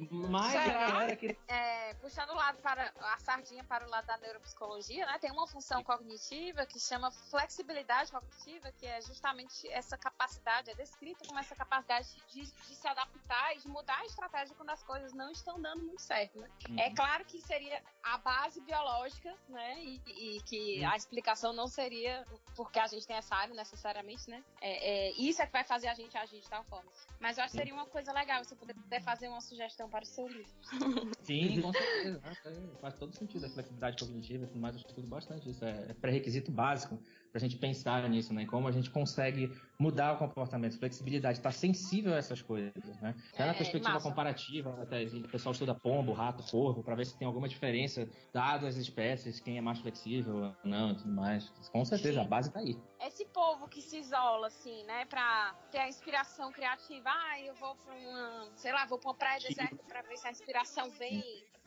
mas 0.10 0.56
a 0.56 0.64
Será? 0.64 0.88
galera 0.88 1.16
que 1.16 1.38
É, 1.48 1.94
puxando 1.96 2.32
o 2.32 2.36
lado 2.36 2.58
para 2.62 2.92
a 3.00 3.20
sardinha 3.20 3.64
para 3.64 3.86
o 3.86 3.90
lado 3.90 4.06
da 4.06 4.18
neuropsicologia, 4.18 5.06
né? 5.06 5.20
Tem 5.20 5.32
uma 5.32 5.48
função 5.48 5.84
cognitiva 5.84 6.66
que 6.66 6.80
chama 6.80 7.12
flexibilidade 7.30 8.12
cognitiva, 8.12 8.72
que 8.72 8.86
é 8.88 9.02
justamente 9.02 9.68
essa 9.70 9.98
capacidade, 9.98 10.72
é 10.72 10.74
descrita 10.76 11.24
como 11.28 11.40
essa 11.40 11.56
capacidade 11.56 12.08
de, 12.30 12.42
de 12.42 12.76
se 12.76 12.88
adaptar 12.88 13.56
e 13.56 13.60
de 13.60 13.68
mudar 13.68 14.00
a 14.00 14.06
estratégia 14.06 14.56
quando 14.56 14.72
as 14.72 14.82
coisas 14.84 15.14
não 15.14 15.30
estão 15.32 15.62
dando 15.62 15.84
muito 15.84 16.02
certo, 16.02 16.40
né? 16.40 16.50
Uhum. 16.68 16.80
É 16.80 16.90
claro 16.96 17.24
que 17.26 17.40
seria 17.42 17.84
a 18.02 18.18
base 18.18 18.60
biológica, 18.62 19.36
né? 19.48 19.84
E, 19.84 20.02
e 20.08 20.42
que 20.42 20.84
a 20.84 20.96
explicação 20.96 21.54
não 21.54 21.68
seria 21.68 22.26
porque 22.56 22.80
a 22.80 22.88
gente 22.88 23.06
tem 23.06 23.16
essa 23.16 23.36
área 23.36 23.54
necessariamente, 23.54 24.30
né? 24.30 24.44
É, 24.62 25.10
é, 25.10 25.12
isso 25.12 25.42
é 25.42 25.46
que 25.46 25.52
vai 25.52 25.64
fazer 25.64 25.88
a 25.88 25.94
gente 25.94 26.18
agir 26.18 26.42
de 26.42 26.50
tal 26.50 26.64
forma. 26.64 26.90
Mas 27.20 27.38
eu 27.38 27.44
acho 27.44 27.52
que 27.52 27.58
seria 27.58 27.74
uma 27.74 27.86
coisa 27.86 28.12
legal 28.12 28.44
se 28.44 28.54
eu 28.54 28.58
puder 28.82 29.02
fazer 29.02 29.28
uma 29.28 29.42
sugestão 29.42 29.90
para 29.90 30.04
o 30.04 30.08
seu 30.08 30.28
livro. 30.28 30.52
Sim, 31.22 31.62
com 31.62 31.72
certeza. 31.74 32.22
né? 32.22 32.34
Faz 32.82 32.94
todo 32.96 33.14
sentido 33.14 33.46
a 33.46 33.50
flexibilidade 33.50 33.98
cognitiva 33.98 34.46
e 34.46 34.48
tudo 34.48 34.60
mais. 34.60 34.76
Eu 34.76 34.82
estudo 34.82 35.08
bastante 35.08 35.50
isso. 35.50 35.64
É 35.64 35.94
pré-requisito 35.94 36.52
básico 36.52 37.00
pra 37.32 37.40
gente 37.40 37.58
pensar 37.58 38.08
nisso, 38.10 38.34
né? 38.34 38.46
Como 38.46 38.68
a 38.68 38.72
gente 38.72 38.90
consegue 38.90 39.52
mudar 39.80 40.14
o 40.14 40.18
comportamento. 40.18 40.78
Flexibilidade, 40.80 41.38
estar 41.38 41.52
sensível 41.52 42.14
a 42.14 42.18
essas 42.18 42.42
coisas, 42.42 42.74
né? 43.02 43.16
Até 43.34 43.46
na 43.46 43.52
É, 43.52 43.54
perspectiva 43.54 43.94
massa. 43.94 44.10
comparativa, 44.10 44.82
até 44.82 45.04
o 45.04 45.28
pessoal 45.30 45.54
estuda 45.54 45.76
pombo, 45.76 46.14
rato, 46.14 46.44
corvo, 46.50 46.84
pra 46.84 46.96
ver 46.96 47.06
se 47.06 47.18
tem 47.18 47.28
alguma 47.28 47.48
diferença 47.48 48.08
dado 48.34 48.66
as 48.66 48.76
espécies, 48.76 49.40
quem 49.40 49.58
é 49.58 49.62
mais 49.62 49.80
flexível 49.80 50.36
ou 50.36 50.56
não 50.64 50.92
e 50.92 50.96
tudo 50.96 51.12
mais. 51.14 51.50
Com 51.72 51.86
certeza, 51.86 52.22
a 52.22 52.26
base 52.26 52.52
tá 52.52 52.60
aí. 52.60 52.76
esse 53.02 53.26
povo 53.28 53.68
que 53.68 53.82
se 53.82 53.98
isola, 53.98 54.48
assim, 54.48 54.84
né, 54.86 55.06
pra 55.06 55.54
ter 55.72 55.80
a 55.80 55.88
inspiração 55.88 56.52
criativa. 56.52 57.10
Ah, 57.10 57.40
eu 57.42 57.54
vou 57.56 57.76
pra 57.76 57.94
uma, 57.94 58.50
sei 58.70 58.74
lá, 58.76 58.86
vou 58.86 59.00
pra 59.00 59.10
uma 59.10 59.16
praia 59.16 59.40
deserta 59.40 59.84
pra 59.88 60.04
ver 60.04 60.16
se 60.16 60.28
a 60.28 60.32
inspiração 60.32 60.92
vem. 60.92 61.24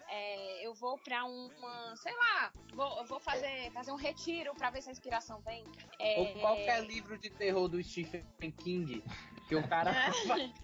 É, 0.09 0.65
eu 0.65 0.73
vou 0.73 0.97
pra 0.99 1.25
uma, 1.25 1.97
sei 1.97 2.15
lá, 2.17 2.53
vou, 2.75 3.05
vou 3.07 3.19
fazer, 3.19 3.73
fazer 3.73 3.91
um 3.91 3.97
retiro 3.97 4.55
pra 4.55 4.71
ver 4.71 4.83
se 4.83 4.89
a 4.89 4.93
inspiração 4.93 5.41
vem. 5.41 5.65
É, 5.99 6.21
Ou 6.21 6.27
qualquer 6.35 6.85
livro 6.85 7.19
de 7.19 7.29
terror 7.29 7.67
do 7.67 7.83
Stephen 7.83 8.53
King, 8.59 9.03
que 9.49 9.57
o 9.57 9.67
cara 9.69 9.91
vai 10.29 10.55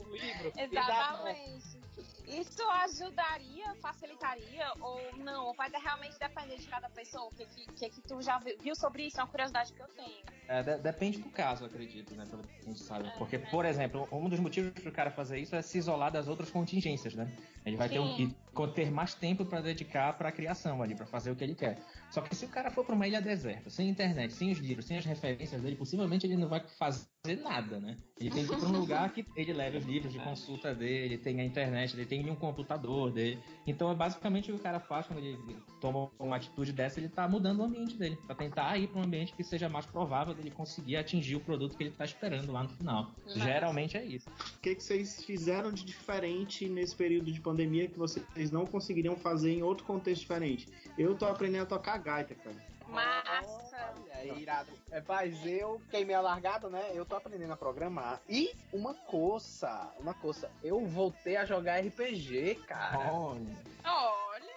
o 0.00 0.04
livro. 0.16 0.52
Exatamente. 0.56 1.85
Isso 2.26 2.62
ajudaria, 2.82 3.74
facilitaria 3.76 4.72
ou 4.80 5.16
não? 5.18 5.46
Ou 5.46 5.54
vai 5.54 5.70
realmente 5.70 6.18
depender 6.18 6.56
de 6.56 6.66
cada 6.66 6.88
pessoa? 6.90 7.26
O 7.26 7.30
que, 7.30 7.46
que, 7.46 7.90
que, 7.90 8.00
tu 8.02 8.20
já 8.20 8.38
viu, 8.38 8.74
sobre 8.74 9.06
isso? 9.06 9.20
É 9.20 9.22
uma 9.22 9.30
curiosidade 9.30 9.72
que 9.72 9.80
eu 9.80 9.88
tenho. 9.88 10.24
É, 10.48 10.62
de- 10.62 10.78
depende 10.78 11.18
do 11.18 11.30
caso, 11.30 11.64
acredito, 11.64 12.14
né? 12.14 12.24
Pelo 12.28 12.42
que 12.42 12.60
a 12.60 12.64
gente 12.64 12.80
sabe. 12.80 13.10
Porque, 13.16 13.38
por 13.38 13.64
exemplo, 13.64 14.08
um 14.10 14.28
dos 14.28 14.40
motivos 14.40 14.72
para 14.72 14.90
o 14.90 14.92
cara 14.92 15.10
fazer 15.10 15.38
isso 15.38 15.54
é 15.54 15.62
se 15.62 15.78
isolar 15.78 16.10
das 16.10 16.26
outras 16.26 16.50
contingências, 16.50 17.14
né? 17.14 17.32
Ele 17.64 17.76
vai 17.76 17.88
ter, 17.88 17.98
um, 17.98 18.32
ter 18.74 18.90
mais 18.90 19.14
tempo 19.14 19.44
para 19.44 19.60
dedicar 19.60 20.16
para 20.16 20.28
a 20.28 20.32
criação 20.32 20.82
ali, 20.82 20.94
para 20.94 21.06
fazer 21.06 21.30
o 21.30 21.36
que 21.36 21.44
ele 21.44 21.54
quer. 21.54 21.78
Só 22.10 22.20
que 22.20 22.34
se 22.34 22.44
o 22.44 22.48
cara 22.48 22.70
for 22.70 22.84
para 22.84 22.94
uma 22.94 23.06
ilha 23.06 23.20
deserta, 23.20 23.70
sem 23.70 23.88
internet, 23.88 24.32
sem 24.32 24.50
os 24.50 24.58
livros, 24.58 24.86
sem 24.86 24.96
as 24.98 25.04
referências 25.04 25.60
dele, 25.60 25.76
possivelmente 25.76 26.26
ele 26.26 26.36
não 26.36 26.48
vai 26.48 26.60
fazer 26.78 27.06
nada, 27.42 27.80
né? 27.80 27.98
Ele 28.18 28.30
tem 28.30 28.46
que 28.46 28.52
ir 28.54 28.56
para 28.56 28.68
um 28.68 28.72
lugar 28.80 29.12
que 29.12 29.26
ele 29.36 29.52
leve 29.52 29.76
os 29.76 29.84
livros 29.84 30.10
de 30.10 30.18
consulta 30.18 30.74
dele, 30.74 31.18
tem 31.18 31.38
a 31.38 31.44
internet, 31.44 31.94
ele 31.94 32.06
tem 32.06 32.30
um 32.30 32.34
computador 32.34 33.10
dele. 33.10 33.38
Então 33.66 33.90
é 33.90 33.94
basicamente 33.94 34.50
o 34.50 34.54
que 34.54 34.60
o 34.60 34.62
cara 34.62 34.80
faz 34.80 35.06
quando 35.06 35.18
ele 35.18 35.38
toma 35.82 36.10
uma 36.18 36.36
atitude 36.36 36.72
dessa, 36.72 36.98
ele 36.98 37.10
tá 37.10 37.28
mudando 37.28 37.60
o 37.60 37.64
ambiente 37.64 37.94
dele, 37.94 38.16
para 38.26 38.34
tentar 38.34 38.78
ir 38.78 38.88
para 38.88 39.00
um 39.00 39.04
ambiente 39.04 39.34
que 39.34 39.44
seja 39.44 39.68
mais 39.68 39.84
provável 39.84 40.32
dele 40.32 40.50
conseguir 40.50 40.96
atingir 40.96 41.36
o 41.36 41.40
produto 41.40 41.76
que 41.76 41.82
ele 41.84 41.90
tá 41.90 42.06
esperando 42.06 42.50
lá 42.50 42.62
no 42.62 42.70
final. 42.70 43.12
Mas- 43.26 43.34
Geralmente 43.34 43.98
é 43.98 44.04
isso. 44.04 44.30
O 44.30 44.60
que, 44.62 44.74
que 44.74 44.82
vocês 44.82 45.22
fizeram 45.22 45.70
de 45.70 45.84
diferente 45.84 46.68
nesse 46.70 46.96
período 46.96 47.30
de 47.30 47.40
pandemia 47.40 47.86
que 47.86 47.98
vocês 47.98 48.50
não 48.50 48.64
conseguiriam 48.64 49.14
fazer 49.16 49.52
em 49.52 49.62
outro 49.62 49.84
contexto 49.84 50.22
diferente? 50.22 50.66
Eu 50.96 51.14
tô 51.14 51.26
aprendendo 51.26 51.64
a 51.64 51.66
tocar 51.66 51.98
gaita, 51.98 52.34
cara. 52.34 52.56
Massa! 52.88 53.94
É 54.10 54.26
irado. 54.38 54.70
É, 54.90 55.02
mas 55.06 55.46
eu 55.46 55.80
queimei 55.90 56.14
a 56.14 56.20
largada, 56.20 56.68
né? 56.68 56.90
Eu 56.94 57.04
tô 57.04 57.16
aprendendo 57.16 57.52
a 57.52 57.56
programar. 57.56 58.20
E 58.28 58.52
uma 58.72 58.94
coisa, 58.94 59.92
uma 59.98 60.14
coisa, 60.14 60.50
eu 60.62 60.84
voltei 60.86 61.36
a 61.36 61.44
jogar 61.44 61.80
RPG, 61.80 62.56
cara. 62.66 63.12
Olha, 63.12 63.40
Olha! 63.84 64.16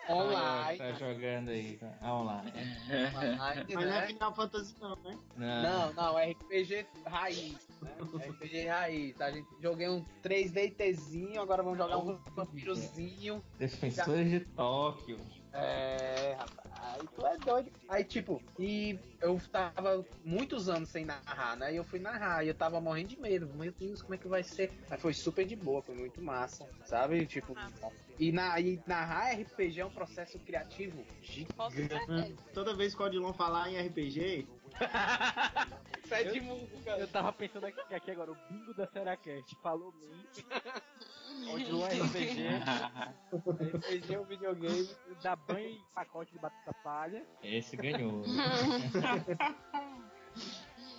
Online. 0.10 0.78
tá 0.78 0.92
jogando 0.94 1.50
aí, 1.50 1.78
tá? 1.78 1.94
online. 2.04 2.52
Online, 3.16 3.66
Mas 3.76 3.86
não 3.86 3.94
é 3.94 4.02
né? 4.02 4.08
Final 4.08 4.34
Fantasy 4.34 4.76
não, 4.82 4.96
né? 4.96 5.18
Não, 5.38 5.94
não, 5.94 6.20
é 6.20 6.32
RPG 6.32 6.88
raiz, 7.06 7.68
né? 7.82 7.92
RPG 8.30 8.66
raiz. 8.66 9.22
A 9.22 9.32
gente 9.32 9.48
joguei 9.62 9.88
um 9.88 10.04
3DTzinho, 10.24 11.40
agora 11.40 11.62
vamos 11.62 11.78
jogar 11.78 11.98
um 12.00 12.18
vampirozinho. 12.36 13.44
Defensores 13.60 14.30
de 14.30 14.40
Tóquio. 14.40 15.20
É, 15.54 16.36
rapaz, 16.38 16.70
aí 17.00 17.08
tu 17.16 17.26
é 17.26 17.38
doido. 17.38 17.72
Aí, 17.88 18.04
tipo, 18.04 18.42
e 18.58 19.00
eu 19.22 19.40
tava 19.52 20.06
muitos 20.24 20.70
anos 20.70 20.90
sem 20.90 21.06
narrar, 21.06 21.56
né? 21.58 21.74
E 21.74 21.78
eu 21.78 21.84
fui 21.84 22.00
narrar, 22.00 22.44
e 22.46 22.50
eu 22.50 22.56
tava 22.56 22.80
morrendo 22.80 23.10
de 23.10 23.20
medo. 23.20 23.48
Meu 23.56 23.72
Deus, 23.72 24.02
como 24.02 24.16
é 24.16 24.18
que 24.18 24.28
vai 24.28 24.44
ser? 24.44 24.72
Mas 24.90 25.02
foi 25.02 25.14
super 25.14 25.46
de 25.46 25.56
boa, 25.56 25.82
foi 25.82 25.96
muito 25.96 26.22
massa, 26.22 26.70
sabe? 26.86 27.26
Tipo, 27.26 27.56
e, 28.20 28.32
na, 28.32 28.60
e 28.60 28.82
narrar 28.86 29.32
RPG 29.32 29.80
é 29.80 29.86
um 29.86 29.92
processo 29.92 30.38
criativo 30.40 31.06
gigante. 31.22 32.36
Toda 32.54 32.76
vez 32.76 32.94
que 32.94 33.02
o 33.02 33.06
Odilon 33.06 33.34
falar 33.34 33.72
em 33.72 33.80
RPG, 33.80 34.48
Sete 36.08 36.42
mundo, 36.42 36.84
cara. 36.84 37.00
Eu 37.02 37.08
tava 37.08 37.32
pensando 37.34 37.66
aqui, 37.66 37.94
aqui 37.94 38.12
agora, 38.12 38.32
o 38.32 38.36
bingo 38.50 38.74
da 38.74 38.88
Seracast. 38.88 39.56
Falou 39.62 39.92
mim. 39.94 40.26
Odilon 41.54 41.86
RPG. 41.86 42.48
RPG 43.96 44.16
é 44.16 44.20
um 44.20 44.24
videogame. 44.26 44.90
Dá 45.22 45.36
banho 45.36 45.70
em 45.70 45.84
pacote 45.94 46.32
de 46.34 46.40
batata 46.40 46.74
palha. 46.84 47.26
Esse 47.44 47.76
ganhou. 47.78 48.24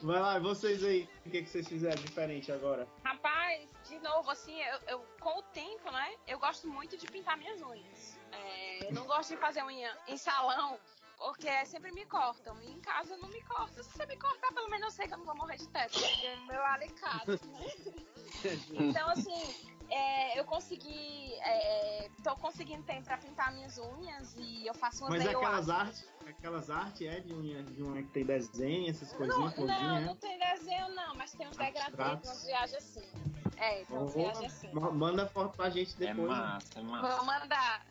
vai 0.03 0.21
lá, 0.21 0.39
vocês 0.39 0.83
aí, 0.85 1.09
o 1.27 1.31
que, 1.31 1.43
que 1.43 1.49
vocês 1.49 1.69
fizeram 1.69 2.01
diferente 2.03 2.51
agora? 2.53 2.87
Rapaz, 3.05 3.69
de 3.89 3.99
novo, 3.99 4.31
assim, 4.31 4.59
eu, 4.63 4.79
eu- 4.89 5.07
com 5.21 5.39
o 5.39 5.43
tempo, 5.43 5.91
né? 5.91 6.15
Eu 6.27 6.39
gosto 6.39 6.69
muito 6.69 6.97
de 6.97 7.07
pintar 7.07 7.37
minhas 7.37 7.61
unhas. 7.61 8.19
É, 8.33 8.87
eu 8.87 8.93
não 8.93 9.05
gosto 9.07 9.31
de 9.31 9.37
fazer 9.37 9.63
unha 9.65 9.97
em 10.09 10.17
salão, 10.17 10.79
porque 11.21 11.67
sempre 11.67 11.93
me 11.93 12.05
cortam. 12.07 12.61
E 12.63 12.73
em 12.73 12.81
casa 12.81 13.17
não 13.19 13.29
me 13.29 13.43
corta. 13.43 13.83
Se 13.83 13.91
você 13.91 14.07
me 14.07 14.17
cortar, 14.17 14.53
pelo 14.53 14.69
menos 14.71 14.87
eu 14.87 14.91
sei 14.91 15.07
que 15.07 15.15
eu 15.15 15.19
não 15.19 15.27
vou 15.27 15.37
morrer 15.37 15.57
de 15.57 15.69
teto, 15.69 16.01
porque 16.01 16.27
é 16.27 16.37
meu 16.47 16.65
alicate, 16.65 17.47
né? 17.47 17.67
Então, 18.73 19.11
assim, 19.11 19.55
é, 19.91 20.39
eu 20.41 20.45
consegui. 20.47 21.35
É, 21.43 22.09
tô 22.25 22.35
conseguindo 22.37 22.83
tempo 22.85 23.05
pra 23.05 23.19
pintar 23.19 23.53
minhas 23.53 23.77
unhas 23.77 24.35
e 24.35 24.67
eu 24.67 24.73
faço 24.73 25.05
umas 25.05 25.11
Mas 25.11 25.27
aquelas 25.27 25.69
artes, 25.69 26.09
aquelas 26.27 26.71
artes 26.71 27.07
é 27.07 27.21
de 27.21 27.35
unha, 27.35 27.63
de 27.63 27.83
unha 27.83 28.03
que 28.03 28.09
tem 28.09 28.25
desenho, 28.25 28.89
essas 28.89 29.13
Não, 29.13 29.19
coisinhas, 29.19 29.57
não, 29.57 29.67
florzinha, 29.67 30.01
não 30.01 30.17
tem 30.17 30.39
desenho, 30.39 30.89
não, 30.95 31.15
mas 31.17 31.33
tem 31.33 31.49
uns 31.49 31.57
degradês, 31.59 32.25
umas 32.25 32.45
viagens 32.47 32.77
assim. 32.83 33.09
É, 33.59 33.85
tem 33.85 33.97
é? 33.97 34.01
umas 34.01 34.15
viagens 34.15 34.53
assim. 34.53 34.73
Ma- 34.73 34.91
Manda 34.91 35.29
foto 35.29 35.55
pra 35.55 35.69
gente 35.69 35.95
É 36.03 36.07
depois. 36.07 36.31
né? 36.31 36.37
massa, 36.39 36.79
é 36.79 36.83
Vou 36.83 36.91
massa. 36.91 37.23
mandar. 37.23 37.87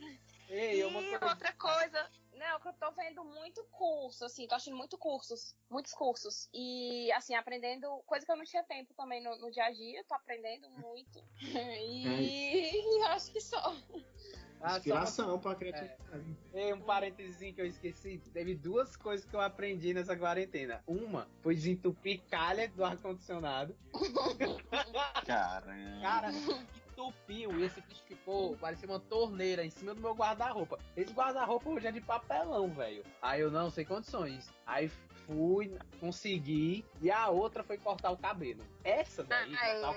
Ei, 0.50 0.80
e 0.80 0.84
outra 0.84 1.54
coisa, 1.54 2.10
não, 2.40 2.60
que 2.60 2.70
eu 2.70 2.74
tô 2.74 2.92
vendo 2.94 3.24
muito 3.24 3.62
curso, 3.66 4.24
assim, 4.24 4.48
tô 4.48 4.56
achando 4.56 4.78
muito 4.78 4.98
cursos, 4.98 5.54
muitos 5.70 5.94
cursos. 5.94 6.50
E, 6.54 7.12
assim, 7.12 7.36
aprendendo, 7.36 7.88
coisa 8.08 8.26
que 8.26 8.32
eu 8.32 8.38
não 8.38 8.46
tinha 8.46 8.64
tempo 8.64 8.94
também 8.94 9.22
no, 9.22 9.36
no 9.38 9.52
dia 9.52 9.66
a 9.66 9.72
dia, 9.72 10.04
tô 10.06 10.16
aprendendo 10.16 10.70
muito. 10.70 11.22
E 11.82 13.00
eu 13.00 13.06
acho 13.12 13.32
que 13.32 13.42
só. 13.42 13.76
Ah, 14.62 14.72
só 14.72 14.78
Inspiração 14.78 15.40
pra 15.40 15.56
criatividade. 15.56 16.38
Ei, 16.54 16.74
um 16.74 16.82
parênteses 16.82 17.38
que 17.54 17.62
eu 17.62 17.66
esqueci. 17.66 18.22
Teve 18.34 18.56
duas 18.56 18.96
coisas 18.96 19.26
que 19.26 19.36
eu 19.36 19.42
aprendi 19.42 19.94
nessa 19.94 20.16
quarentena. 20.18 20.84
Uma 20.86 21.28
foi 21.42 21.56
desentupir 21.56 22.22
calha 22.30 22.68
do 22.70 22.84
ar-condicionado. 22.84 23.76
Caramba. 25.26 26.02
Cara, 26.02 26.32
entupiu 27.00 27.58
e 27.58 27.64
esse 27.64 27.82
bicho 27.82 28.04
ficou, 28.04 28.58
parecia 28.58 28.88
uma 28.88 29.00
torneira 29.00 29.64
em 29.64 29.70
cima 29.70 29.96
do 29.96 30.02
meu 30.02 30.14
guarda-roupa. 30.14 30.78
Esse 30.96 31.14
guarda-roupa 31.14 31.70
hoje 31.70 31.88
é 31.88 31.92
de 31.92 32.02
papelão, 32.02 32.70
velho. 32.70 33.04
Aí 33.22 33.42
eu 33.42 33.50
não 33.50 33.70
sei 33.70 33.86
condições. 33.86 34.50
Aí 34.68 34.90
fui, 35.26 35.78
consegui. 36.00 36.86
E 37.02 37.10
a 37.10 37.30
outra 37.30 37.64
foi 37.64 37.78
cortar 37.78 38.12
o 38.12 38.18
cabelo. 38.18 38.62
Essa 38.84 39.24
daí, 39.24 39.56
cabelo, 39.56 39.96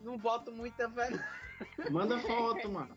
não 0.00 0.18
boto 0.18 0.52
muita 0.52 0.88
fé. 0.90 1.08
Manda 1.90 2.18
foto, 2.20 2.68
mano. 2.70 2.96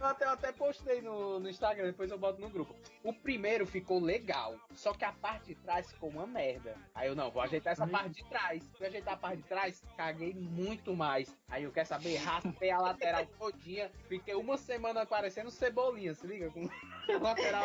Eu, 0.00 0.06
até, 0.06 0.24
eu 0.24 0.30
até 0.30 0.52
postei 0.52 1.02
no, 1.02 1.38
no 1.38 1.48
Instagram, 1.48 1.86
depois 1.86 2.10
eu 2.10 2.18
boto 2.18 2.40
no 2.40 2.48
grupo. 2.48 2.74
O 3.04 3.12
primeiro 3.12 3.66
ficou 3.66 4.00
legal, 4.00 4.56
só 4.74 4.92
que 4.92 5.04
a 5.04 5.12
parte 5.12 5.48
de 5.48 5.54
trás 5.56 5.92
ficou 5.92 6.08
uma 6.08 6.26
merda. 6.26 6.74
Aí 6.94 7.08
eu 7.08 7.14
não, 7.14 7.30
vou 7.30 7.42
ajeitar 7.42 7.72
essa 7.72 7.86
parte 7.86 8.22
de 8.22 8.28
trás. 8.28 8.70
Fui 8.76 8.86
ajeitar 8.86 9.14
a 9.14 9.16
parte 9.16 9.38
de 9.38 9.48
trás, 9.48 9.82
caguei 9.96 10.32
muito 10.34 10.94
mais. 10.96 11.36
Aí 11.48 11.64
eu 11.64 11.72
quero 11.72 11.88
saber, 11.88 12.16
raspei 12.16 12.70
a 12.70 12.78
lateral 12.78 13.26
todinha, 13.38 13.90
fiquei 14.08 14.34
uma 14.34 14.56
semana 14.56 15.04
parecendo 15.04 15.50
cebolinha, 15.50 16.14
se 16.14 16.26
liga? 16.26 16.50
Com 16.50 16.68
a 17.14 17.18
lateral. 17.18 17.64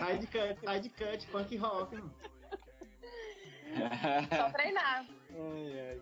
Sai 0.00 0.18
de 0.18 0.26
cut, 0.26 0.60
sai 0.64 0.80
de 0.80 0.88
cut, 0.90 1.26
punk 1.26 1.56
rock, 1.56 1.94
mano. 1.94 2.14
Só 4.36 4.50
treinar. 4.50 5.06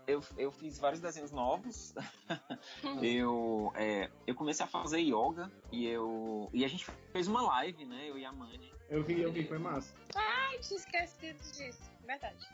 Eu, 0.07 0.23
eu 0.39 0.51
fiz 0.51 0.79
vários 0.79 1.01
desenhos 1.01 1.31
novos. 1.31 1.95
eu, 3.03 3.73
é, 3.75 4.11
eu 4.27 4.35
comecei 4.35 4.65
a 4.65 4.69
fazer 4.69 4.99
yoga 4.99 5.51
e 5.71 5.87
eu. 5.87 6.49
E 6.53 6.65
a 6.65 6.69
gente 6.69 6.87
fez 7.13 7.29
uma 7.29 7.43
live, 7.43 7.85
né? 7.85 8.09
Eu 8.09 8.19
e 8.19 8.25
a 8.25 8.33
Mandy. 8.33 8.73
Eu 8.89 9.03
vi, 9.03 9.21
eu 9.21 9.33
vi, 9.33 9.45
foi 9.45 9.59
massa. 9.59 9.95
Ai, 10.15 10.59
tinha 10.61 10.79
esquecido 10.79 11.39
disso. 11.53 11.96
Verdade. 12.07 12.49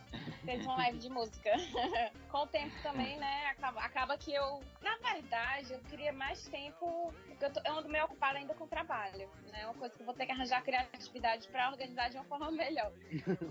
Fez 0.45 0.65
uma 0.65 0.77
live 0.77 0.99
de 0.99 1.11
música. 1.11 1.51
Com 2.31 2.39
o 2.39 2.47
tempo 2.47 2.75
também, 2.83 3.19
né? 3.19 3.47
Acaba, 3.47 3.81
acaba 3.81 4.19
que 4.19 4.33
eu. 4.33 4.63
Na 4.81 4.97
verdade, 4.97 5.73
eu 5.75 5.81
queria 5.81 6.13
mais 6.13 6.43
tempo. 6.49 7.13
Porque 7.29 7.45
eu, 7.45 7.53
tô, 7.53 7.61
eu 7.65 7.79
ando 7.79 7.89
meio 7.89 8.05
ocupada 8.05 8.39
ainda 8.39 8.55
com 8.55 8.65
o 8.65 8.69
trabalho. 8.69 9.29
Né? 9.51 9.61
É 9.61 9.65
uma 9.67 9.75
coisa 9.75 9.95
que 9.95 10.01
eu 10.01 10.07
vou 10.07 10.15
ter 10.15 10.27
que 10.27 10.33
arranjar 10.33 10.63
criatividade 10.63 11.47
pra 11.49 11.71
organizar 11.71 12.09
de 12.09 12.17
uma 12.17 12.25
forma 12.25 12.51
melhor. 12.53 12.93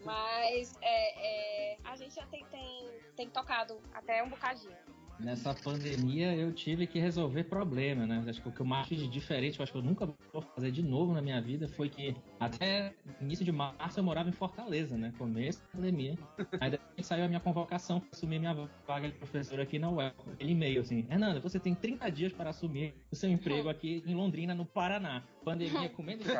Mas 0.04 0.76
é, 0.82 1.74
é, 1.74 1.78
a 1.86 1.96
gente 1.96 2.16
já 2.16 2.26
tem, 2.26 2.44
tem, 2.46 2.90
tem 3.16 3.30
tocado 3.30 3.80
até 3.94 4.24
um 4.24 4.30
bocadinho. 4.30 4.78
Nessa 5.24 5.54
pandemia 5.54 6.36
eu 6.36 6.52
tive 6.52 6.88
que 6.88 7.00
resolver 7.00 7.44
problema, 7.44 8.08
né? 8.08 8.24
Acho 8.28 8.42
que 8.42 8.50
o 8.50 8.52
que 8.52 8.62
eu 8.62 8.66
mais 8.66 8.88
fiz 8.88 9.00
de 9.00 9.08
diferente, 9.08 9.60
eu 9.60 9.64
acho 9.64 9.72
que 9.72 9.78
eu 9.78 9.84
nunca 9.84 10.06
vou 10.34 10.42
fazer 10.56 10.72
de 10.72 10.82
novo 10.82 11.14
na 11.14 11.22
minha 11.22 11.40
vida, 11.42 11.68
foi 11.68 11.90
que 11.90 12.16
até 12.40 12.94
início 13.20 13.46
de 13.46 13.52
março 13.52 14.00
eu 14.00 14.04
morava 14.04 14.30
em 14.30 14.32
Fortaleza, 14.32 14.98
né? 14.98 15.14
Começo 15.18 15.62
da 15.62 15.68
pandemia. 15.68 16.18
Aí 16.60 16.72
depois 16.72 17.06
saiu 17.06 17.26
a 17.26 17.28
minha 17.28 17.40
convocação 17.40 18.00
para 18.00 18.10
assumir 18.14 18.40
minha 18.40 18.54
vaga 18.88 19.10
de 19.10 19.16
professor 19.16 19.60
aqui 19.60 19.78
na 19.78 19.92
UEL. 19.92 20.12
Aquele 20.34 20.52
e-mail 20.52 20.82
assim, 20.82 21.06
Hernanda, 21.10 21.40
você 21.40 21.60
tem 21.60 21.76
30 21.76 22.10
dias 22.10 22.34
para 22.34 22.50
assumir 22.50 22.94
o 23.12 23.16
seu 23.16 23.30
emprego 23.30 23.70
aqui 23.70 24.04
em 24.08 24.16
Londrina, 24.16 24.56
no 24.56 24.66
Paraná. 24.66 25.24
Pandemia 25.44 25.90
comendo 25.90 26.22
isso, 26.22 26.32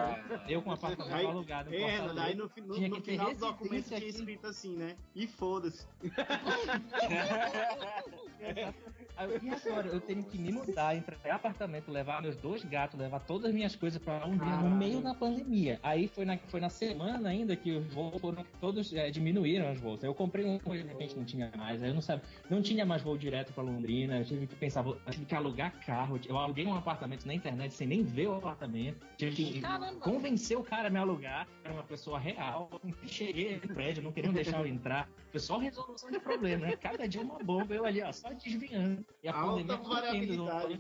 eu 0.48 0.62
com 0.62 0.72
apartamento 0.72 1.16
Aí, 1.16 1.26
alugado. 1.26 1.74
é, 1.74 1.98
aí 2.22 2.36
no, 2.36 2.44
no, 2.44 2.50
Tinha 2.76 2.88
no 2.88 3.02
que 3.02 3.12
final 3.12 3.34
do 3.34 3.40
documento 3.40 3.88
tinha 3.88 4.06
escrito 4.06 4.46
assim, 4.46 4.76
né? 4.76 4.96
E 5.16 5.26
foda-se. 5.26 5.88
Eu, 6.04 6.12
e 9.18 9.50
agora? 9.70 9.88
Eu 9.88 10.00
tenho 10.02 10.24
que 10.24 10.38
me 10.38 10.52
mudar, 10.52 10.96
entregar 10.96 11.36
apartamento, 11.36 11.92
levar 11.92 12.22
meus 12.22 12.36
dois 12.38 12.64
gatos, 12.64 13.00
levar 13.00 13.20
todas 13.20 13.48
as 13.50 13.54
minhas 13.54 13.76
coisas 13.76 14.02
pra 14.02 14.26
Londrina 14.26 14.46
no 14.58 14.62
Caralho. 14.64 14.76
meio 14.76 15.02
da 15.02 15.14
pandemia. 15.14 15.80
Aí 15.84 16.08
foi 16.08 16.26
na, 16.26 16.38
foi 16.38 16.60
na 16.60 16.70
semana 16.70 17.30
ainda 17.30 17.56
que 17.56 17.72
os 17.72 17.86
voos 17.94 18.20
foram, 18.20 18.46
todos 18.60 18.94
é, 18.94 19.10
diminuíram 19.12 19.72
os 19.72 19.80
voos. 19.80 20.04
Eu 20.04 20.14
comprei 20.14 20.46
um, 20.46 20.58
de 20.58 20.82
repente 20.84 21.16
não 21.16 21.24
tinha 21.26 21.52
mais. 21.58 21.82
Aí 21.84 21.90
eu 21.90 21.94
não 21.94 22.02
sabia, 22.02 22.24
não 22.50 22.62
tinha 22.62 22.86
mais 22.86 23.02
voo 23.02 23.18
direto 23.18 23.54
pra 23.54 23.64
Londrina. 23.64 24.18
Eu 24.20 24.26
tive 24.26 24.48
que 24.48 24.56
pensar, 24.56 24.82
vou- 24.82 24.98
eu 25.06 25.12
tive 25.12 25.26
que 25.26 25.36
alugar 25.36 25.72
carro. 25.86 26.20
Eu 26.28 26.38
aluguei 26.38 26.66
um 26.66 26.76
apartamento 26.76 27.26
na 27.26 27.34
internet 27.34 27.74
sem 27.74 27.88
nem 27.88 28.04
ver 28.04 28.28
o 28.28 28.36
apartamento. 28.36 29.06
Tive 29.18 29.36
que 29.36 29.62
Caramba. 29.62 30.00
convencer 30.00 30.58
o 30.58 30.64
cara 30.64 30.88
a 30.88 30.92
me 30.92 30.98
alugar. 31.00 31.48
Era 31.64 31.74
uma 31.74 31.84
pessoa 31.84 32.18
real. 32.20 32.70
Cheguei 33.08 33.56
no 33.56 33.74
prédio, 33.74 34.04
não 34.04 34.12
queriam 34.12 34.34
deixar 34.34 34.60
eu 34.60 34.68
entrar. 34.68 35.08
Foi 35.32 35.40
só 35.40 35.58
resolução 35.58 36.12
de 36.12 36.20
problema, 36.20 36.66
né? 36.68 36.76
Cada 36.76 37.08
dia 37.08 37.22
uma 37.22 37.40
bomba, 37.40 37.74
eu 37.74 37.86
ali, 37.86 38.02
ó, 38.02 38.12
só 38.12 38.30
desviando. 38.34 39.01
E 39.24 39.28
a 39.28 39.36
Alta 39.36 39.78
variabilidade. 39.78 40.80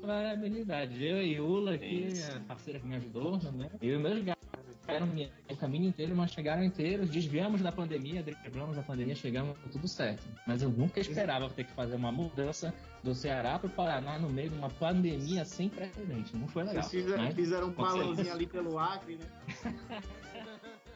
Variabilidade. 0.00 1.04
Eu 1.04 1.22
e 1.22 1.40
Ula 1.40 1.74
aqui, 1.74 2.12
a 2.34 2.40
parceira 2.40 2.78
que 2.78 2.86
me 2.86 2.96
ajudou, 2.96 3.38
né? 3.52 3.70
Eu 3.80 3.98
e 3.98 4.02
meus 4.02 4.22
gatos. 4.22 4.46
Ficaram 4.80 5.08
o 5.50 5.56
caminho 5.56 5.88
inteiro, 5.88 6.14
mas 6.14 6.30
chegaram 6.30 6.62
inteiros. 6.62 7.10
Desviamos 7.10 7.60
da 7.60 7.72
pandemia, 7.72 8.22
driblamos 8.22 8.76
da 8.76 8.82
pandemia, 8.84 9.16
chegamos 9.16 9.58
tudo 9.72 9.88
certo. 9.88 10.22
Mas 10.46 10.62
eu 10.62 10.70
nunca 10.70 11.00
esperava 11.00 11.50
ter 11.50 11.64
que 11.64 11.72
fazer 11.72 11.96
uma 11.96 12.12
mudança 12.12 12.72
do 13.02 13.12
Ceará 13.12 13.58
para 13.58 13.66
o 13.66 13.70
Paraná 13.70 14.16
no 14.16 14.28
meio 14.28 14.50
de 14.50 14.56
uma 14.56 14.70
pandemia 14.70 15.44
sem 15.44 15.68
precedente. 15.68 16.36
Não 16.36 16.46
foi 16.46 16.62
legal. 16.62 16.84
Vocês 16.84 17.02
fizeram, 17.02 17.24
mas 17.24 17.34
fizeram 17.34 17.66
um 17.66 17.72
balãozinho 17.72 18.32
ali 18.32 18.46
pelo 18.46 18.78
Acre, 18.78 19.16
né? 19.16 19.26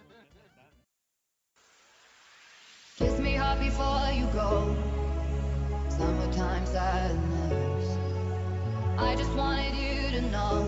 Kiss 3.00 3.18
me 3.18 3.34
hard 3.34 3.58
before 3.58 4.12
you 4.12 4.26
go. 4.26 4.99
Summertime 6.00 6.64
sadness. 6.64 7.98
I 8.96 9.14
just 9.16 9.34
wanted 9.34 9.74
you 9.74 10.10
to 10.18 10.22
know 10.30 10.66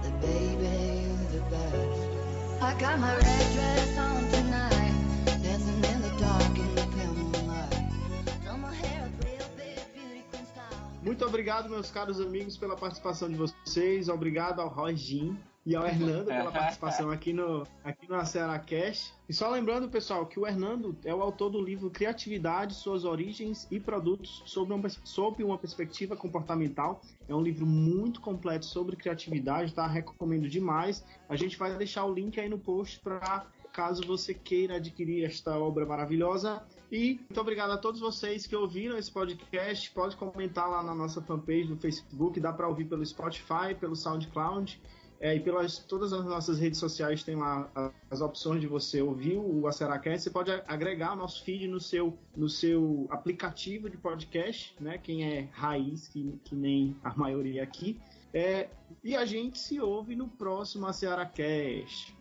that 0.00 0.20
baby 0.20 1.08
you're 1.08 1.40
the 1.40 1.50
best. 1.50 2.62
I 2.62 2.72
got 2.78 3.00
my 3.00 3.16
red 3.16 3.52
dress 3.52 3.98
on 3.98 4.22
tonight, 4.30 4.94
dancing 5.42 5.74
in 5.74 6.02
the 6.02 6.14
dark 6.20 6.56
in 6.56 6.72
the 6.76 6.86
pale 6.94 7.12
moonlight. 7.12 8.60
My 8.60 8.72
hair 8.72 9.06
up 9.06 9.24
real 9.24 9.48
big, 9.56 9.82
beauty 9.92 10.22
queen 10.30 10.46
style. 10.46 10.92
Muito 11.02 11.26
obrigado, 11.26 11.68
meus 11.68 11.90
caros 11.90 12.20
amigos, 12.20 12.56
pela 12.56 12.76
participação 12.76 13.28
de 13.28 13.34
vocês. 13.34 14.08
Obrigado 14.08 14.60
ao 14.60 14.68
Roy 14.68 14.94
Jim 14.94 15.36
e 15.64 15.76
ao 15.76 15.86
Hernando 15.86 16.26
pela 16.26 16.50
participação 16.52 17.10
aqui 17.10 17.32
no, 17.32 17.66
aqui 17.84 18.08
no 18.08 18.24
Ceará 18.24 18.58
Cash. 18.58 19.14
E 19.28 19.32
só 19.32 19.48
lembrando, 19.50 19.88
pessoal, 19.88 20.26
que 20.26 20.38
o 20.38 20.46
Hernando 20.46 20.96
é 21.04 21.14
o 21.14 21.22
autor 21.22 21.50
do 21.50 21.60
livro 21.60 21.90
Criatividade, 21.90 22.74
Suas 22.74 23.04
Origens 23.04 23.66
e 23.70 23.78
Produtos 23.78 24.42
sob 24.46 24.72
uma, 24.72 24.88
sob 24.88 25.42
uma 25.42 25.56
Perspectiva 25.56 26.16
Comportamental. 26.16 27.00
É 27.28 27.34
um 27.34 27.40
livro 27.40 27.64
muito 27.64 28.20
completo 28.20 28.66
sobre 28.66 28.96
criatividade, 28.96 29.72
tá? 29.72 29.86
Recomendo 29.86 30.48
demais. 30.48 31.04
A 31.28 31.36
gente 31.36 31.56
vai 31.56 31.76
deixar 31.76 32.04
o 32.04 32.12
link 32.12 32.38
aí 32.40 32.48
no 32.48 32.58
post 32.58 33.00
para 33.00 33.46
caso 33.72 34.02
você 34.06 34.34
queira 34.34 34.76
adquirir 34.76 35.24
esta 35.24 35.58
obra 35.58 35.86
maravilhosa. 35.86 36.62
E 36.90 37.14
muito 37.14 37.40
obrigado 37.40 37.70
a 37.70 37.78
todos 37.78 38.00
vocês 38.00 38.46
que 38.46 38.54
ouviram 38.54 38.98
esse 38.98 39.10
podcast. 39.10 39.90
Pode 39.92 40.14
comentar 40.14 40.68
lá 40.68 40.82
na 40.82 40.94
nossa 40.94 41.22
fanpage 41.22 41.64
no 41.64 41.78
Facebook, 41.78 42.38
dá 42.38 42.52
para 42.52 42.68
ouvir 42.68 42.84
pelo 42.84 43.04
Spotify, 43.04 43.74
pelo 43.80 43.96
SoundCloud. 43.96 44.78
É, 45.22 45.36
e 45.36 45.40
pelas 45.40 45.78
todas 45.78 46.12
as 46.12 46.24
nossas 46.24 46.58
redes 46.58 46.80
sociais 46.80 47.22
tem 47.22 47.36
lá 47.36 47.70
as 48.10 48.20
opções 48.20 48.60
de 48.60 48.66
você 48.66 49.00
ouvir 49.00 49.36
o 49.38 49.68
Aceracast. 49.68 50.24
Você 50.24 50.30
pode 50.30 50.50
agregar 50.66 51.12
o 51.12 51.16
nosso 51.16 51.44
feed 51.44 51.68
no 51.68 51.78
seu, 51.78 52.18
no 52.36 52.48
seu 52.48 53.06
aplicativo 53.08 53.88
de 53.88 53.96
podcast, 53.96 54.74
né? 54.80 54.98
Quem 54.98 55.24
é 55.24 55.48
raiz, 55.52 56.08
que, 56.08 56.38
que 56.42 56.56
nem 56.56 56.96
a 57.04 57.16
maioria 57.16 57.62
aqui. 57.62 58.00
É, 58.34 58.68
e 59.04 59.14
a 59.14 59.24
gente 59.24 59.60
se 59.60 59.80
ouve 59.80 60.16
no 60.16 60.26
próximo 60.26 60.86
Aceracast. 60.86 62.16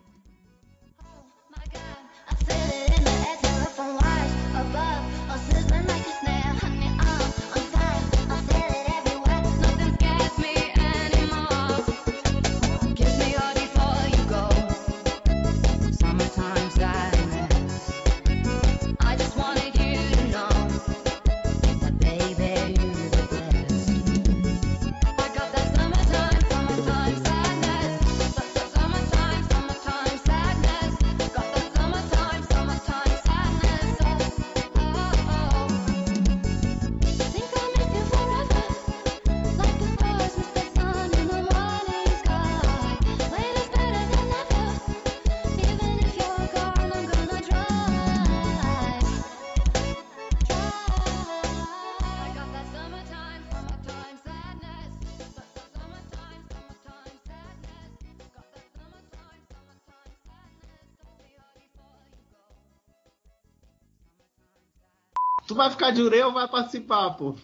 I 1.54 2.01
Tu 65.52 65.56
vai 65.56 65.70
ficar 65.70 65.92
de 65.92 66.02
orelha 66.02 66.28
ou 66.28 66.34
vai 66.34 66.48
participar, 66.48 67.10
pô? 67.12 67.36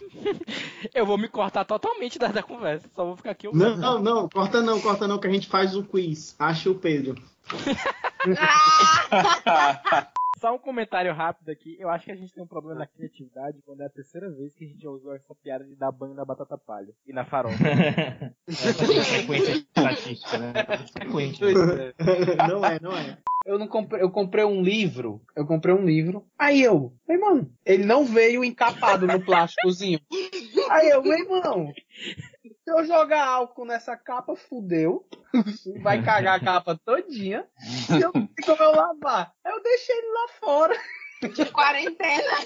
Eu 0.94 1.04
vou 1.04 1.18
me 1.18 1.28
cortar 1.28 1.66
totalmente 1.66 2.18
da, 2.18 2.28
da 2.28 2.42
conversa. 2.42 2.88
Só 2.94 3.04
vou 3.04 3.18
ficar 3.18 3.32
aqui. 3.32 3.54
Não, 3.54 3.76
não, 3.76 3.98
não, 3.98 4.26
corta 4.30 4.62
não, 4.62 4.80
corta 4.80 5.06
não, 5.06 5.18
que 5.18 5.26
a 5.26 5.30
gente 5.30 5.46
faz 5.46 5.76
um 5.76 5.82
quiz. 5.82 6.34
Acha 6.38 6.70
o 6.70 6.74
Pedro. 6.74 7.22
Só 10.40 10.54
um 10.54 10.58
comentário 10.58 11.12
rápido 11.12 11.50
aqui. 11.50 11.76
Eu 11.78 11.90
acho 11.90 12.06
que 12.06 12.12
a 12.12 12.16
gente 12.16 12.32
tem 12.32 12.42
um 12.42 12.46
problema 12.46 12.78
na 12.78 12.86
criatividade 12.86 13.60
quando 13.66 13.82
é 13.82 13.86
a 13.86 13.90
terceira 13.90 14.30
vez 14.30 14.54
que 14.54 14.64
a 14.64 14.68
gente 14.68 14.80
já 14.80 14.88
usou 14.88 15.14
essa 15.14 15.34
piada 15.34 15.64
de 15.64 15.76
dar 15.76 15.92
banho 15.92 16.14
na 16.14 16.24
batata 16.24 16.56
palha 16.56 16.94
e 17.06 17.12
na 17.12 17.26
farofa. 17.26 17.58
Essa 18.48 19.04
frequência 19.04 19.52
estatística, 19.52 20.38
né? 20.38 20.54
Frequente. 20.92 21.42
Não 22.48 22.64
é, 22.64 22.80
não 22.80 22.96
é. 22.96 23.18
Eu 23.48 23.58
não 23.58 23.66
comprei, 23.66 24.02
eu 24.02 24.10
comprei 24.10 24.44
um 24.44 24.60
livro. 24.60 25.22
Eu 25.34 25.46
comprei 25.46 25.74
um 25.74 25.82
livro. 25.82 26.26
Aí 26.38 26.62
eu, 26.62 26.92
meu 27.08 27.16
irmão, 27.16 27.50
ele 27.64 27.82
não 27.82 28.04
veio 28.04 28.44
encapado 28.44 29.06
no 29.06 29.24
plásticozinho. 29.24 29.98
Aí 30.68 30.90
eu, 30.90 31.02
meu 31.02 31.18
irmão, 31.18 31.72
se 32.44 32.70
eu 32.70 32.84
jogar 32.84 33.26
álcool 33.26 33.64
nessa 33.64 33.96
capa, 33.96 34.36
fudeu. 34.36 35.08
Vai 35.82 36.04
cagar 36.04 36.36
a 36.36 36.44
capa 36.44 36.78
todinha. 36.84 37.46
E 37.88 38.02
eu 38.02 38.12
não 38.14 38.28
sei 38.38 38.44
como 38.44 38.62
eu 38.62 38.72
lavar. 38.72 39.32
Aí 39.42 39.50
eu 39.50 39.62
deixei 39.62 39.96
ele 39.96 40.08
lá 40.08 40.28
fora. 40.38 40.76
De 41.34 41.46
quarentena. 41.46 42.44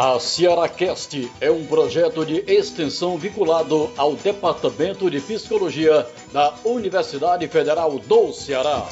A 0.00 0.20
Cearacast 0.20 1.28
é 1.40 1.50
um 1.50 1.66
projeto 1.66 2.24
de 2.24 2.44
extensão 2.46 3.18
vinculado 3.18 3.90
ao 3.96 4.14
Departamento 4.14 5.10
de 5.10 5.20
Psicologia 5.20 6.06
da 6.32 6.54
Universidade 6.64 7.48
Federal 7.48 7.98
do 7.98 8.32
Ceará. 8.32 8.86